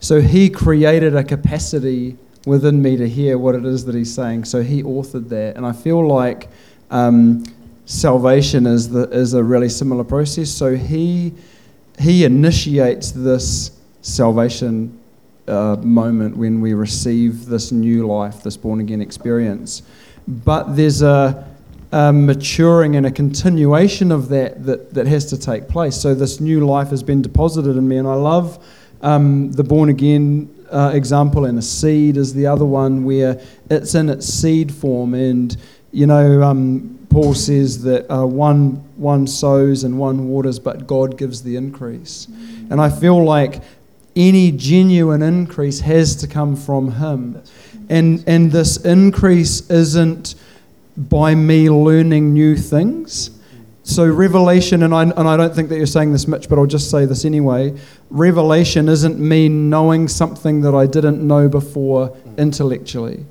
So 0.01 0.19
he 0.19 0.49
created 0.49 1.15
a 1.15 1.23
capacity 1.23 2.17
within 2.45 2.81
me 2.81 2.97
to 2.97 3.07
hear 3.07 3.37
what 3.37 3.55
it 3.55 3.65
is 3.65 3.85
that 3.85 3.95
he's 3.95 4.13
saying. 4.13 4.45
So 4.45 4.61
he 4.61 4.83
authored 4.83 5.29
that. 5.29 5.55
And 5.55 5.65
I 5.65 5.71
feel 5.71 6.05
like 6.05 6.49
um, 6.89 7.45
salvation 7.85 8.65
is, 8.65 8.89
the, 8.89 9.09
is 9.09 9.33
a 9.33 9.43
really 9.43 9.69
similar 9.69 10.03
process. 10.03 10.49
So 10.49 10.75
he, 10.75 11.33
he 11.97 12.25
initiates 12.25 13.11
this 13.11 13.71
salvation 14.01 14.99
uh, 15.51 15.75
moment 15.77 16.37
when 16.37 16.61
we 16.61 16.73
receive 16.73 17.45
this 17.45 17.71
new 17.71 18.07
life, 18.07 18.41
this 18.41 18.57
born 18.57 18.79
again 18.79 19.01
experience. 19.01 19.83
But 20.27 20.75
there's 20.75 21.01
a, 21.01 21.47
a 21.91 22.13
maturing 22.13 22.95
and 22.95 23.05
a 23.05 23.11
continuation 23.11 24.11
of 24.11 24.29
that, 24.29 24.65
that 24.65 24.93
that 24.93 25.07
has 25.07 25.25
to 25.27 25.37
take 25.37 25.67
place. 25.67 25.95
So 25.95 26.15
this 26.15 26.39
new 26.39 26.65
life 26.65 26.89
has 26.89 27.03
been 27.03 27.21
deposited 27.21 27.77
in 27.77 27.87
me, 27.87 27.97
and 27.97 28.07
I 28.07 28.13
love 28.13 28.65
um, 29.01 29.51
the 29.51 29.63
born 29.63 29.89
again 29.89 30.49
uh, 30.71 30.91
example, 30.93 31.45
and 31.45 31.59
a 31.59 31.61
seed 31.61 32.17
is 32.17 32.33
the 32.33 32.47
other 32.47 32.65
one 32.65 33.03
where 33.03 33.41
it's 33.69 33.93
in 33.93 34.09
its 34.09 34.27
seed 34.27 34.73
form, 34.73 35.13
and 35.13 35.55
you 35.91 36.07
know. 36.07 36.41
Um, 36.41 36.97
Paul 37.11 37.33
says 37.33 37.83
that 37.83 38.09
uh, 38.09 38.25
one, 38.25 38.75
one 38.95 39.27
sows 39.27 39.83
and 39.83 39.99
one 39.99 40.29
waters, 40.29 40.59
but 40.59 40.87
God 40.87 41.17
gives 41.17 41.43
the 41.43 41.57
increase. 41.57 42.29
And 42.69 42.79
I 42.79 42.89
feel 42.89 43.21
like 43.21 43.61
any 44.15 44.51
genuine 44.51 45.21
increase 45.21 45.79
has 45.81 46.15
to 46.17 46.27
come 46.27 46.55
from 46.55 46.93
Him. 46.93 47.41
And, 47.89 48.23
and 48.27 48.51
this 48.51 48.77
increase 48.77 49.69
isn't 49.69 50.35
by 50.97 51.35
me 51.35 51.69
learning 51.69 52.33
new 52.33 52.55
things. 52.55 53.31
So, 53.83 54.05
revelation, 54.07 54.83
and 54.83 54.93
I, 54.93 55.03
and 55.03 55.27
I 55.27 55.35
don't 55.35 55.53
think 55.55 55.69
that 55.69 55.77
you're 55.77 55.87
saying 55.87 56.11
this, 56.11 56.27
Mitch, 56.27 56.47
but 56.47 56.59
I'll 56.59 56.67
just 56.67 56.91
say 56.91 57.05
this 57.05 57.25
anyway. 57.25 57.77
Revelation 58.09 58.87
isn't 58.87 59.19
me 59.19 59.49
knowing 59.49 60.07
something 60.07 60.61
that 60.61 60.75
I 60.75 60.85
didn't 60.85 61.25
know 61.25 61.49
before 61.49 62.15
intellectually. 62.37 63.25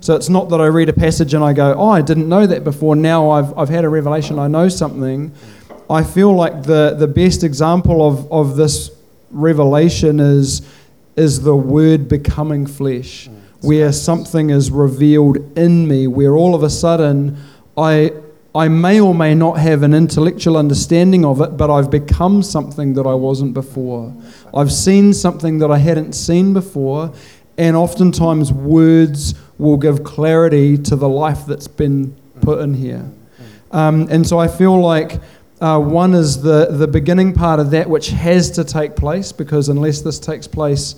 So, 0.00 0.14
it's 0.14 0.28
not 0.28 0.48
that 0.50 0.60
I 0.60 0.66
read 0.66 0.88
a 0.88 0.92
passage 0.92 1.34
and 1.34 1.42
I 1.42 1.52
go, 1.52 1.74
oh, 1.74 1.90
I 1.90 2.02
didn't 2.02 2.28
know 2.28 2.46
that 2.46 2.62
before. 2.62 2.94
Now 2.94 3.30
I've, 3.30 3.58
I've 3.58 3.68
had 3.68 3.84
a 3.84 3.88
revelation, 3.88 4.38
I 4.38 4.46
know 4.46 4.68
something. 4.68 5.32
I 5.90 6.04
feel 6.04 6.32
like 6.32 6.62
the, 6.62 6.94
the 6.96 7.08
best 7.08 7.42
example 7.44 8.06
of, 8.06 8.30
of 8.32 8.56
this 8.56 8.95
revelation 9.36 10.20
is, 10.20 10.62
is 11.16 11.42
the 11.42 11.54
word 11.54 12.08
becoming 12.08 12.66
flesh, 12.66 13.28
mm, 13.28 13.34
where 13.62 13.92
something 13.92 14.50
is 14.50 14.70
revealed 14.70 15.36
in 15.58 15.86
me, 15.86 16.06
where 16.06 16.34
all 16.34 16.54
of 16.54 16.62
a 16.62 16.70
sudden 16.70 17.36
I, 17.76 18.12
I 18.54 18.68
may 18.68 19.00
or 19.00 19.14
may 19.14 19.34
not 19.34 19.58
have 19.58 19.82
an 19.82 19.92
intellectual 19.92 20.56
understanding 20.56 21.24
of 21.24 21.40
it, 21.40 21.56
but 21.56 21.70
I've 21.70 21.90
become 21.90 22.42
something 22.42 22.94
that 22.94 23.06
I 23.06 23.14
wasn't 23.14 23.52
before. 23.54 24.14
I've 24.54 24.72
seen 24.72 25.12
something 25.12 25.58
that 25.58 25.70
I 25.70 25.78
hadn't 25.78 26.14
seen 26.14 26.54
before, 26.54 27.12
and 27.58 27.76
oftentimes 27.76 28.52
words 28.52 29.34
will 29.58 29.76
give 29.76 30.04
clarity 30.04 30.76
to 30.78 30.96
the 30.96 31.08
life 31.08 31.46
that's 31.46 31.68
been 31.68 32.14
put 32.40 32.60
in 32.60 32.74
here. 32.74 33.04
Mm, 33.04 33.12
mm. 33.70 33.76
Um, 33.76 34.08
and 34.10 34.26
so 34.26 34.38
I 34.38 34.48
feel 34.48 34.78
like 34.80 35.20
uh, 35.60 35.80
one 35.80 36.14
is 36.14 36.42
the, 36.42 36.66
the 36.70 36.86
beginning 36.86 37.32
part 37.32 37.60
of 37.60 37.70
that 37.70 37.88
which 37.88 38.08
has 38.08 38.50
to 38.52 38.64
take 38.64 38.96
place, 38.96 39.32
because 39.32 39.68
unless 39.68 40.02
this 40.02 40.18
takes 40.18 40.46
place, 40.46 40.96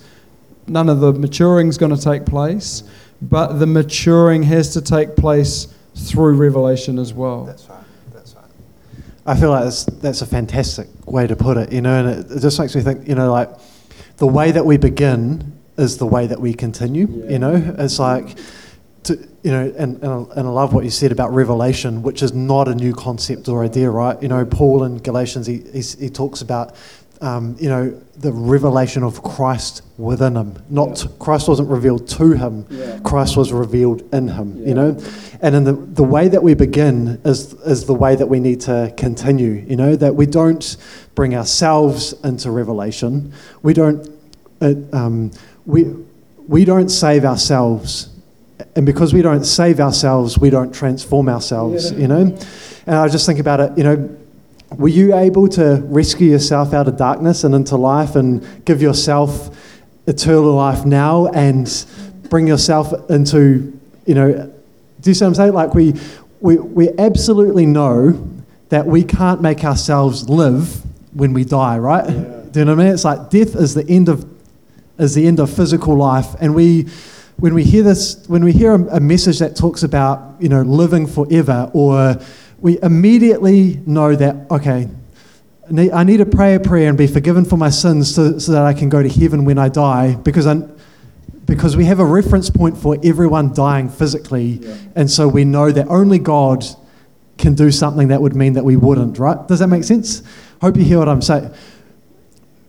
none 0.66 0.88
of 0.88 1.00
the 1.00 1.12
maturing 1.12 1.68
is 1.68 1.78
going 1.78 1.94
to 1.94 2.02
take 2.02 2.26
place. 2.26 2.82
But 3.20 3.54
the 3.54 3.66
maturing 3.66 4.44
has 4.44 4.72
to 4.74 4.80
take 4.80 5.16
place 5.16 5.74
through 5.94 6.36
revelation 6.36 6.98
as 6.98 7.12
well. 7.12 7.44
That's 7.44 7.68
right. 7.68 7.82
That's 8.12 8.34
right. 8.34 8.44
I 9.26 9.34
feel 9.34 9.50
like 9.50 9.64
that's, 9.64 9.84
that's 9.84 10.22
a 10.22 10.26
fantastic 10.26 10.88
way 11.06 11.26
to 11.26 11.34
put 11.34 11.56
it, 11.56 11.72
you 11.72 11.80
know, 11.80 11.98
and 11.98 12.20
it, 12.20 12.36
it 12.36 12.40
just 12.40 12.58
makes 12.60 12.76
me 12.76 12.82
think, 12.82 13.08
you 13.08 13.14
know, 13.14 13.32
like 13.32 13.50
the 14.18 14.26
way 14.26 14.52
that 14.52 14.64
we 14.64 14.76
begin 14.76 15.58
is 15.76 15.98
the 15.98 16.06
way 16.06 16.26
that 16.26 16.40
we 16.40 16.54
continue, 16.54 17.06
you 17.28 17.38
know? 17.38 17.74
It's 17.78 17.98
like, 17.98 18.38
to, 19.04 19.14
you 19.42 19.50
know, 19.50 19.72
and, 19.76 20.02
and, 20.02 20.06
I- 20.06 20.34
and 20.40 20.46
I 20.48 20.50
love 20.50 20.72
what 20.74 20.84
you 20.84 20.90
said 20.90 21.12
about 21.12 21.32
revelation, 21.32 22.02
which 22.02 22.22
is 22.22 22.32
not 22.32 22.68
a 22.68 22.74
new 22.74 22.92
concept 22.94 23.48
or 23.48 23.64
idea, 23.64 23.90
right? 23.90 24.20
You 24.22 24.28
know, 24.28 24.44
Paul 24.44 24.84
in 24.84 24.98
Galatians, 24.98 25.46
he, 25.46 25.58
he, 25.72 25.80
he 25.80 26.10
talks 26.10 26.42
about, 26.42 26.74
um, 27.20 27.56
you 27.58 27.68
know, 27.68 27.90
the 28.16 28.32
revelation 28.32 29.02
of 29.02 29.22
Christ 29.22 29.82
within 29.96 30.36
him. 30.36 30.62
Not 30.68 31.06
Christ 31.18 31.48
wasn't 31.48 31.68
revealed 31.68 32.08
to 32.10 32.32
him, 32.32 32.64
Christ 33.04 33.36
was 33.36 33.52
revealed 33.52 34.02
in 34.12 34.28
him, 34.28 34.66
you 34.66 34.74
know? 34.74 35.00
And 35.40 35.54
in 35.54 35.64
the, 35.64 35.72
the 35.72 36.02
way 36.04 36.28
that 36.28 36.42
we 36.42 36.54
begin 36.54 37.20
is, 37.24 37.54
is 37.54 37.86
the 37.86 37.94
way 37.94 38.16
that 38.16 38.26
we 38.26 38.40
need 38.40 38.60
to 38.62 38.92
continue, 38.96 39.64
you 39.68 39.76
know, 39.76 39.94
that 39.96 40.14
we 40.16 40.26
don't 40.26 40.76
bring 41.14 41.34
ourselves 41.34 42.12
into 42.24 42.50
revelation. 42.50 43.32
We 43.62 43.72
don't, 43.74 44.08
uh, 44.60 44.74
um, 44.92 45.30
we, 45.66 45.84
we 46.48 46.64
don't 46.64 46.88
save 46.88 47.24
ourselves 47.24 48.10
and 48.74 48.84
because 48.84 49.12
we 49.12 49.22
don't 49.22 49.44
save 49.44 49.80
ourselves, 49.80 50.38
we 50.38 50.50
don't 50.50 50.74
transform 50.74 51.28
ourselves, 51.28 51.92
you 51.92 52.08
know? 52.08 52.36
And 52.86 52.96
I 52.96 53.08
just 53.08 53.26
think 53.26 53.38
about 53.38 53.60
it, 53.60 53.76
you 53.76 53.84
know, 53.84 54.16
were 54.76 54.88
you 54.88 55.14
able 55.14 55.48
to 55.48 55.82
rescue 55.86 56.30
yourself 56.30 56.74
out 56.74 56.88
of 56.88 56.96
darkness 56.96 57.44
and 57.44 57.54
into 57.54 57.76
life 57.76 58.16
and 58.16 58.64
give 58.64 58.82
yourself 58.82 59.56
eternal 60.06 60.52
life 60.52 60.84
now 60.84 61.26
and 61.28 61.86
bring 62.28 62.46
yourself 62.46 62.92
into, 63.10 63.78
you 64.06 64.14
know, 64.14 64.52
do 65.00 65.10
you 65.10 65.14
see 65.14 65.24
what 65.24 65.28
I'm 65.28 65.34
saying? 65.34 65.52
Like 65.54 65.74
we, 65.74 65.94
we, 66.40 66.56
we 66.56 66.90
absolutely 66.98 67.66
know 67.66 68.28
that 68.68 68.86
we 68.86 69.02
can't 69.02 69.40
make 69.40 69.64
ourselves 69.64 70.28
live 70.28 70.82
when 71.14 71.32
we 71.32 71.44
die, 71.44 71.78
right? 71.78 72.06
Do 72.06 72.60
you 72.60 72.64
know 72.64 72.74
what 72.74 72.82
I 72.82 72.84
mean? 72.84 72.94
It's 72.94 73.04
like 73.04 73.30
death 73.30 73.54
is 73.54 73.74
the 73.74 73.86
end 73.88 74.08
of 74.08 74.28
is 74.98 75.14
the 75.14 75.26
end 75.26 75.38
of 75.38 75.48
physical 75.48 75.96
life, 75.96 76.34
and 76.40 76.54
we 76.54 76.88
when 77.38 77.54
we 77.54 77.62
hear 77.62 77.84
this, 77.84 78.26
when 78.26 78.44
we 78.44 78.52
hear 78.52 78.74
a, 78.74 78.96
a 78.96 79.00
message 79.00 79.38
that 79.38 79.54
talks 79.54 79.84
about, 79.84 80.34
you 80.40 80.48
know, 80.48 80.62
living 80.62 81.06
forever, 81.06 81.70
or 81.72 82.18
we 82.60 82.80
immediately 82.82 83.80
know 83.86 84.16
that, 84.16 84.50
okay, 84.50 84.88
I 85.92 86.02
need, 86.02 86.16
to 86.16 86.26
pray 86.26 86.54
a 86.54 86.60
prayer 86.60 86.88
and 86.88 86.98
be 86.98 87.06
forgiven 87.06 87.44
for 87.44 87.56
my 87.56 87.70
sins 87.70 88.12
so, 88.12 88.38
so 88.38 88.52
that 88.52 88.64
I 88.64 88.72
can 88.72 88.88
go 88.88 89.02
to 89.02 89.08
heaven 89.08 89.44
when 89.44 89.58
I 89.58 89.68
die, 89.68 90.16
because 90.16 90.46
I, 90.46 90.62
because 91.44 91.76
we 91.76 91.84
have 91.84 92.00
a 92.00 92.04
reference 92.04 92.50
point 92.50 92.76
for 92.76 92.96
everyone 93.04 93.54
dying 93.54 93.88
physically, 93.88 94.60
and 94.96 95.08
so 95.08 95.28
we 95.28 95.44
know 95.44 95.70
that 95.70 95.86
only 95.88 96.18
God 96.18 96.64
can 97.36 97.54
do 97.54 97.70
something 97.70 98.08
that 98.08 98.20
would 98.20 98.34
mean 98.34 98.54
that 98.54 98.64
we 98.64 98.76
wouldn't, 98.76 99.18
right? 99.18 99.46
Does 99.46 99.60
that 99.60 99.68
make 99.68 99.84
sense? 99.84 100.22
Hope 100.60 100.76
you 100.76 100.82
hear 100.82 100.98
what 100.98 101.08
I'm 101.08 101.22
saying. 101.22 101.54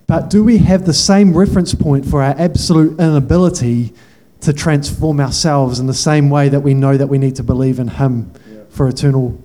But 0.05 0.29
do 0.29 0.43
we 0.43 0.59
have 0.59 0.85
the 0.85 0.93
same 0.93 1.35
reference 1.35 1.73
point 1.73 2.05
for 2.05 2.21
our 2.21 2.35
absolute 2.37 2.99
inability 2.99 3.93
to 4.41 4.53
transform 4.53 5.19
ourselves 5.19 5.79
in 5.79 5.87
the 5.87 5.93
same 5.93 6.29
way 6.29 6.49
that 6.49 6.61
we 6.61 6.73
know 6.73 6.97
that 6.97 7.07
we 7.07 7.17
need 7.17 7.35
to 7.35 7.43
believe 7.43 7.79
in 7.79 7.87
Him 7.87 8.31
for 8.69 8.87
eternal? 8.87 9.41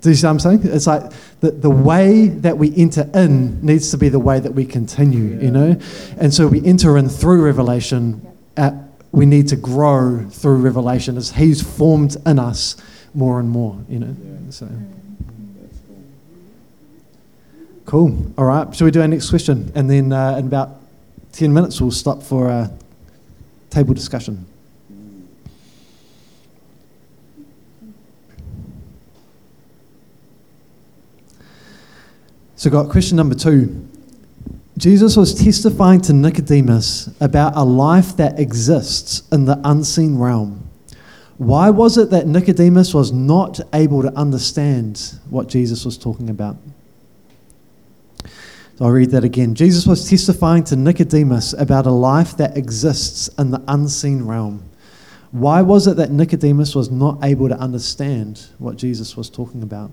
Do 0.00 0.08
you 0.08 0.14
see 0.14 0.26
what 0.26 0.30
I'm 0.30 0.38
saying? 0.38 0.60
It's 0.64 0.86
like 0.86 1.12
the, 1.40 1.50
the 1.50 1.70
way 1.70 2.28
that 2.28 2.56
we 2.56 2.74
enter 2.74 3.08
in 3.12 3.64
needs 3.64 3.90
to 3.90 3.98
be 3.98 4.08
the 4.08 4.18
way 4.18 4.40
that 4.40 4.52
we 4.52 4.64
continue, 4.64 5.38
you 5.38 5.50
know? 5.50 5.78
And 6.16 6.32
so 6.32 6.46
we 6.46 6.64
enter 6.64 6.96
in 6.96 7.08
through 7.08 7.44
revelation. 7.44 8.26
At, 8.56 8.74
we 9.12 9.26
need 9.26 9.48
to 9.48 9.56
grow 9.56 10.26
through 10.30 10.56
revelation 10.56 11.16
as 11.18 11.32
He's 11.32 11.62
formed 11.62 12.16
in 12.24 12.38
us 12.38 12.76
more 13.12 13.40
and 13.40 13.50
more, 13.50 13.78
you 13.88 13.98
know? 13.98 14.16
So. 14.50 14.68
Cool. 17.84 18.32
All 18.38 18.44
right. 18.44 18.74
Shall 18.74 18.86
we 18.86 18.92
do 18.92 19.02
our 19.02 19.08
next 19.08 19.28
question? 19.28 19.70
And 19.74 19.90
then 19.90 20.12
uh, 20.12 20.36
in 20.36 20.46
about 20.46 20.80
10 21.32 21.52
minutes, 21.52 21.80
we'll 21.80 21.90
stop 21.90 22.22
for 22.22 22.48
a 22.48 22.70
table 23.70 23.94
discussion. 23.94 24.46
So, 32.56 32.68
got 32.68 32.90
question 32.90 33.16
number 33.16 33.34
two. 33.34 33.88
Jesus 34.76 35.16
was 35.16 35.34
testifying 35.34 36.00
to 36.02 36.12
Nicodemus 36.12 37.10
about 37.20 37.56
a 37.56 37.64
life 37.64 38.16
that 38.16 38.38
exists 38.38 39.26
in 39.30 39.44
the 39.44 39.60
unseen 39.64 40.18
realm. 40.18 40.68
Why 41.36 41.70
was 41.70 41.96
it 41.96 42.10
that 42.10 42.26
Nicodemus 42.26 42.92
was 42.92 43.12
not 43.12 43.60
able 43.72 44.02
to 44.02 44.12
understand 44.14 45.18
what 45.30 45.48
Jesus 45.48 45.86
was 45.86 45.96
talking 45.96 46.28
about? 46.28 46.56
I'll 48.80 48.90
read 48.90 49.10
that 49.10 49.24
again. 49.24 49.54
Jesus 49.54 49.86
was 49.86 50.08
testifying 50.08 50.64
to 50.64 50.76
Nicodemus 50.76 51.52
about 51.52 51.84
a 51.84 51.90
life 51.90 52.36
that 52.38 52.56
exists 52.56 53.28
in 53.38 53.50
the 53.50 53.62
unseen 53.68 54.24
realm. 54.24 54.62
Why 55.32 55.60
was 55.60 55.86
it 55.86 55.96
that 55.98 56.10
Nicodemus 56.10 56.74
was 56.74 56.90
not 56.90 57.18
able 57.22 57.48
to 57.50 57.56
understand 57.56 58.46
what 58.58 58.76
Jesus 58.76 59.16
was 59.18 59.28
talking 59.28 59.62
about? 59.62 59.90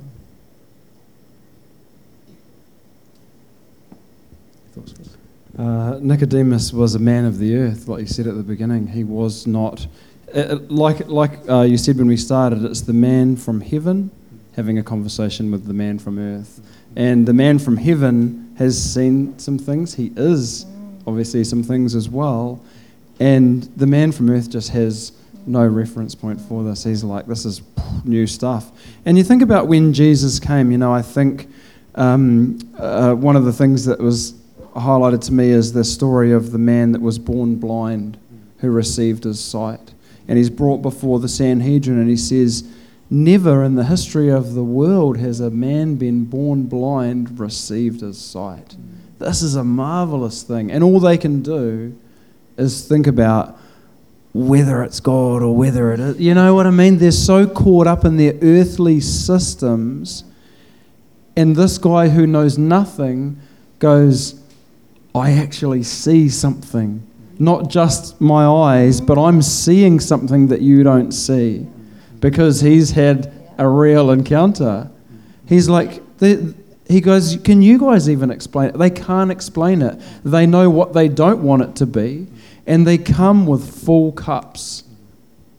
Uh, 5.57 5.99
Nicodemus 6.01 6.71
was 6.71 6.95
a 6.95 6.99
man 6.99 7.25
of 7.25 7.39
the 7.39 7.57
earth, 7.57 7.87
like 7.87 8.01
you 8.01 8.07
said 8.07 8.25
at 8.25 8.37
the 8.37 8.43
beginning. 8.43 8.87
He 8.87 9.03
was 9.03 9.45
not, 9.45 9.85
uh, 10.33 10.59
like, 10.69 11.07
like 11.07 11.37
uh, 11.49 11.61
you 11.61 11.77
said 11.77 11.97
when 11.97 12.07
we 12.07 12.17
started, 12.17 12.63
it's 12.63 12.81
the 12.81 12.93
man 12.93 13.35
from 13.35 13.59
heaven. 13.59 14.11
having 14.57 14.79
a 14.79 14.83
conversation 14.83 15.51
with 15.51 15.65
the 15.67 15.73
man 15.73 15.99
from 15.99 16.17
earth. 16.17 16.59
And 16.97 17.27
the 17.27 17.33
man 17.33 17.59
from 17.59 17.77
heaven 17.77 18.55
has 18.57 18.75
seen 18.75 19.37
some 19.37 19.59
things. 19.59 19.93
He 19.93 20.11
is 20.17 20.65
obviously 21.05 21.43
some 21.43 21.61
things 21.61 21.93
as 21.93 22.09
well. 22.09 22.59
And 23.19 23.63
the 23.77 23.85
man 23.85 24.11
from 24.11 24.31
earth 24.31 24.49
just 24.49 24.69
has 24.71 25.11
no 25.45 25.63
reference 25.63 26.15
point 26.15 26.41
for 26.41 26.63
this. 26.63 26.83
He's 26.83 27.03
like, 27.03 27.27
this 27.27 27.45
is 27.45 27.61
new 28.03 28.25
stuff. 28.25 28.71
And 29.05 29.15
you 29.15 29.23
think 29.23 29.43
about 29.43 29.67
when 29.67 29.93
Jesus 29.93 30.39
came, 30.39 30.71
you 30.71 30.79
know, 30.79 30.91
I 30.91 31.03
think 31.03 31.47
um, 31.93 32.57
uh, 32.79 33.13
one 33.13 33.35
of 33.35 33.45
the 33.45 33.53
things 33.53 33.85
that 33.85 33.99
was 33.99 34.33
highlighted 34.75 35.21
to 35.25 35.33
me 35.33 35.51
is 35.51 35.73
the 35.73 35.83
story 35.83 36.31
of 36.31 36.51
the 36.51 36.57
man 36.57 36.93
that 36.93 37.01
was 37.01 37.19
born 37.19 37.57
blind 37.57 38.17
who 38.57 38.71
received 38.71 39.23
his 39.23 39.39
sight. 39.39 39.93
And 40.27 40.35
he's 40.35 40.49
brought 40.49 40.79
before 40.81 41.19
the 41.19 41.29
Sanhedrin 41.29 41.99
and 41.99 42.09
he 42.09 42.17
says, 42.17 42.67
Never 43.09 43.63
in 43.63 43.75
the 43.75 43.85
history 43.85 44.29
of 44.29 44.53
the 44.53 44.63
world 44.63 45.17
has 45.17 45.39
a 45.39 45.49
man 45.49 45.95
been 45.95 46.25
born 46.25 46.63
blind 46.63 47.39
received 47.39 48.01
his 48.01 48.19
sight. 48.19 48.75
This 49.17 49.41
is 49.41 49.55
a 49.55 49.63
marvelous 49.63 50.43
thing. 50.43 50.71
And 50.71 50.83
all 50.83 50.99
they 50.99 51.17
can 51.17 51.41
do 51.41 51.97
is 52.57 52.85
think 52.85 53.07
about 53.07 53.57
whether 54.33 54.83
it's 54.83 54.99
God 54.99 55.41
or 55.41 55.55
whether 55.55 55.93
it 55.93 55.99
is. 55.99 56.19
You 56.19 56.33
know 56.33 56.53
what 56.53 56.67
I 56.67 56.71
mean? 56.71 56.97
They're 56.97 57.11
so 57.11 57.47
caught 57.47 57.87
up 57.87 58.03
in 58.03 58.17
their 58.17 58.33
earthly 58.41 58.99
systems. 58.99 60.25
And 61.35 61.55
this 61.55 61.77
guy 61.77 62.09
who 62.09 62.27
knows 62.27 62.57
nothing 62.57 63.39
goes, 63.79 64.41
I 65.15 65.31
actually 65.31 65.83
see 65.83 66.27
something. 66.27 67.07
Not 67.39 67.69
just 67.69 68.19
my 68.19 68.45
eyes, 68.45 68.99
but 68.99 69.17
I'm 69.17 69.41
seeing 69.41 69.99
something 70.01 70.47
that 70.47 70.61
you 70.61 70.83
don't 70.83 71.13
see 71.13 71.67
because 72.19 72.61
he's 72.61 72.91
had 72.91 73.31
a 73.57 73.67
real 73.67 74.11
encounter. 74.11 74.89
He's 75.45 75.69
like, 75.69 76.01
he 76.19 77.01
goes, 77.01 77.37
Can 77.43 77.61
you 77.61 77.79
guys 77.79 78.09
even 78.09 78.31
explain 78.31 78.69
it? 78.69 78.77
They 78.77 78.89
can't 78.89 79.31
explain 79.31 79.81
it. 79.81 79.99
They 80.23 80.45
know 80.45 80.69
what 80.69 80.93
they 80.93 81.07
don't 81.07 81.43
want 81.43 81.63
it 81.63 81.75
to 81.77 81.85
be, 81.85 82.27
and 82.65 82.87
they 82.87 82.97
come 82.97 83.45
with 83.45 83.69
full 83.83 84.11
cups. 84.11 84.83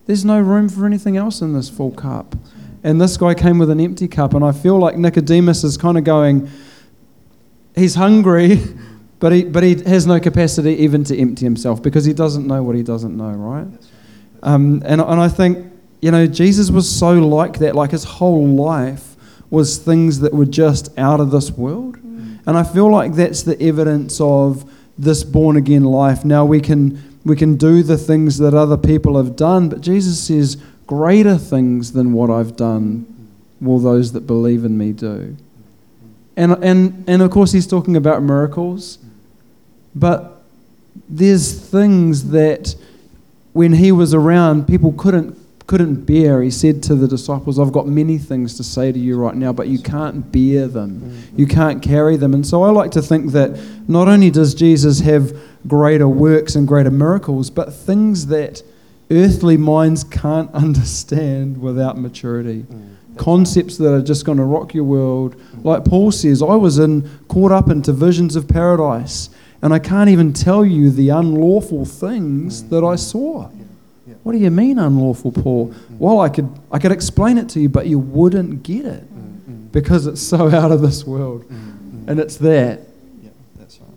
There's 0.06 0.24
no 0.24 0.40
room 0.40 0.68
for 0.68 0.86
anything 0.86 1.16
else 1.16 1.42
in 1.42 1.52
this 1.52 1.68
full 1.68 1.90
cup. 1.90 2.34
And 2.82 3.00
this 3.00 3.16
guy 3.16 3.34
came 3.34 3.58
with 3.58 3.70
an 3.70 3.80
empty 3.80 4.08
cup, 4.08 4.34
and 4.34 4.44
I 4.44 4.52
feel 4.52 4.78
like 4.78 4.96
Nicodemus 4.96 5.64
is 5.64 5.76
kind 5.76 5.98
of 5.98 6.04
going, 6.04 6.48
He's 7.74 7.94
hungry, 7.94 8.60
but 9.18 9.32
he, 9.32 9.44
but 9.44 9.62
he 9.62 9.74
has 9.84 10.06
no 10.06 10.18
capacity 10.18 10.76
even 10.76 11.04
to 11.04 11.18
empty 11.18 11.44
himself 11.44 11.82
because 11.82 12.04
he 12.04 12.12
doesn't 12.12 12.46
know 12.46 12.62
what 12.62 12.74
he 12.76 12.82
doesn't 12.82 13.16
know, 13.16 13.30
right? 13.30 13.66
Um, 14.42 14.82
and, 14.84 15.00
and 15.00 15.20
I 15.20 15.28
think, 15.28 15.72
you 16.00 16.10
know, 16.10 16.26
Jesus 16.26 16.70
was 16.70 16.88
so 16.88 17.12
like 17.14 17.58
that, 17.58 17.74
like 17.74 17.90
his 17.90 18.04
whole 18.04 18.46
life 18.46 19.16
was 19.50 19.78
things 19.78 20.20
that 20.20 20.32
were 20.32 20.46
just 20.46 20.96
out 20.98 21.20
of 21.20 21.30
this 21.30 21.50
world. 21.50 21.96
And 21.96 22.56
I 22.56 22.62
feel 22.62 22.90
like 22.90 23.14
that's 23.14 23.42
the 23.42 23.60
evidence 23.60 24.20
of 24.20 24.70
this 24.96 25.22
born 25.24 25.56
again 25.56 25.84
life. 25.84 26.24
Now 26.24 26.44
we 26.44 26.60
can 26.60 27.02
we 27.24 27.36
can 27.36 27.56
do 27.56 27.82
the 27.82 27.98
things 27.98 28.38
that 28.38 28.54
other 28.54 28.76
people 28.76 29.16
have 29.18 29.36
done, 29.36 29.68
but 29.68 29.80
Jesus 29.80 30.18
says, 30.18 30.56
Greater 30.86 31.36
things 31.36 31.92
than 31.92 32.14
what 32.14 32.30
I've 32.30 32.56
done 32.56 33.04
will 33.60 33.78
those 33.78 34.12
that 34.12 34.22
believe 34.22 34.64
in 34.64 34.78
me 34.78 34.92
do. 34.92 35.36
And 36.36 36.52
and 36.64 37.04
and 37.06 37.20
of 37.20 37.30
course 37.30 37.52
he's 37.52 37.66
talking 37.66 37.96
about 37.96 38.22
miracles, 38.22 38.98
but 39.94 40.42
there's 41.08 41.52
things 41.52 42.30
that 42.30 42.74
when 43.52 43.74
he 43.74 43.92
was 43.92 44.14
around, 44.14 44.66
people 44.66 44.92
couldn't 44.92 45.36
couldn't 45.68 46.06
bear, 46.06 46.40
he 46.42 46.50
said 46.50 46.82
to 46.82 46.94
the 46.94 47.06
disciples, 47.06 47.58
I've 47.58 47.72
got 47.72 47.86
many 47.86 48.16
things 48.16 48.56
to 48.56 48.64
say 48.64 48.90
to 48.90 48.98
you 48.98 49.18
right 49.18 49.34
now, 49.34 49.52
but 49.52 49.68
you 49.68 49.78
can't 49.78 50.32
bear 50.32 50.66
them. 50.66 51.22
You 51.36 51.46
can't 51.46 51.82
carry 51.82 52.16
them. 52.16 52.32
And 52.32 52.44
so 52.44 52.62
I 52.62 52.70
like 52.70 52.90
to 52.92 53.02
think 53.02 53.32
that 53.32 53.60
not 53.86 54.08
only 54.08 54.30
does 54.30 54.54
Jesus 54.54 55.00
have 55.00 55.38
greater 55.66 56.08
works 56.08 56.54
and 56.54 56.66
greater 56.66 56.90
miracles, 56.90 57.50
but 57.50 57.70
things 57.70 58.28
that 58.28 58.62
earthly 59.10 59.58
minds 59.58 60.04
can't 60.04 60.50
understand 60.54 61.60
without 61.60 61.98
maturity. 61.98 62.62
Mm, 62.62 62.94
Concepts 63.18 63.76
that 63.76 63.92
are 63.92 64.02
just 64.02 64.24
going 64.24 64.38
to 64.38 64.44
rock 64.44 64.72
your 64.72 64.84
world. 64.84 65.38
Like 65.64 65.84
Paul 65.84 66.12
says, 66.12 66.40
I 66.40 66.54
was 66.54 66.78
in 66.78 67.06
caught 67.28 67.52
up 67.52 67.68
into 67.68 67.92
visions 67.92 68.36
of 68.36 68.48
paradise, 68.48 69.28
and 69.60 69.74
I 69.74 69.80
can't 69.80 70.08
even 70.08 70.32
tell 70.32 70.64
you 70.64 70.88
the 70.88 71.10
unlawful 71.10 71.84
things 71.84 72.62
mm. 72.62 72.70
that 72.70 72.84
I 72.84 72.96
saw. 72.96 73.50
What 74.22 74.32
do 74.32 74.38
you 74.38 74.50
mean 74.50 74.78
unlawful, 74.78 75.32
Paul? 75.32 75.74
Well, 75.98 76.20
I 76.20 76.28
could, 76.28 76.50
I 76.70 76.78
could 76.78 76.92
explain 76.92 77.38
it 77.38 77.48
to 77.50 77.60
you, 77.60 77.68
but 77.68 77.86
you 77.86 77.98
wouldn't 77.98 78.62
get 78.62 78.84
it 78.84 79.04
because 79.72 80.06
it's 80.06 80.20
so 80.20 80.48
out 80.54 80.72
of 80.72 80.82
this 80.82 81.04
world. 81.04 81.44
And 81.50 82.18
it's 82.18 82.36
that. 82.38 82.80
Yeah, 83.22 83.30
that's 83.56 83.80
right. 83.80 83.90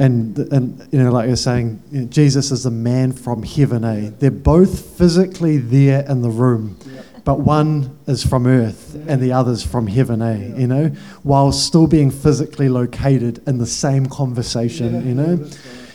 And, 0.00 0.38
and 0.38 0.88
you 0.92 0.98
know, 0.98 1.10
like 1.10 1.28
you're 1.28 1.36
saying, 1.36 1.80
you 1.90 2.02
know, 2.02 2.06
Jesus 2.08 2.50
is 2.50 2.64
the 2.64 2.70
man 2.70 3.12
from 3.12 3.42
heaven, 3.42 3.84
eh? 3.84 4.10
They're 4.18 4.30
both 4.30 4.96
physically 4.98 5.58
there 5.58 6.04
in 6.08 6.22
the 6.22 6.30
room, 6.30 6.76
but 7.24 7.38
one 7.38 7.96
is 8.06 8.24
from 8.24 8.46
earth 8.46 8.96
and 9.06 9.22
the 9.22 9.32
other's 9.32 9.64
from 9.64 9.86
heaven, 9.86 10.22
eh? 10.22 10.58
You 10.58 10.66
know, 10.66 10.86
while 11.22 11.52
still 11.52 11.86
being 11.86 12.10
physically 12.10 12.68
located 12.68 13.46
in 13.46 13.58
the 13.58 13.66
same 13.66 14.06
conversation, 14.06 15.06
you 15.06 15.14
know. 15.14 15.48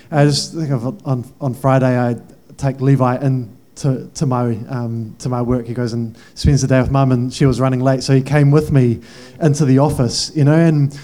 I 0.09 0.23
just 0.23 0.53
think 0.53 0.71
of 0.71 1.05
on, 1.05 1.25
on 1.41 1.53
Friday, 1.53 1.99
I 1.99 2.15
take 2.57 2.81
Levi 2.81 3.17
in 3.17 3.55
to, 3.77 4.09
to 4.15 4.25
my 4.25 4.57
um, 4.69 5.15
to 5.19 5.29
my 5.29 5.41
work. 5.41 5.67
He 5.67 5.73
goes 5.73 5.93
and 5.93 6.17
spends 6.33 6.61
the 6.61 6.67
day 6.67 6.81
with 6.81 6.91
mum, 6.91 7.11
and 7.11 7.33
she 7.33 7.45
was 7.45 7.59
running 7.59 7.79
late, 7.79 8.03
so 8.03 8.13
he 8.13 8.21
came 8.21 8.51
with 8.51 8.71
me 8.71 9.01
into 9.39 9.65
the 9.65 9.79
office, 9.79 10.31
you 10.35 10.43
know, 10.43 10.57
and 10.57 10.99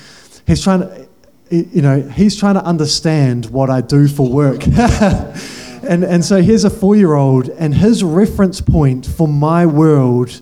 he's 0.46 0.64
trying 0.64 0.82
to, 0.82 1.08
you 1.50 1.82
know, 1.82 2.02
he's 2.02 2.36
trying 2.36 2.56
to 2.56 2.64
understand 2.64 3.46
what 3.48 3.70
I 3.70 3.82
do 3.82 4.08
for 4.08 4.28
work. 4.28 4.66
and 4.68 6.04
and 6.04 6.26
so 6.26 6.42
here's 6.42 6.64
a 6.64 6.70
four 6.70 6.96
year 6.96 7.14
old, 7.14 7.50
and 7.50 7.74
his 7.74 8.04
reference 8.04 8.60
point 8.60 9.06
for 9.06 9.28
my 9.28 9.66
world 9.66 10.42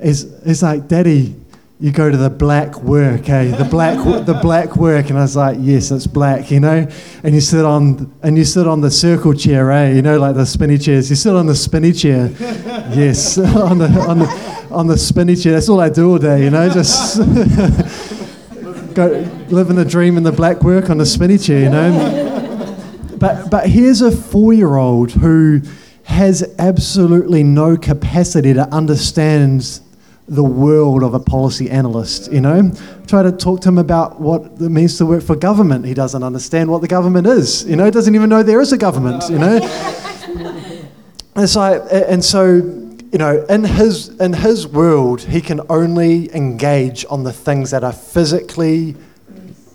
is 0.00 0.24
is 0.42 0.62
like, 0.62 0.88
Daddy, 0.88 1.34
you 1.82 1.90
go 1.90 2.08
to 2.08 2.16
the 2.16 2.30
black 2.30 2.80
work, 2.82 3.28
eh? 3.28 3.56
The 3.56 3.64
black, 3.64 3.96
the 4.24 4.38
black 4.40 4.76
work, 4.76 5.10
and 5.10 5.18
I 5.18 5.22
was 5.22 5.34
like, 5.34 5.56
yes, 5.58 5.90
it's 5.90 6.06
black, 6.06 6.48
you 6.52 6.60
know. 6.60 6.86
And 7.24 7.34
you 7.34 7.40
sit 7.40 7.64
on, 7.64 8.14
and 8.22 8.38
you 8.38 8.44
sit 8.44 8.68
on 8.68 8.80
the 8.80 8.90
circle 8.90 9.34
chair, 9.34 9.72
eh? 9.72 9.94
You 9.94 10.00
know, 10.00 10.16
like 10.16 10.36
the 10.36 10.46
spinny 10.46 10.78
chairs. 10.78 11.10
You 11.10 11.16
sit 11.16 11.34
on 11.34 11.46
the 11.46 11.56
spinny 11.56 11.92
chair, 11.92 12.30
yes, 12.94 13.36
on 13.38 13.78
the 13.78 13.88
on 14.08 14.20
the 14.20 14.68
on 14.70 14.86
the 14.86 14.96
spinny 14.96 15.34
chair. 15.34 15.54
That's 15.54 15.68
all 15.68 15.80
I 15.80 15.88
do 15.88 16.12
all 16.12 16.18
day, 16.18 16.44
you 16.44 16.50
know, 16.50 16.70
just 16.70 17.18
go 18.94 19.08
living 19.48 19.74
the 19.74 19.84
dream 19.84 20.16
in 20.16 20.22
the 20.22 20.30
black 20.30 20.62
work 20.62 20.88
on 20.88 20.98
the 20.98 21.06
spinny 21.06 21.36
chair, 21.36 21.62
you 21.64 21.68
know. 21.68 23.16
But 23.18 23.50
but 23.50 23.68
here's 23.68 24.02
a 24.02 24.12
four-year-old 24.12 25.10
who 25.10 25.62
has 26.04 26.44
absolutely 26.60 27.42
no 27.42 27.76
capacity 27.76 28.54
to 28.54 28.72
understand 28.72 29.80
the 30.28 30.44
world 30.44 31.02
of 31.02 31.14
a 31.14 31.20
policy 31.20 31.68
analyst, 31.68 32.30
you 32.32 32.40
know. 32.40 32.70
Try 33.06 33.22
to 33.22 33.32
talk 33.32 33.60
to 33.62 33.68
him 33.68 33.78
about 33.78 34.20
what 34.20 34.44
it 34.60 34.70
means 34.70 34.96
to 34.98 35.06
work 35.06 35.22
for 35.22 35.34
government. 35.36 35.84
He 35.84 35.94
doesn't 35.94 36.22
understand 36.22 36.70
what 36.70 36.80
the 36.80 36.88
government 36.88 37.26
is, 37.26 37.64
you 37.64 37.76
know, 37.76 37.90
doesn't 37.90 38.14
even 38.14 38.30
know 38.30 38.42
there 38.42 38.60
is 38.60 38.72
a 38.72 38.78
government, 38.78 39.28
you 39.28 39.38
know. 39.38 39.58
and, 41.34 41.48
so, 41.48 41.86
and 41.88 42.24
so, 42.24 42.54
you 42.54 43.18
know, 43.18 43.44
in 43.48 43.64
his, 43.64 44.08
in 44.20 44.32
his 44.32 44.66
world, 44.66 45.22
he 45.22 45.40
can 45.40 45.60
only 45.68 46.34
engage 46.34 47.04
on 47.10 47.24
the 47.24 47.32
things 47.32 47.70
that 47.72 47.82
are 47.82 47.92
physically 47.92 48.96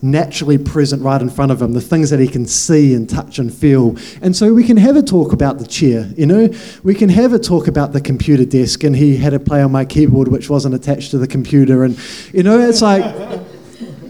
naturally 0.01 0.57
present 0.57 1.01
right 1.01 1.21
in 1.21 1.29
front 1.29 1.51
of 1.51 1.61
him, 1.61 1.73
the 1.73 1.81
things 1.81 2.09
that 2.09 2.19
he 2.19 2.27
can 2.27 2.45
see 2.45 2.93
and 2.93 3.09
touch 3.09 3.39
and 3.39 3.53
feel. 3.53 3.95
And 4.21 4.35
so 4.35 4.53
we 4.53 4.63
can 4.63 4.77
have 4.77 4.95
a 4.95 5.01
talk 5.01 5.33
about 5.33 5.59
the 5.59 5.67
chair, 5.67 6.11
you 6.15 6.25
know, 6.25 6.49
we 6.83 6.95
can 6.95 7.09
have 7.09 7.33
a 7.33 7.39
talk 7.39 7.67
about 7.67 7.93
the 7.93 8.01
computer 8.01 8.45
desk, 8.45 8.83
and 8.83 8.95
he 8.95 9.17
had 9.17 9.31
to 9.31 9.39
play 9.39 9.61
on 9.61 9.71
my 9.71 9.85
keyboard 9.85 10.27
which 10.27 10.49
wasn't 10.49 10.75
attached 10.75 11.11
to 11.11 11.17
the 11.17 11.27
computer, 11.27 11.83
and 11.83 11.97
you 12.33 12.43
know, 12.43 12.59
it's 12.59 12.81
like. 12.81 13.05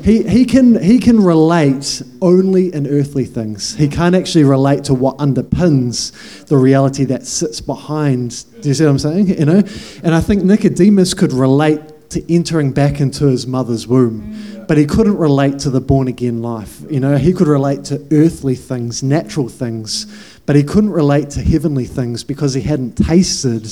He, 0.04 0.24
he, 0.24 0.46
can, 0.46 0.82
he 0.82 1.00
can 1.00 1.22
relate 1.22 2.02
only 2.22 2.74
in 2.74 2.88
earthly 2.88 3.26
things. 3.26 3.76
He 3.76 3.90
can't 3.90 4.16
actually 4.16 4.46
relate 4.46 4.86
to 4.86 4.94
what 4.94 5.18
underpins 5.18 6.46
the 6.46 6.56
reality 6.56 7.04
that 7.06 7.26
sits 7.26 7.60
behind. 7.60 8.46
Do 8.62 8.70
you 8.70 8.74
see 8.74 8.86
what 8.86 8.92
I'm 8.92 9.00
saying? 9.00 9.38
You 9.38 9.44
know? 9.44 9.64
And 10.04 10.16
I 10.16 10.22
think 10.22 10.46
Nicodemus 10.46 11.14
could 11.14 11.34
relate 11.34 11.82
to 12.10 12.34
entering 12.34 12.72
back 12.72 13.00
into 13.00 13.26
his 13.26 13.46
mother's 13.46 13.88
womb 13.88 14.58
but 14.68 14.78
he 14.78 14.86
couldn't 14.86 15.18
relate 15.18 15.60
to 15.60 15.70
the 15.70 15.80
born 15.80 16.08
again 16.08 16.42
life. 16.42 16.82
You 16.90 17.00
know, 17.00 17.18
he 17.18 17.32
could 17.32 17.48
relate 17.48 17.86
to 17.86 18.06
earthly 18.12 18.56
things, 18.56 19.02
natural 19.02 19.48
things, 19.48 20.06
but 20.46 20.56
he 20.56 20.64
couldn't 20.64 20.90
relate 20.90 21.30
to 21.32 21.42
heavenly 21.42 21.86
things 21.86 22.24
because 22.24 22.54
he 22.54 22.62
hadn't 22.62 22.98
tasted. 22.98 23.66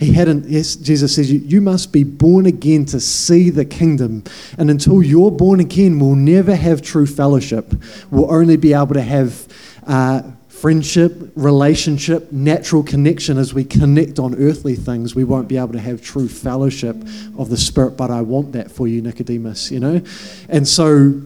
He 0.00 0.12
hadn't, 0.12 0.48
yes, 0.48 0.74
Jesus 0.74 1.14
says, 1.14 1.30
you, 1.30 1.38
you 1.38 1.60
must 1.60 1.92
be 1.92 2.02
born 2.02 2.46
again 2.46 2.84
to 2.86 3.00
see 3.00 3.50
the 3.50 3.64
kingdom. 3.64 4.24
And 4.58 4.70
until 4.70 5.02
you're 5.02 5.30
born 5.30 5.60
again, 5.60 6.00
we'll 6.00 6.16
never 6.16 6.54
have 6.54 6.82
true 6.82 7.06
fellowship. 7.06 7.72
We'll 8.10 8.32
only 8.32 8.56
be 8.56 8.74
able 8.74 8.94
to 8.94 9.02
have. 9.02 9.46
Uh, 9.86 10.22
friendship, 10.60 11.32
relationship, 11.36 12.30
natural 12.30 12.82
connection 12.82 13.38
as 13.38 13.54
we 13.54 13.64
connect 13.64 14.18
on 14.18 14.34
earthly 14.34 14.76
things, 14.76 15.14
we 15.14 15.24
won't 15.24 15.48
be 15.48 15.56
able 15.56 15.72
to 15.72 15.80
have 15.80 16.02
true 16.02 16.28
fellowship 16.28 16.96
of 17.38 17.48
the 17.48 17.56
Spirit. 17.56 17.96
But 17.96 18.10
I 18.10 18.20
want 18.20 18.52
that 18.52 18.70
for 18.70 18.86
you, 18.86 19.00
Nicodemus, 19.00 19.70
you 19.70 19.80
know? 19.80 20.02
And 20.50 20.68
so 20.68 21.22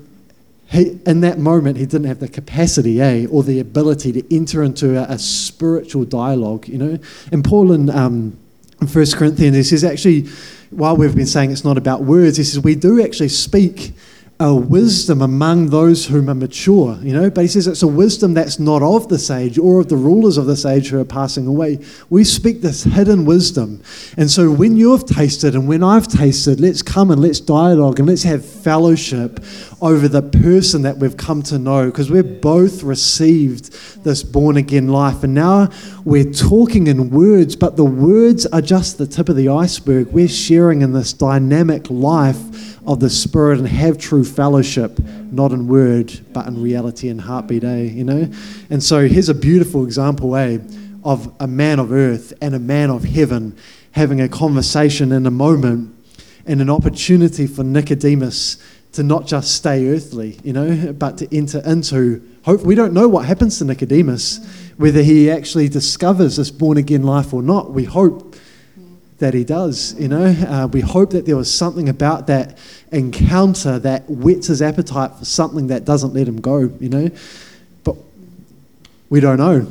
he, 0.70 1.01
in 1.05 1.20
that 1.22 1.41
moment, 1.41 1.78
he 1.78 1.85
didn't 1.85 2.07
have 2.07 2.20
the 2.20 2.28
capacity, 2.28 3.01
eh, 3.01 3.26
or 3.26 3.43
the 3.43 3.59
ability 3.59 4.12
to 4.12 4.35
enter 4.35 4.62
into 4.62 4.97
a, 4.97 5.14
a 5.14 5.18
spiritual 5.18 6.05
dialogue, 6.05 6.68
you 6.68 6.78
know? 6.78 6.99
And 7.32 7.45
Paul 7.45 7.72
in, 7.72 7.91
um, 7.91 8.39
in 8.80 8.87
1 8.87 9.07
Corinthians, 9.14 9.57
he 9.57 9.64
says, 9.64 9.82
actually, 9.82 10.28
while 10.70 10.97
we've 10.97 11.14
been 11.14 11.26
saying 11.26 11.51
it's 11.51 11.64
not 11.64 11.76
about 11.76 12.03
words, 12.03 12.37
he 12.37 12.45
says, 12.45 12.61
we 12.61 12.76
do 12.76 13.03
actually 13.03 13.30
speak 13.30 13.95
a 14.41 14.53
wisdom 14.53 15.22
among 15.22 15.68
those 15.68 16.07
whom 16.07 16.28
are 16.28 16.35
mature, 16.35 16.99
you 17.03 17.12
know. 17.12 17.30
But 17.30 17.43
he 17.43 17.49
says 17.49 17.68
it's 17.68 17.85
a 17.85 17.89
wisdom 17.89 18.35
that's 18.35 18.59
not 18.59 18.82
of 18.82 19.09
this 19.09 19.30
age 19.30 19.59
or 19.59 19.80
of 19.80 19.89
the 19.89 19.97
rulers 19.97 20.37
of 20.37 20.47
this 20.47 20.64
age 20.64 20.89
who 20.89 21.01
are 21.01 21.05
passing 21.05 21.47
away. 21.47 21.78
We 22.11 22.24
speak 22.24 22.61
this 22.61 22.82
hidden 22.82 23.26
wisdom. 23.26 23.80
And 24.16 24.28
so 24.28 24.51
when 24.51 24.76
you've 24.76 25.07
tasted 25.07 25.55
and 25.55 25.68
when 25.68 25.85
I've 25.85 26.09
tasted, 26.09 26.59
let's 26.59 26.82
come 26.82 27.12
and 27.12 27.22
let's 27.22 27.39
dialogue 27.39 28.01
and 28.01 28.09
let's 28.09 28.24
have 28.24 28.45
fellowship 28.45 29.39
over 29.80 30.09
the 30.09 30.22
person 30.22 30.82
that 30.82 30.97
we've 30.97 31.16
come 31.16 31.43
to 31.45 31.59
know 31.59 31.87
because 31.87 32.11
we've 32.11 32.41
both 32.41 32.82
received 32.82 34.03
this 34.03 34.24
born 34.24 34.57
again 34.57 34.89
life. 34.89 35.22
And 35.22 35.35
now 35.35 35.68
we're 36.05 36.32
talking 36.32 36.89
in 36.89 37.11
words, 37.11 37.55
but 37.55 37.76
the 37.76 37.85
words 37.85 38.47
are 38.47 38.62
just 38.62 38.99
the 38.99 39.07
tip 39.07 39.28
of 39.28 39.37
the 39.37 39.49
iceberg. 39.49 40.09
We're 40.09 40.26
sharing 40.26 40.82
in 40.82 40.93
this 40.93 41.12
dynamic 41.12 41.89
life 41.89 42.73
of 42.87 43.01
the 43.01 43.11
Spirit 43.11 43.59
and 43.59 43.68
have 43.68 43.99
true 43.99 44.24
fellowship, 44.24 44.99
not 44.99 45.53
in 45.53 45.66
word, 45.66 46.20
but 46.32 46.47
in 46.47 46.62
reality 46.62 47.09
and 47.09 47.20
heartbeat, 47.20 47.64
eh? 47.64 47.82
You 47.82 48.05
know? 48.05 48.30
And 48.70 48.82
so 48.82 49.09
here's 49.09 49.28
a 49.28 49.35
beautiful 49.35 49.85
example, 49.85 50.37
eh? 50.37 50.59
Of 51.03 51.35
a 51.41 51.47
man 51.47 51.78
of 51.78 51.93
earth 51.93 52.32
and 52.41 52.55
a 52.55 52.59
man 52.59 52.91
of 52.91 53.05
heaven 53.05 53.57
having 53.93 54.20
a 54.20 54.28
conversation 54.28 55.12
in 55.12 55.26
a 55.26 55.30
moment 55.30 55.95
and 56.47 56.61
an 56.61 56.68
opportunity 56.68 57.47
for 57.47 57.62
Nicodemus 57.62 58.59
to 58.93 59.03
not 59.03 59.26
just 59.26 59.55
stay 59.55 59.89
earthly, 59.89 60.39
you 60.45 60.53
know, 60.53 60.93
but 60.93 61.18
to 61.18 61.37
enter 61.37 61.61
into 61.64 62.22
hope. 62.45 62.62
We 62.62 62.74
don't 62.74 62.93
know 62.93 63.09
what 63.09 63.24
happens 63.24 63.59
to 63.59 63.64
Nicodemus, 63.64 64.39
whether 64.76 65.03
he 65.03 65.30
actually 65.30 65.68
discovers 65.68 66.37
this 66.37 66.51
born 66.51 66.76
again 66.76 67.03
life 67.03 67.35
or 67.35 67.43
not. 67.43 67.72
We 67.72 67.85
hope 67.85 68.34
that 69.18 69.34
he 69.34 69.44
does. 69.44 69.94
You 69.98 70.08
know, 70.08 70.24
uh, 70.24 70.66
we 70.66 70.80
hope 70.80 71.10
that 71.10 71.26
there 71.26 71.36
was 71.36 71.52
something 71.52 71.88
about 71.88 72.26
that 72.26 72.58
encounter 72.90 73.78
that 73.78 74.08
whets 74.08 74.48
his 74.48 74.60
appetite 74.62 75.12
for 75.18 75.24
something 75.24 75.68
that 75.68 75.84
doesn't 75.84 76.14
let 76.14 76.26
him 76.26 76.40
go. 76.40 76.70
You 76.80 76.88
know, 76.88 77.10
but 77.84 77.96
we 79.10 79.20
don't 79.20 79.38
know. 79.38 79.66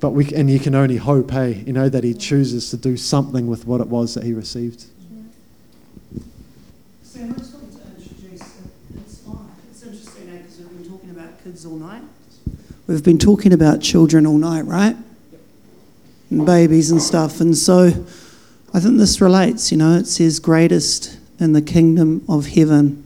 But 0.00 0.10
we 0.10 0.32
and 0.34 0.50
you 0.50 0.58
can 0.58 0.74
only 0.74 0.96
hope, 0.96 1.30
hey, 1.30 1.62
you 1.66 1.74
know, 1.74 1.88
that 1.88 2.04
he 2.04 2.14
chooses 2.14 2.70
to 2.70 2.78
do 2.78 2.96
something 2.96 3.46
with 3.46 3.66
what 3.66 3.80
it 3.82 3.88
was 3.88 4.14
that 4.14 4.24
he 4.24 4.32
received. 4.32 4.86
Sam, 7.02 7.34
I 7.34 7.38
just 7.38 7.54
wanted 7.54 7.72
to 7.72 8.02
introduce 8.02 8.40
Inspire. 8.40 9.04
It's 9.04 9.18
fine. 9.18 9.36
It's 9.70 9.82
interesting, 9.82 10.28
eh, 10.30 10.38
because 10.38 10.58
we've 10.58 10.82
been 10.82 10.90
talking 10.90 11.10
about 11.10 11.44
kids 11.44 11.66
all 11.66 11.76
night. 11.76 12.02
We've 12.86 13.04
been 13.04 13.18
talking 13.18 13.52
about 13.52 13.82
children 13.82 14.26
all 14.26 14.38
night, 14.38 14.62
right? 14.62 14.96
And 16.30 16.46
babies 16.46 16.90
and 16.90 17.02
stuff. 17.02 17.40
And 17.40 17.56
so 17.56 17.92
I 18.72 18.78
think 18.78 18.98
this 18.98 19.20
relates, 19.20 19.72
you 19.72 19.78
know, 19.78 19.96
it 19.96 20.06
says 20.06 20.38
greatest 20.38 21.18
in 21.40 21.52
the 21.54 21.62
kingdom 21.62 22.24
of 22.28 22.46
heaven. 22.46 23.04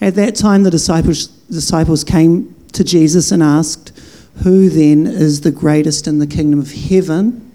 At 0.00 0.14
that 0.16 0.34
time, 0.36 0.64
the 0.64 0.70
disciples, 0.70 1.26
disciples 1.26 2.04
came 2.04 2.54
to 2.72 2.84
Jesus 2.84 3.32
and 3.32 3.42
asked, 3.42 3.92
Who 4.42 4.68
then 4.68 5.06
is 5.06 5.40
the 5.40 5.50
greatest 5.50 6.06
in 6.06 6.18
the 6.18 6.26
kingdom 6.26 6.58
of 6.58 6.72
heaven? 6.72 7.50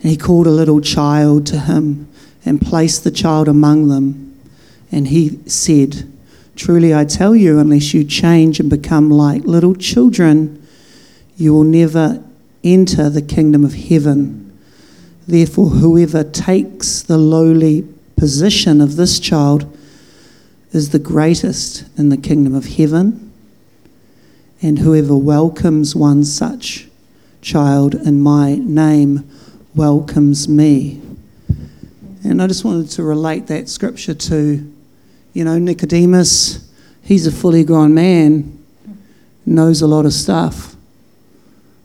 And 0.00 0.10
he 0.10 0.16
called 0.16 0.46
a 0.46 0.50
little 0.50 0.80
child 0.80 1.46
to 1.48 1.58
him 1.58 2.08
and 2.44 2.60
placed 2.62 3.04
the 3.04 3.10
child 3.10 3.48
among 3.48 3.88
them. 3.88 4.40
And 4.90 5.08
he 5.08 5.40
said, 5.46 6.10
Truly 6.56 6.94
I 6.94 7.04
tell 7.04 7.36
you, 7.36 7.58
unless 7.58 7.92
you 7.92 8.04
change 8.04 8.60
and 8.60 8.70
become 8.70 9.10
like 9.10 9.44
little 9.44 9.74
children, 9.74 10.66
you 11.36 11.52
will 11.52 11.64
never 11.64 12.22
enter 12.64 13.10
the 13.10 13.22
kingdom 13.22 13.64
of 13.64 13.74
heaven. 13.74 14.47
Therefore, 15.28 15.68
whoever 15.68 16.24
takes 16.24 17.02
the 17.02 17.18
lowly 17.18 17.86
position 18.16 18.80
of 18.80 18.96
this 18.96 19.20
child 19.20 19.76
is 20.72 20.88
the 20.88 20.98
greatest 20.98 21.84
in 21.98 22.08
the 22.08 22.16
kingdom 22.16 22.54
of 22.54 22.64
heaven. 22.64 23.30
And 24.62 24.78
whoever 24.78 25.14
welcomes 25.14 25.94
one 25.94 26.24
such 26.24 26.88
child 27.42 27.94
in 27.94 28.22
my 28.22 28.54
name 28.54 29.28
welcomes 29.74 30.48
me. 30.48 31.02
And 32.24 32.40
I 32.42 32.46
just 32.46 32.64
wanted 32.64 32.90
to 32.92 33.02
relate 33.02 33.48
that 33.48 33.68
scripture 33.68 34.14
to, 34.14 34.74
you 35.34 35.44
know, 35.44 35.58
Nicodemus. 35.58 36.66
He's 37.02 37.26
a 37.26 37.32
fully 37.32 37.64
grown 37.64 37.92
man, 37.92 38.64
knows 39.44 39.82
a 39.82 39.86
lot 39.86 40.06
of 40.06 40.14
stuff. 40.14 40.74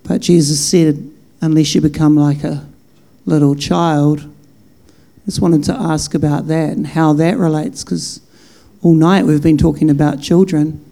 But 0.04 0.22
Jesus 0.22 0.66
said, 0.66 1.12
unless 1.41 1.76
you 1.76 1.82
become 1.82 2.16
like 2.16 2.46
a 2.46 2.66
little 3.26 3.56
child. 3.56 4.30
Just 5.26 5.42
wanted 5.42 5.64
to 5.66 5.74
ask 5.74 6.14
about 6.14 6.48
that 6.48 6.72
and 6.72 6.88
how 6.88 7.14
that 7.14 7.38
relates 7.38 7.84
because 7.84 8.22
all 8.82 8.94
night 8.94 9.26
we've 9.26 9.42
been 9.42 9.58
talking 9.58 9.90
about 9.90 10.22
children 10.22 10.84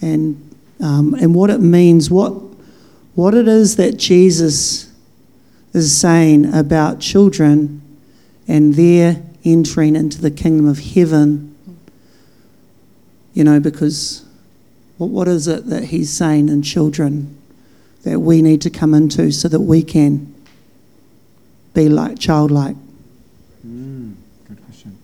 and 0.00 0.44
um, 0.80 1.14
and 1.14 1.34
what 1.34 1.50
it 1.50 1.60
means, 1.60 2.10
what 2.10 2.32
what 3.14 3.34
it 3.34 3.48
is 3.48 3.76
that 3.76 3.96
Jesus 3.96 4.92
is 5.72 5.96
saying 5.96 6.52
about 6.54 7.00
children 7.00 7.82
and 8.46 8.74
their 8.74 9.22
entering 9.44 9.96
into 9.96 10.20
the 10.20 10.30
kingdom 10.30 10.68
of 10.68 10.78
heaven. 10.78 11.56
You 13.34 13.44
know, 13.44 13.60
because 13.60 14.24
what, 14.98 15.10
what 15.10 15.28
is 15.28 15.48
it 15.48 15.66
that 15.66 15.84
he's 15.84 16.10
saying 16.10 16.48
in 16.48 16.62
children 16.62 17.36
that 18.04 18.20
we 18.20 18.40
need 18.40 18.62
to 18.62 18.70
come 18.70 18.94
into 18.94 19.32
so 19.32 19.48
that 19.48 19.60
we 19.60 19.82
can 19.82 20.32
be 21.78 21.88
like 21.88 22.18
childlike? 22.18 22.76
Mm, 23.64 24.14
good 24.48 24.64
question. 24.64 24.98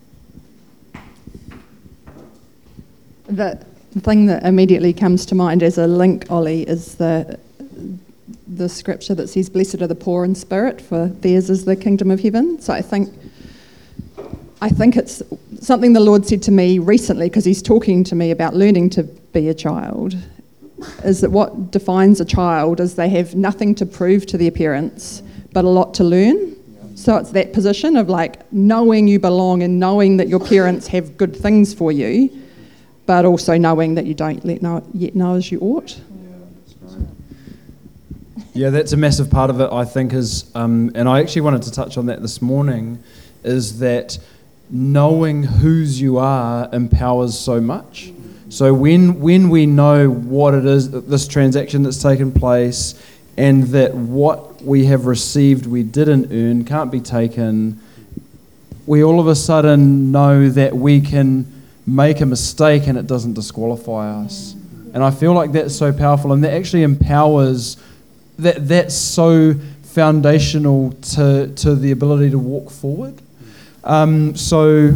The 3.27 3.65
thing 4.01 4.27
that 4.27 4.45
immediately 4.45 4.93
comes 4.93 5.25
to 5.27 5.37
mind 5.37 5.63
as 5.63 5.79
a 5.79 5.87
link, 5.87 6.31
Ollie, 6.31 6.63
is 6.63 6.97
the 6.97 7.39
the 8.49 8.69
scripture 8.69 9.15
that 9.15 9.29
says, 9.29 9.49
"Blessed 9.49 9.83
are 9.83 9.87
the 9.87 9.95
poor 9.95 10.25
in 10.25 10.35
spirit, 10.35 10.81
for 10.81 11.07
theirs 11.07 11.49
is 11.49 11.65
the 11.65 11.77
kingdom 11.77 12.11
of 12.11 12.21
heaven." 12.21 12.61
So 12.61 12.73
I 12.73 12.83
think 12.83 13.15
I 14.61 14.69
think 14.69 14.97
it's 14.97 15.23
something 15.61 15.93
the 15.93 16.01
Lord 16.01 16.27
said 16.27 16.43
to 16.43 16.51
me 16.51 16.81
recently 16.81 17.29
because 17.29 17.45
He's 17.45 17.63
talking 17.63 18.03
to 18.05 18.17
me 18.17 18.33
about 18.33 18.57
learning 18.57 18.91
to 18.91 19.05
be 19.05 19.49
a 19.49 19.55
child. 19.55 20.17
Is 21.05 21.21
that 21.21 21.31
what 21.31 21.71
defines 21.71 22.21
a 22.21 22.25
child? 22.25 22.81
Is 22.81 22.97
they 22.97 23.11
have 23.11 23.37
nothing 23.37 23.77
to 23.77 23.87
prove 23.87 24.27
to 24.27 24.37
their 24.37 24.51
parents, 24.51 25.23
but 25.53 25.65
a 25.65 25.69
lot 25.69 25.95
to 25.95 26.05
learn. 26.05 26.54
So 26.95 27.17
it's 27.17 27.31
that 27.31 27.53
position 27.53 27.97
of 27.97 28.09
like 28.09 28.51
knowing 28.53 29.09
you 29.09 29.19
belong 29.19 29.63
and 29.63 29.81
knowing 29.81 30.17
that 30.19 30.29
your 30.29 30.41
parents 30.41 30.87
have 30.89 31.17
good 31.17 31.35
things 31.35 31.75
for 31.75 31.91
you, 31.91 32.31
but 33.07 33.25
also 33.25 33.59
knowing 33.59 33.97
that 33.97 34.07
you 34.07 34.15
don't 34.15 34.45
let 34.45 34.63
know, 34.63 34.87
yet 34.95 35.15
know 35.15 35.35
as 35.35 35.51
you 35.51 35.59
ought. 35.61 36.01
Yeah, 38.55 38.71
that's 38.71 38.93
a 38.93 38.97
massive 38.97 39.31
part 39.31 39.51
of 39.51 39.61
it, 39.61 39.73
I 39.73 39.85
think, 39.85 40.13
is, 40.13 40.49
um, 40.55 40.93
and 40.95 41.09
I 41.09 41.21
actually 41.21 41.43
wanted 41.43 41.63
to 41.63 41.73
touch 41.73 41.99
on 41.99 42.07
that 42.07 42.23
this 42.23 42.41
morning, 42.41 43.03
is 43.43 43.81
that 43.81 44.17
knowing 44.71 45.43
whose 45.43 46.01
you 46.01 46.19
are 46.19 46.69
empowers 46.73 47.37
so 47.37 47.61
much. 47.61 48.13
So 48.51 48.73
when, 48.73 49.19
when 49.19 49.51
we 49.51 49.67
know 49.67 50.09
what 50.09 50.55
it 50.55 50.65
is, 50.65 50.89
this 50.91 51.27
transaction 51.27 51.83
that's 51.83 52.01
taken 52.01 52.31
place, 52.31 52.95
and 53.37 53.65
that 53.65 53.93
what 53.95 54.54
we 54.65 54.87
have 54.87 55.07
received 55.07 55.67
we 55.67 55.83
didn't 55.83 56.33
earn, 56.33 56.65
can't 56.65 56.91
be 56.91 57.01
taken, 57.01 57.81
we 58.87 59.03
all 59.03 59.21
of 59.21 59.27
a 59.27 59.35
sudden 59.35 60.13
know 60.13 60.49
that 60.51 60.77
we 60.77 61.01
can 61.01 61.51
make 61.87 62.21
a 62.21 62.27
mistake 62.27 62.87
and 62.87 62.99
it 62.99 63.07
doesn't 63.07 63.35
disqualify 63.35 64.11
us. 64.25 64.55
And 64.93 65.03
I 65.03 65.11
feel 65.11 65.33
like 65.33 65.53
that's 65.53 65.75
so 65.75 65.93
powerful 65.93 66.33
and 66.33 66.45
that 66.45 66.53
actually 66.53 66.83
empowers 66.83 67.77
that 68.39 68.69
that's 68.69 68.95
so 68.95 69.55
foundational 69.83 70.93
to, 70.93 71.53
to 71.55 71.75
the 71.75 71.93
ability 71.93 72.31
to 72.31 72.39
walk 72.39 72.71
forward. 72.71 73.15
Um, 73.85 74.35
so 74.37 74.95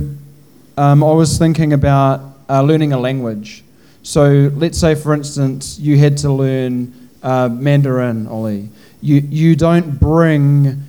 um, 0.77 1.05
I 1.05 1.13
was 1.13 1.39
thinking 1.39 1.73
about 1.73 2.21
uh, 2.49 2.63
learning 2.63 2.93
a 2.93 2.99
language. 2.99 3.65
So 4.03 4.51
let's 4.55 4.79
say, 4.79 4.95
for 4.95 5.15
instance, 5.15 5.79
you 5.79 5.99
had 5.99 6.17
to 6.19 6.33
learn 6.33 7.11
uh, 7.23 7.49
Mandarin, 7.49 8.27
Ollie. 8.27 8.71
You, 9.01 9.21
you 9.21 9.57
don't 9.57 9.99
bring 9.99 10.83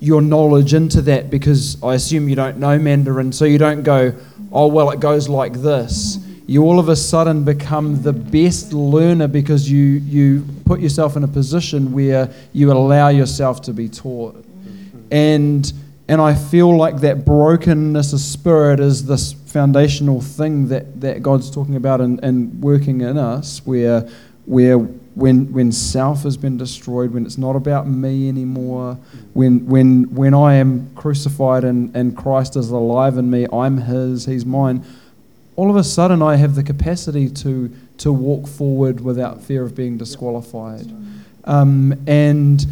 your 0.00 0.20
knowledge 0.20 0.74
into 0.74 1.00
that 1.02 1.30
because 1.30 1.80
I 1.82 1.94
assume 1.94 2.28
you 2.28 2.34
don't 2.34 2.58
know 2.58 2.78
Mandarin, 2.78 3.32
so 3.32 3.44
you 3.44 3.58
don't 3.58 3.82
go, 3.82 4.14
oh, 4.50 4.66
well, 4.66 4.90
it 4.90 5.00
goes 5.00 5.28
like 5.28 5.54
this. 5.54 6.18
you 6.46 6.64
all 6.64 6.78
of 6.78 6.88
a 6.88 6.96
sudden 6.96 7.44
become 7.44 8.02
the 8.02 8.12
best 8.12 8.72
learner 8.72 9.28
because 9.28 9.70
you, 9.70 9.84
you 9.84 10.44
put 10.64 10.80
yourself 10.80 11.16
in 11.16 11.22
a 11.22 11.28
position 11.28 11.92
where 11.92 12.30
you 12.52 12.72
allow 12.72 13.08
yourself 13.08 13.62
to 13.62 13.72
be 13.72 13.88
taught. 13.88 14.44
And, 15.10 15.72
and 16.08 16.20
I 16.20 16.34
feel 16.34 16.76
like 16.76 16.96
that 17.02 17.24
brokenness 17.24 18.12
of 18.12 18.20
spirit 18.20 18.80
is 18.80 19.06
this 19.06 19.32
foundational 19.32 20.20
thing 20.20 20.68
that, 20.68 21.00
that 21.00 21.22
God's 21.22 21.50
talking 21.50 21.76
about 21.76 22.00
and, 22.00 22.22
and 22.24 22.60
working 22.60 23.02
in 23.02 23.18
us, 23.18 23.64
where, 23.64 24.08
where 24.46 24.88
when, 25.14 25.52
when 25.52 25.72
self 25.72 26.22
has 26.22 26.36
been 26.36 26.56
destroyed, 26.56 27.12
when 27.12 27.26
it's 27.26 27.38
not 27.38 27.56
about 27.56 27.86
me 27.86 28.28
anymore, 28.28 28.98
when, 29.34 29.66
when, 29.66 30.14
when 30.14 30.34
I 30.34 30.54
am 30.54 30.94
crucified 30.94 31.64
and, 31.64 31.94
and 31.94 32.16
Christ 32.16 32.56
is 32.56 32.70
alive 32.70 33.18
in 33.18 33.30
me, 33.30 33.46
I'm 33.52 33.78
His, 33.78 34.26
He's 34.26 34.46
mine 34.46 34.84
all 35.54 35.68
of 35.68 35.76
a 35.76 35.84
sudden 35.84 36.22
I 36.22 36.36
have 36.36 36.54
the 36.54 36.62
capacity 36.62 37.28
to, 37.28 37.70
to 37.98 38.12
walk 38.12 38.48
forward 38.48 39.00
without 39.00 39.42
fear 39.42 39.62
of 39.62 39.74
being 39.74 39.98
disqualified. 39.98 40.90
Um, 41.44 42.02
and 42.06 42.64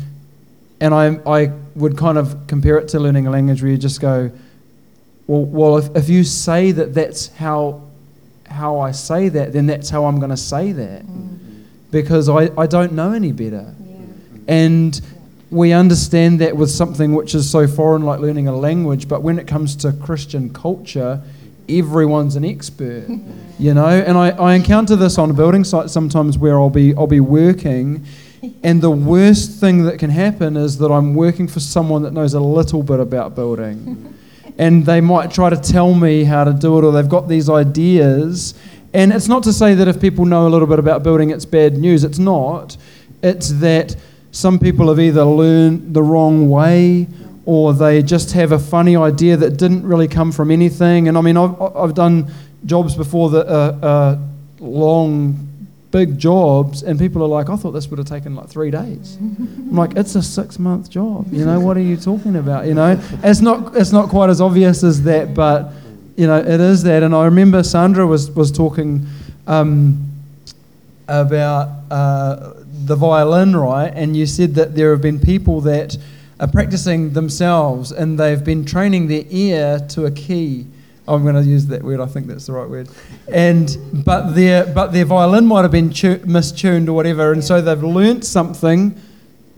and 0.80 0.94
I, 0.94 1.20
I 1.26 1.52
would 1.74 1.98
kind 1.98 2.16
of 2.16 2.46
compare 2.46 2.78
it 2.78 2.88
to 2.88 3.00
learning 3.00 3.26
a 3.26 3.30
language 3.30 3.62
where 3.62 3.70
you 3.70 3.76
just 3.76 4.00
go, 4.00 4.30
well, 5.26 5.44
well 5.44 5.76
if, 5.76 5.94
if 5.94 6.08
you 6.08 6.24
say 6.24 6.72
that 6.72 6.94
that's 6.94 7.28
how, 7.28 7.82
how 8.46 8.80
I 8.80 8.92
say 8.92 9.28
that, 9.28 9.52
then 9.52 9.66
that's 9.66 9.90
how 9.90 10.06
I'm 10.06 10.18
going 10.18 10.30
to 10.30 10.38
say 10.38 10.72
that. 10.72 11.02
Because 11.90 12.28
I, 12.28 12.50
I 12.56 12.66
don't 12.66 12.92
know 12.92 13.12
any 13.12 13.32
better. 13.32 13.74
And 14.46 15.00
we 15.50 15.72
understand 15.72 16.40
that 16.40 16.56
with 16.56 16.70
something 16.70 17.14
which 17.14 17.34
is 17.34 17.50
so 17.50 17.66
foreign 17.66 18.02
like 18.02 18.20
learning 18.20 18.46
a 18.46 18.56
language, 18.56 19.08
but 19.08 19.22
when 19.22 19.38
it 19.38 19.46
comes 19.46 19.74
to 19.76 19.92
Christian 19.92 20.52
culture, 20.52 21.22
everyone's 21.68 22.36
an 22.36 22.44
expert, 22.44 23.06
you 23.58 23.74
know. 23.74 23.86
And 23.86 24.16
I, 24.16 24.30
I 24.30 24.54
encounter 24.54 24.96
this 24.96 25.18
on 25.18 25.30
a 25.30 25.34
building 25.34 25.64
site 25.64 25.90
sometimes 25.90 26.38
where 26.38 26.58
I'll 26.58 26.70
be 26.70 26.94
I'll 26.94 27.06
be 27.06 27.20
working, 27.20 28.04
and 28.62 28.80
the 28.80 28.90
worst 28.90 29.60
thing 29.60 29.84
that 29.84 29.98
can 29.98 30.10
happen 30.10 30.56
is 30.56 30.78
that 30.78 30.90
I'm 30.90 31.14
working 31.14 31.48
for 31.48 31.60
someone 31.60 32.02
that 32.02 32.12
knows 32.12 32.34
a 32.34 32.40
little 32.40 32.82
bit 32.82 33.00
about 33.00 33.34
building, 33.34 34.14
and 34.58 34.86
they 34.86 35.00
might 35.00 35.32
try 35.32 35.50
to 35.50 35.56
tell 35.56 35.94
me 35.94 36.24
how 36.24 36.44
to 36.44 36.52
do 36.52 36.78
it, 36.78 36.84
or 36.84 36.92
they've 36.92 37.08
got 37.08 37.28
these 37.28 37.48
ideas. 37.48 38.54
And 38.92 39.12
it's 39.12 39.28
not 39.28 39.42
to 39.44 39.52
say 39.52 39.74
that 39.74 39.86
if 39.88 40.00
people 40.00 40.24
know 40.24 40.46
a 40.46 40.50
little 40.50 40.66
bit 40.66 40.78
about 40.78 41.02
building, 41.02 41.30
it's 41.30 41.44
bad 41.44 41.76
news. 41.76 42.02
It's 42.02 42.18
not. 42.18 42.76
It's 43.22 43.50
that 43.60 43.96
some 44.32 44.58
people 44.58 44.88
have 44.88 44.98
either 44.98 45.24
learned 45.24 45.94
the 45.94 46.02
wrong 46.02 46.48
way 46.48 47.06
or 47.46 47.72
they 47.72 48.02
just 48.02 48.32
have 48.32 48.52
a 48.52 48.58
funny 48.58 48.96
idea 48.96 49.36
that 49.36 49.56
didn't 49.56 49.84
really 49.84 50.08
come 50.08 50.32
from 50.32 50.50
anything. 50.50 51.08
And 51.08 51.16
I 51.16 51.20
mean, 51.20 51.36
I've, 51.36 51.60
I've 51.60 51.94
done 51.94 52.30
jobs 52.66 52.94
before 52.94 53.30
that 53.30 53.48
are, 53.48 53.84
are 53.84 54.18
long, 54.58 55.46
big 55.90 56.18
jobs, 56.18 56.82
and 56.82 56.98
people 56.98 57.22
are 57.22 57.28
like, 57.28 57.48
I 57.48 57.56
thought 57.56 57.72
this 57.72 57.88
would 57.88 57.98
have 57.98 58.06
taken 58.06 58.36
like 58.36 58.48
three 58.48 58.70
days. 58.70 59.16
I'm 59.20 59.74
like, 59.74 59.96
it's 59.96 60.14
a 60.14 60.22
six 60.22 60.58
month 60.58 60.90
job. 60.90 61.32
You 61.32 61.44
know, 61.44 61.58
what 61.58 61.76
are 61.76 61.82
you 61.82 61.96
talking 61.96 62.36
about? 62.36 62.66
You 62.66 62.74
know, 62.74 63.00
it's 63.24 63.40
not, 63.40 63.74
it's 63.76 63.90
not 63.90 64.08
quite 64.08 64.30
as 64.30 64.40
obvious 64.40 64.84
as 64.84 65.02
that, 65.04 65.34
but, 65.34 65.72
you 66.20 66.26
know, 66.26 66.36
it 66.36 66.60
is 66.60 66.82
that. 66.82 67.02
And 67.02 67.14
I 67.14 67.24
remember 67.24 67.62
Sandra 67.62 68.06
was, 68.06 68.30
was 68.32 68.52
talking 68.52 69.06
um, 69.46 70.06
about 71.08 71.70
uh, 71.90 72.52
the 72.84 72.94
violin, 72.94 73.56
right? 73.56 73.90
And 73.94 74.14
you 74.14 74.26
said 74.26 74.54
that 74.56 74.74
there 74.74 74.90
have 74.90 75.00
been 75.00 75.18
people 75.18 75.62
that 75.62 75.96
are 76.38 76.46
practicing 76.46 77.14
themselves 77.14 77.90
and 77.90 78.20
they've 78.20 78.44
been 78.44 78.66
training 78.66 79.08
their 79.08 79.24
ear 79.30 79.78
to 79.90 80.04
a 80.04 80.10
key. 80.10 80.66
I'm 81.08 81.22
going 81.22 81.36
to 81.36 81.42
use 81.42 81.68
that 81.68 81.82
word. 81.82 82.00
I 82.00 82.06
think 82.06 82.26
that's 82.26 82.44
the 82.44 82.52
right 82.52 82.68
word. 82.68 82.90
And 83.32 83.74
but 84.04 84.32
their 84.32 84.66
but 84.66 84.92
their 84.92 85.06
violin 85.06 85.46
might 85.46 85.62
have 85.62 85.72
been 85.72 85.88
tu- 85.88 86.18
mistuned 86.18 86.86
or 86.88 86.92
whatever, 86.92 87.32
and 87.32 87.42
so 87.42 87.62
they've 87.62 87.82
learnt 87.82 88.26
something, 88.26 88.94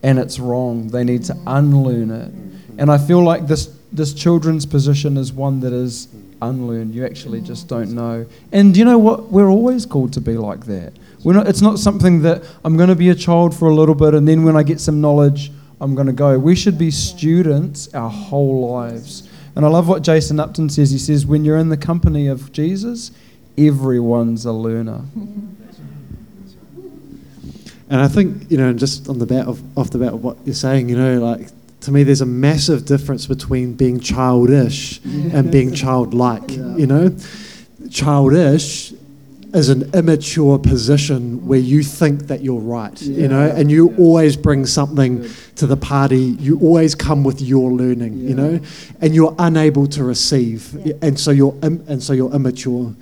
and 0.04 0.18
it's 0.20 0.38
wrong. 0.38 0.88
They 0.88 1.02
need 1.02 1.24
to 1.24 1.36
unlearn 1.44 2.10
it. 2.12 2.32
And 2.78 2.90
I 2.90 2.98
feel 2.98 3.22
like 3.22 3.48
this 3.48 3.66
this 3.92 4.14
children's 4.14 4.64
position 4.64 5.16
is 5.18 5.32
one 5.32 5.60
that 5.60 5.72
is 5.72 6.08
unlearned. 6.42 6.94
You 6.94 7.06
actually 7.06 7.40
just 7.40 7.68
don't 7.68 7.92
know. 7.94 8.26
And 8.52 8.76
you 8.76 8.84
know 8.84 8.98
what? 8.98 9.30
We're 9.30 9.48
always 9.48 9.86
called 9.86 10.12
to 10.14 10.20
be 10.20 10.36
like 10.36 10.66
that. 10.66 10.92
We're 11.24 11.34
not, 11.34 11.48
it's 11.48 11.62
not 11.62 11.78
something 11.78 12.22
that 12.22 12.42
I'm 12.64 12.76
going 12.76 12.88
to 12.88 12.96
be 12.96 13.08
a 13.10 13.14
child 13.14 13.56
for 13.56 13.68
a 13.68 13.74
little 13.74 13.94
bit, 13.94 14.12
and 14.14 14.26
then 14.26 14.42
when 14.42 14.56
I 14.56 14.62
get 14.62 14.80
some 14.80 15.00
knowledge, 15.00 15.52
I'm 15.80 15.94
going 15.94 16.08
to 16.08 16.12
go. 16.12 16.38
We 16.38 16.54
should 16.54 16.78
be 16.78 16.90
students 16.90 17.92
our 17.94 18.10
whole 18.10 18.70
lives. 18.70 19.28
And 19.54 19.64
I 19.64 19.68
love 19.68 19.88
what 19.88 20.02
Jason 20.02 20.40
Upton 20.40 20.68
says. 20.68 20.90
He 20.90 20.98
says, 20.98 21.26
when 21.26 21.44
you're 21.44 21.58
in 21.58 21.68
the 21.68 21.76
company 21.76 22.26
of 22.26 22.52
Jesus, 22.52 23.10
everyone's 23.58 24.44
a 24.46 24.52
learner. 24.52 25.02
And 27.90 28.00
I 28.00 28.08
think, 28.08 28.50
you 28.50 28.56
know, 28.56 28.72
just 28.72 29.08
on 29.08 29.18
the 29.18 29.26
bat 29.26 29.46
of 29.46 29.60
off 29.76 29.90
the 29.90 29.98
bat 29.98 30.14
of 30.14 30.24
what 30.24 30.38
you're 30.46 30.54
saying, 30.54 30.88
you 30.88 30.96
know, 30.96 31.18
like 31.18 31.48
to 31.82 31.90
me 31.92 32.02
there's 32.02 32.20
a 32.20 32.26
massive 32.26 32.84
difference 32.84 33.26
between 33.26 33.74
being 33.74 34.00
childish 34.00 35.00
and 35.04 35.50
being 35.50 35.74
childlike. 35.74 36.50
You 36.50 36.86
know? 36.86 37.16
Childish 37.90 38.92
is 39.52 39.68
an 39.68 39.90
immature 39.94 40.58
position 40.58 41.46
where 41.46 41.58
you 41.58 41.82
think 41.82 42.28
that 42.28 42.40
you're 42.42 42.60
right, 42.60 43.00
you 43.02 43.28
know, 43.28 43.50
and 43.50 43.70
you 43.70 43.94
always 43.98 44.34
bring 44.36 44.64
something 44.64 45.28
to 45.56 45.66
the 45.66 45.76
party. 45.76 46.36
You 46.40 46.58
always 46.60 46.94
come 46.94 47.22
with 47.22 47.42
your 47.42 47.70
learning, 47.70 48.18
you 48.18 48.34
know, 48.34 48.60
and 49.00 49.14
you're 49.14 49.34
unable 49.38 49.86
to 49.88 50.04
receive, 50.04 50.74
and 51.02 51.20
so 51.20 51.30
you're 51.30 51.54
Im- 51.62 51.84
and 51.86 52.02
so 52.02 52.14
you're 52.14 52.32
immature. 52.32 52.94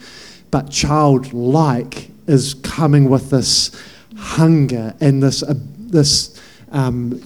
But 0.51 0.71
childlike 0.71 2.09
is 2.27 2.55
coming 2.55 3.09
with 3.09 3.31
this 3.31 3.71
hunger 4.17 4.95
and 5.01 5.23
this 5.23 5.45
uh, 5.45 5.55
this. 5.79 6.41
Um, 6.73 7.23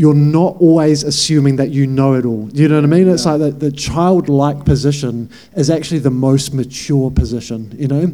you're 0.00 0.14
not 0.14 0.56
always 0.60 1.02
assuming 1.02 1.56
that 1.56 1.68
you 1.68 1.86
know 1.86 2.14
it 2.14 2.24
all. 2.24 2.48
You 2.54 2.68
know 2.68 2.76
what 2.76 2.84
I 2.84 2.86
mean? 2.86 3.06
It's 3.06 3.26
like 3.26 3.38
the, 3.38 3.50
the 3.50 3.70
childlike 3.70 4.64
position 4.64 5.28
is 5.54 5.68
actually 5.68 5.98
the 5.98 6.10
most 6.10 6.54
mature 6.54 7.10
position, 7.10 7.76
you 7.78 7.86
know? 7.86 8.06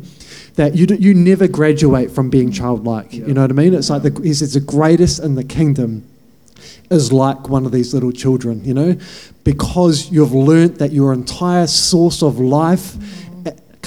That 0.56 0.74
you, 0.74 0.86
do, 0.86 0.96
you 0.96 1.14
never 1.14 1.46
graduate 1.46 2.10
from 2.10 2.28
being 2.28 2.50
childlike. 2.50 3.12
You 3.12 3.32
know 3.32 3.42
what 3.42 3.52
I 3.52 3.54
mean? 3.54 3.72
It's 3.72 3.88
like 3.88 4.02
the, 4.02 4.20
he 4.20 4.34
says 4.34 4.54
the 4.54 4.58
greatest 4.58 5.22
in 5.22 5.36
the 5.36 5.44
kingdom 5.44 6.04
is 6.90 7.12
like 7.12 7.48
one 7.48 7.64
of 7.64 7.70
these 7.70 7.94
little 7.94 8.10
children, 8.10 8.64
you 8.64 8.74
know? 8.74 8.96
Because 9.44 10.10
you've 10.10 10.32
learnt 10.34 10.80
that 10.80 10.90
your 10.90 11.12
entire 11.12 11.68
source 11.68 12.20
of 12.20 12.40
life 12.40 12.96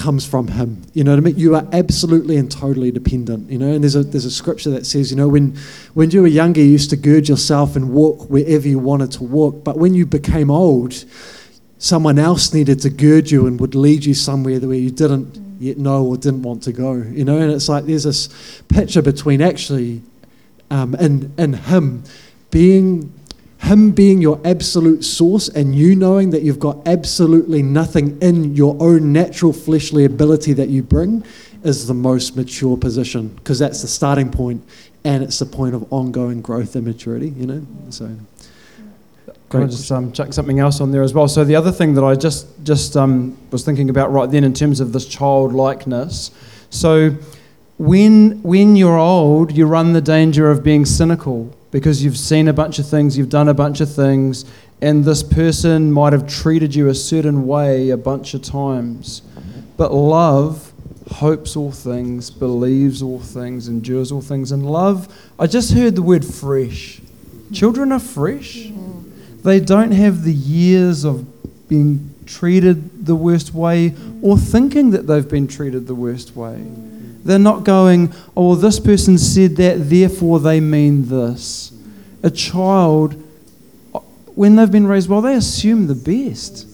comes 0.00 0.26
from 0.26 0.48
him. 0.48 0.82
You 0.94 1.04
know 1.04 1.12
what 1.12 1.18
I 1.18 1.20
mean? 1.20 1.38
You 1.38 1.54
are 1.54 1.68
absolutely 1.72 2.36
and 2.38 2.50
totally 2.50 2.90
dependent. 2.90 3.50
You 3.50 3.58
know, 3.58 3.70
and 3.70 3.84
there's 3.84 3.94
a 3.94 4.02
there's 4.02 4.24
a 4.24 4.30
scripture 4.30 4.70
that 4.70 4.86
says, 4.86 5.10
you 5.10 5.16
know, 5.16 5.28
when 5.28 5.56
when 5.94 6.10
you 6.10 6.22
were 6.22 6.26
younger, 6.26 6.60
you 6.60 6.70
used 6.70 6.90
to 6.90 6.96
gird 6.96 7.28
yourself 7.28 7.76
and 7.76 7.90
walk 7.90 8.30
wherever 8.30 8.66
you 8.66 8.78
wanted 8.78 9.12
to 9.12 9.24
walk, 9.24 9.62
but 9.62 9.76
when 9.76 9.92
you 9.92 10.06
became 10.06 10.50
old, 10.50 11.04
someone 11.78 12.18
else 12.18 12.54
needed 12.54 12.80
to 12.80 12.90
gird 12.90 13.30
you 13.30 13.46
and 13.46 13.60
would 13.60 13.74
lead 13.74 14.04
you 14.04 14.14
somewhere 14.14 14.58
where 14.60 14.74
you 14.74 14.90
didn't 14.90 15.38
yet 15.60 15.76
know 15.76 16.04
or 16.06 16.16
didn't 16.16 16.42
want 16.42 16.62
to 16.62 16.72
go. 16.72 16.94
You 16.94 17.24
know, 17.24 17.36
and 17.36 17.52
it's 17.52 17.68
like 17.68 17.84
there's 17.84 18.04
this 18.04 18.28
picture 18.68 19.02
between 19.02 19.42
actually 19.42 20.00
um, 20.70 20.94
in 20.94 21.32
in 21.36 21.52
him 21.52 22.04
being 22.50 23.12
him 23.62 23.90
being 23.90 24.22
your 24.22 24.40
absolute 24.44 25.04
source 25.04 25.48
and 25.48 25.74
you 25.74 25.94
knowing 25.94 26.30
that 26.30 26.42
you've 26.42 26.58
got 26.58 26.78
absolutely 26.86 27.62
nothing 27.62 28.20
in 28.22 28.54
your 28.56 28.76
own 28.80 29.12
natural 29.12 29.52
fleshly 29.52 30.04
ability 30.04 30.52
that 30.54 30.68
you 30.68 30.82
bring 30.82 31.22
is 31.62 31.86
the 31.86 31.94
most 31.94 32.36
mature 32.36 32.76
position 32.76 33.28
because 33.28 33.58
that's 33.58 33.82
the 33.82 33.88
starting 33.88 34.30
point 34.30 34.66
and 35.04 35.22
it's 35.22 35.38
the 35.38 35.46
point 35.46 35.74
of 35.74 35.92
ongoing 35.92 36.40
growth 36.40 36.74
and 36.74 36.86
maturity, 36.86 37.28
you 37.30 37.46
know? 37.46 37.66
So 37.90 38.10
Can 39.50 39.64
I 39.64 39.66
just 39.66 39.90
um, 39.92 40.10
chuck 40.12 40.32
something 40.32 40.58
else 40.58 40.80
on 40.80 40.90
there 40.90 41.02
as 41.02 41.12
well? 41.12 41.28
So 41.28 41.44
the 41.44 41.56
other 41.56 41.72
thing 41.72 41.94
that 41.94 42.04
I 42.04 42.14
just 42.14 42.46
just 42.64 42.96
um, 42.96 43.36
was 43.50 43.64
thinking 43.64 43.90
about 43.90 44.10
right 44.10 44.30
then 44.30 44.44
in 44.44 44.54
terms 44.54 44.80
of 44.80 44.92
this 44.92 45.06
childlikeness. 45.06 46.30
So 46.70 47.10
when 47.76 48.42
when 48.42 48.76
you're 48.76 48.98
old, 48.98 49.56
you 49.56 49.66
run 49.66 49.92
the 49.92 50.00
danger 50.00 50.50
of 50.50 50.62
being 50.62 50.86
cynical 50.86 51.54
because 51.70 52.02
you've 52.02 52.16
seen 52.16 52.48
a 52.48 52.52
bunch 52.52 52.78
of 52.78 52.88
things, 52.88 53.16
you've 53.16 53.28
done 53.28 53.48
a 53.48 53.54
bunch 53.54 53.80
of 53.80 53.92
things, 53.92 54.44
and 54.82 55.04
this 55.04 55.22
person 55.22 55.92
might 55.92 56.12
have 56.12 56.26
treated 56.26 56.74
you 56.74 56.88
a 56.88 56.94
certain 56.94 57.46
way 57.46 57.90
a 57.90 57.96
bunch 57.96 58.34
of 58.34 58.42
times. 58.42 59.22
But 59.76 59.92
love 59.92 60.72
hopes 61.10 61.56
all 61.56 61.72
things, 61.72 62.30
believes 62.30 63.02
all 63.02 63.20
things, 63.20 63.68
endures 63.68 64.12
all 64.12 64.20
things. 64.20 64.52
And 64.52 64.64
love, 64.64 65.08
I 65.38 65.46
just 65.46 65.72
heard 65.72 65.96
the 65.96 66.02
word 66.02 66.24
fresh. 66.24 67.00
Children 67.52 67.92
are 67.92 67.98
fresh. 67.98 68.70
They 69.42 69.60
don't 69.60 69.92
have 69.92 70.22
the 70.24 70.32
years 70.32 71.04
of 71.04 71.26
being 71.68 72.14
treated 72.26 73.06
the 73.06 73.16
worst 73.16 73.54
way 73.54 73.94
or 74.22 74.38
thinking 74.38 74.90
that 74.90 75.06
they've 75.06 75.28
been 75.28 75.48
treated 75.48 75.86
the 75.86 75.94
worst 75.94 76.36
way. 76.36 76.64
They're 77.24 77.38
not 77.38 77.64
going, 77.64 78.12
oh, 78.36 78.48
well, 78.48 78.56
this 78.56 78.80
person 78.80 79.18
said 79.18 79.56
that, 79.56 79.90
therefore 79.90 80.40
they 80.40 80.60
mean 80.60 81.08
this. 81.08 81.72
A 82.22 82.30
child, 82.30 83.22
when 84.34 84.56
they've 84.56 84.70
been 84.70 84.86
raised 84.86 85.08
well, 85.08 85.20
they 85.20 85.34
assume 85.34 85.86
the 85.86 85.94
best. 85.94 86.66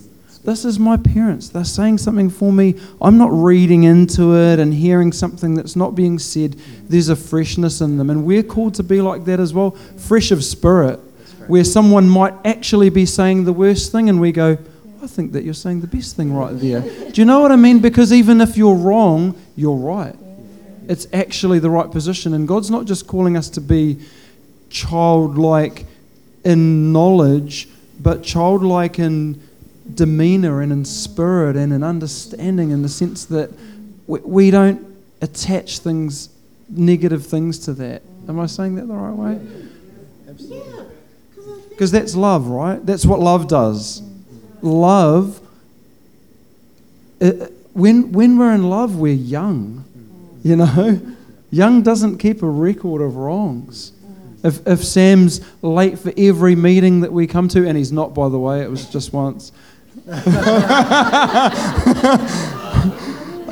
this 0.45 0.65
is 0.65 0.79
my 0.79 0.97
parents. 0.97 1.49
They're 1.49 1.65
saying 1.65 1.99
something 1.99 2.31
for 2.31 2.53
me. 2.53 2.77
I'm 3.01 3.19
not 3.19 3.33
reading 3.33 3.83
into 3.83 4.37
it 4.37 4.61
and 4.61 4.73
hearing 4.73 5.13
something 5.13 5.55
that's 5.55 5.75
not 5.75 5.97
being 5.97 6.19
said. 6.21 6.55
There's 6.89 7.09
a 7.09 7.17
freshness 7.17 7.81
in 7.81 7.97
them. 7.97 8.11
And 8.11 8.25
we're 8.25 8.45
called 8.45 8.75
to 8.77 8.85
be 8.85 9.01
like 9.01 9.25
that 9.25 9.41
as 9.41 9.53
well 9.53 9.73
fresh 9.73 10.31
of 10.31 10.45
spirit, 10.45 11.01
where 11.49 11.65
someone 11.65 12.09
might 12.09 12.35
actually 12.45 12.91
be 12.91 13.07
saying 13.07 13.45
the 13.45 13.53
worst 13.53 13.91
thing, 13.91 14.09
and 14.09 14.21
we 14.21 14.31
go, 14.31 14.57
I 15.03 15.07
think 15.09 15.33
that 15.33 15.45
you're 15.45 15.55
saying 15.55 15.81
the 15.81 15.87
best 15.87 16.17
thing 16.17 16.33
right 16.33 16.59
there. 16.59 16.81
Do 16.81 17.21
you 17.21 17.25
know 17.25 17.41
what 17.41 17.53
I 17.53 17.57
mean? 17.57 17.81
Because 17.81 18.13
even 18.13 18.41
if 18.41 18.57
you're 18.57 18.75
wrong, 18.75 19.41
you're 19.55 19.77
right. 19.77 20.17
It's 20.89 21.07
actually 21.13 21.59
the 21.59 21.71
right 21.71 21.91
position. 21.91 22.35
And 22.35 22.47
God's 22.47 22.71
not 22.71 22.85
just 22.85 23.07
calling 23.07 23.37
us 23.37 23.49
to 23.51 23.61
be 23.61 23.99
childlike 24.71 25.87
in 26.45 26.93
knowledge, 26.93 27.69
but 28.01 28.23
childlike 28.23 28.99
in 28.99 29.41
demeanor 29.95 30.61
and 30.61 30.73
in 30.73 30.85
spirit 30.85 31.57
and 31.57 31.73
in 31.73 31.83
understanding 31.83 32.71
in 32.71 32.83
the 32.83 32.89
sense 32.89 33.25
that 33.27 33.51
we, 34.07 34.21
we 34.21 34.51
don't 34.51 34.85
attach 35.21 35.79
things, 35.79 36.29
negative 36.69 37.27
things 37.27 37.59
to 37.61 37.73
that. 37.75 38.03
Am 38.29 38.39
I 38.41 38.47
saying 38.47 38.75
that 38.77 38.87
the 38.87 38.95
right 38.95 39.13
way? 39.15 39.41
Because 41.71 41.91
that's 41.91 42.15
love, 42.15 42.49
right? 42.49 42.85
That's 42.85 43.07
what 43.07 43.21
love 43.21 43.49
does. 43.49 44.03
Love, 44.63 45.41
uh, 47.21 47.31
when, 47.73 48.13
when 48.13 48.39
we're 48.39 48.55
in 48.55 48.69
love, 48.71 48.97
we're 48.97 49.13
young. 49.13 49.85
You 50.47 50.55
know? 50.55 51.01
Young 51.51 51.83
doesn't 51.83 52.19
keep 52.19 52.41
a 52.41 52.49
record 52.49 53.03
of 53.03 53.17
wrongs. 53.17 53.91
If, 54.45 54.65
if 54.65 54.85
Sam's 54.85 55.41
late 55.61 55.99
for 55.99 56.13
every 56.17 56.55
meeting 56.55 57.01
that 57.01 57.13
we 57.13 57.27
come 57.27 57.49
to, 57.49 57.67
and 57.67 57.77
he's 57.77 57.91
not, 57.91 58.15
by 58.15 58.29
the 58.29 58.39
way, 58.39 58.63
it 58.63 58.71
was 58.71 58.89
just 58.89 59.13
once. 59.13 59.51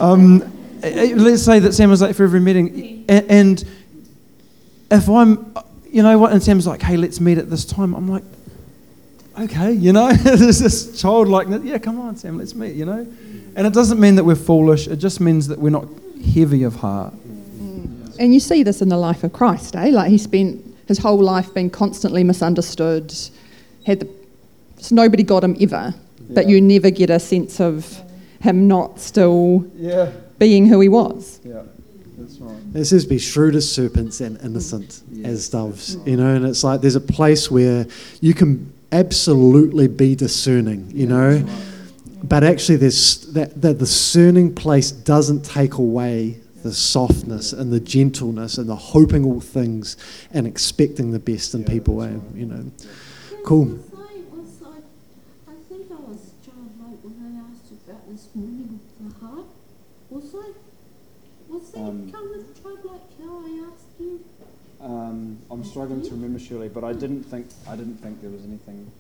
um, 0.01 0.41
eh, 0.85 1.11
eh, 1.11 1.15
let's 1.17 1.43
say 1.43 1.59
that 1.59 1.73
Sam 1.73 1.91
was 1.91 2.01
late 2.01 2.15
for 2.15 2.23
every 2.23 2.39
meeting, 2.39 3.05
and 3.09 3.65
if 4.89 5.09
I'm, 5.09 5.53
you 5.91 6.05
know 6.05 6.17
what, 6.17 6.31
and 6.31 6.41
Sam's 6.41 6.65
like, 6.65 6.81
hey, 6.81 6.97
let's 6.97 7.21
meet 7.21 7.39
at 7.39 7.51
this 7.51 7.65
time, 7.65 7.93
I'm 7.95 8.09
like, 8.09 8.23
okay, 9.41 9.73
you 9.73 9.93
know, 9.93 10.13
there's 10.13 10.59
this 10.61 11.01
childlike, 11.01 11.49
yeah, 11.65 11.79
come 11.79 12.01
on, 12.01 12.15
Sam, 12.15 12.39
let's 12.39 12.55
meet, 12.55 12.77
you 12.77 12.85
know? 12.85 13.05
And 13.57 13.67
it 13.67 13.73
doesn't 13.73 13.99
mean 13.99 14.15
that 14.15 14.23
we're 14.23 14.37
foolish, 14.37 14.87
it 14.87 14.99
just 14.99 15.21
means 15.21 15.49
that 15.49 15.59
we're 15.59 15.71
not 15.71 15.89
heavy 16.25 16.63
of 16.63 16.77
heart. 16.77 17.13
And 18.19 18.33
you 18.33 18.41
see 18.41 18.63
this 18.63 18.81
in 18.81 18.89
the 18.89 18.97
life 18.97 19.25
of 19.25 19.33
Christ, 19.33 19.75
eh? 19.77 19.91
Like 19.91 20.11
he 20.11 20.19
spent 20.19 20.65
his 20.87 20.99
whole 20.99 21.19
life 21.21 21.53
being 21.53 21.71
constantly 21.71 22.23
misunderstood, 22.25 23.13
had 23.87 24.01
the, 24.01 24.09
so 24.79 24.95
nobody 24.95 25.23
got 25.23 25.43
him 25.43 25.57
ever, 25.61 25.95
but 26.31 26.49
you 26.49 26.61
never 26.61 26.91
get 26.91 27.11
a 27.11 27.19
sense 27.19 27.61
of 27.61 28.01
him 28.41 28.69
not 28.69 29.01
still 29.01 29.65
Yeah, 29.77 30.13
being 30.39 30.67
who 30.67 30.79
he 30.81 30.89
was. 30.89 31.41
yeah, 31.45 31.63
that's 32.19 32.37
right. 32.39 32.57
It 32.75 32.85
says, 32.85 33.05
be 33.07 33.19
shrewd 33.19 33.55
as 33.57 33.71
serpents 33.71 34.21
and 34.21 34.39
innocent 34.43 35.03
as 35.25 35.49
doves. 35.49 35.97
You 36.07 36.17
know, 36.17 36.35
and 36.35 36.45
it's 36.45 36.63
like 36.63 36.83
there's 36.83 36.97
a 36.97 37.01
place 37.01 37.51
where 37.51 37.87
you 38.21 38.35
can 38.35 38.73
absolutely 38.93 39.89
be 39.89 40.15
discerning, 40.15 40.91
you 40.95 41.07
know, 41.07 41.45
but 42.29 42.43
actually 42.43 42.77
there's 42.77 43.27
that, 43.33 43.61
that 43.61 43.79
discerning 43.79 44.55
place 44.55 44.91
doesn't 44.91 45.45
take 45.45 45.75
away 45.75 46.41
the 46.63 46.73
softness 46.73 47.53
and 47.53 47.71
the 47.71 47.81
gentleness 47.81 48.57
and 48.57 48.69
the 48.69 48.75
hoping 48.77 49.25
all 49.25 49.41
things 49.41 49.99
and 50.33 50.47
expecting 50.47 51.11
the 51.11 51.19
best 51.19 51.55
in 51.55 51.63
people, 51.63 52.03
eh? 52.03 52.17
you 52.35 52.47
know. 52.47 52.71
Cool. 53.45 53.67
Was 53.67 53.81
I, 53.95 54.15
was 54.31 54.63
I, 54.65 55.53
I 55.53 55.55
think 55.69 55.91
I 55.91 56.01
was 56.01 56.33
childlike 56.43 56.99
when 57.03 57.21
I 57.21 57.53
asked 57.53 57.71
you 57.71 57.79
about 57.87 58.09
this 58.11 58.29
morning 58.35 58.81
of 59.01 59.21
the. 59.21 59.45
Was 60.09 60.35
I? 60.35 60.53
Was 61.53 61.71
that 61.73 61.81
Um, 61.81 62.11
come 62.11 62.31
with 62.31 62.63
childlike 62.63 63.03
how 63.21 63.45
I 63.45 63.69
asked 63.71 64.01
you? 64.01 64.25
Um, 64.81 65.39
I'm 65.51 65.65
struggling 65.65 66.01
to 66.01 66.11
remember 66.11 66.39
Shirley, 66.39 66.71
but 66.71 66.83
I 66.85 66.95
didn't 66.95 67.25
think 67.25 67.49
I 67.69 67.77
didn't 67.77 67.97
think 67.99 68.23
there 68.23 68.31
was 68.31 68.45
anything 68.45 68.91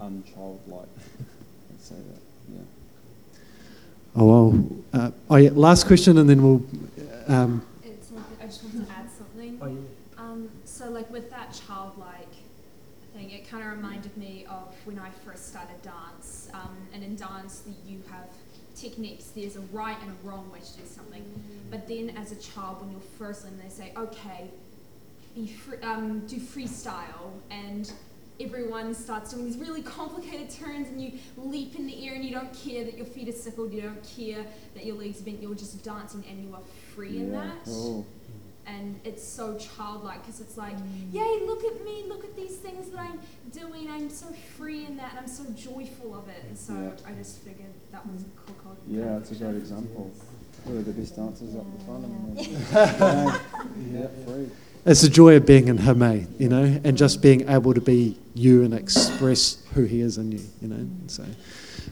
unchildlike. 0.00 0.88
Let's 1.70 1.88
say 1.88 1.94
that. 1.94 2.29
Yeah. 2.52 2.60
Oh, 4.16 4.26
well. 4.26 4.64
Uh, 4.92 5.10
oh, 5.30 5.36
yeah, 5.36 5.50
last 5.52 5.86
question 5.86 6.18
and 6.18 6.28
then 6.28 6.42
we'll. 6.42 6.62
Um, 7.28 7.62
It's 7.84 8.10
like, 8.10 8.24
I 8.42 8.46
just 8.46 8.64
want 8.64 8.86
to 8.88 8.92
add 8.92 9.08
something. 9.10 9.58
Um, 10.18 10.50
so, 10.64 10.90
like 10.90 11.10
with 11.10 11.30
that 11.30 11.52
childlike 11.66 12.34
thing, 13.14 13.30
it 13.30 13.48
kind 13.48 13.64
of 13.64 13.70
reminded 13.72 14.16
me 14.16 14.44
of 14.48 14.74
when 14.84 14.98
I 14.98 15.10
first 15.24 15.48
started 15.48 15.80
dance. 15.82 16.48
Um, 16.52 16.76
and 16.92 17.02
in 17.04 17.16
dance, 17.16 17.60
the- 17.60 17.90
you 17.90 17.98
have 18.10 18.28
techniques. 18.74 19.26
There's 19.34 19.56
a 19.56 19.60
right 19.72 19.96
and 20.02 20.10
a 20.10 20.28
wrong 20.28 20.50
way 20.52 20.58
to 20.60 20.72
do 20.80 20.86
something. 20.86 21.24
But 21.70 21.86
then, 21.88 22.10
as 22.16 22.32
a 22.32 22.36
child, 22.36 22.80
when 22.80 22.90
you're 22.90 23.00
first 23.18 23.44
learning, 23.44 23.60
they 23.62 23.68
say, 23.68 23.92
"Okay, 23.96 24.50
be 25.34 25.46
free, 25.46 25.78
um, 25.82 26.26
do 26.26 26.36
freestyle," 26.36 27.30
and 27.50 27.92
everyone 28.40 28.94
starts 28.94 29.32
doing 29.32 29.44
these 29.44 29.58
really 29.58 29.82
complicated 29.82 30.50
turns, 30.50 30.88
and 30.88 31.00
you 31.00 31.12
leap 31.36 31.76
in 31.76 31.86
the 31.86 32.06
air, 32.08 32.14
and 32.14 32.24
you 32.24 32.30
don't 32.32 32.52
care 32.54 32.84
that 32.84 32.96
your 32.96 33.06
feet 33.06 33.28
are 33.28 33.32
sickled, 33.32 33.72
you 33.72 33.82
don't 33.82 34.02
care 34.16 34.44
that 34.74 34.84
your 34.86 34.96
legs 34.96 35.20
are 35.20 35.24
bent. 35.24 35.42
You're 35.42 35.54
just 35.54 35.82
dancing, 35.84 36.24
and 36.28 36.42
you 36.42 36.54
are 36.54 36.62
free 36.94 37.18
in 37.18 37.32
that 37.32 37.56
Oh. 37.68 38.04
and 38.66 39.00
it's 39.04 39.26
so 39.26 39.56
childlike 39.58 40.22
because 40.24 40.40
it's 40.40 40.56
like, 40.56 40.76
mm. 40.76 41.12
yay, 41.12 41.46
look 41.46 41.64
at 41.64 41.84
me, 41.84 42.04
look 42.08 42.24
at 42.24 42.36
these 42.36 42.56
things 42.56 42.90
that 42.90 43.00
I'm 43.00 43.18
doing. 43.52 43.90
I'm 43.90 44.08
so 44.10 44.26
free 44.56 44.86
in 44.86 44.96
that, 44.98 45.10
and 45.10 45.20
I'm 45.20 45.28
so 45.28 45.44
joyful 45.56 46.14
of 46.14 46.28
it. 46.28 46.44
And 46.48 46.56
so 46.56 46.74
Yeah. 46.74 47.10
I 47.10 47.12
just 47.12 47.38
figured 47.40 47.72
that 47.92 48.06
was 48.10 48.22
a 48.22 48.26
cool 48.46 48.54
code. 48.62 48.76
Yeah, 48.86 49.18
it's 49.18 49.30
a 49.32 49.34
great 49.34 49.56
example. 49.56 50.10
Who 50.66 50.78
are 50.78 50.82
the 50.82 50.92
best 50.92 51.16
dancers 51.16 51.56
up 51.56 51.64
the 51.78 51.84
front? 51.84 52.04
And 52.04 52.38
yeah, 52.38 53.38
yeah, 53.92 54.06
free. 54.26 54.50
It's 54.86 55.02
the 55.02 55.08
joy 55.08 55.36
of 55.36 55.46
being 55.46 55.68
in 55.68 55.78
Him, 55.78 56.02
eh? 56.02 56.24
You 56.38 56.48
know, 56.48 56.80
and 56.84 56.96
just 56.96 57.22
being 57.22 57.48
able 57.48 57.74
to 57.74 57.80
be 57.80 58.16
you 58.34 58.64
and 58.64 58.74
express 58.74 59.62
who 59.74 59.84
He 59.84 60.00
is 60.00 60.18
in 60.18 60.32
you. 60.32 60.40
You 60.60 60.68
know, 60.68 60.90
so 61.06 61.24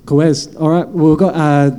cool 0.06 0.22
as. 0.22 0.54
All 0.56 0.70
right, 0.70 0.88
well, 0.88 1.10
we've 1.10 1.18
got 1.18 1.34
uh, 1.34 1.76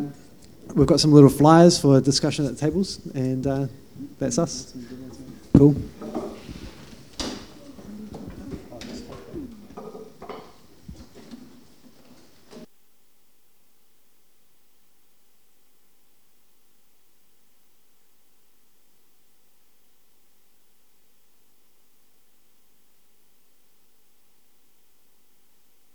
we've 0.75 0.87
got 0.87 0.99
some 0.99 1.11
little 1.11 1.29
flyers 1.29 1.79
for 1.79 1.99
discussion 1.99 2.45
at 2.45 2.55
the 2.55 2.59
tables, 2.59 3.05
and 3.13 3.45
uh, 3.45 3.67
that's 4.17 4.37
us. 4.37 4.73
Cool. 5.55 5.75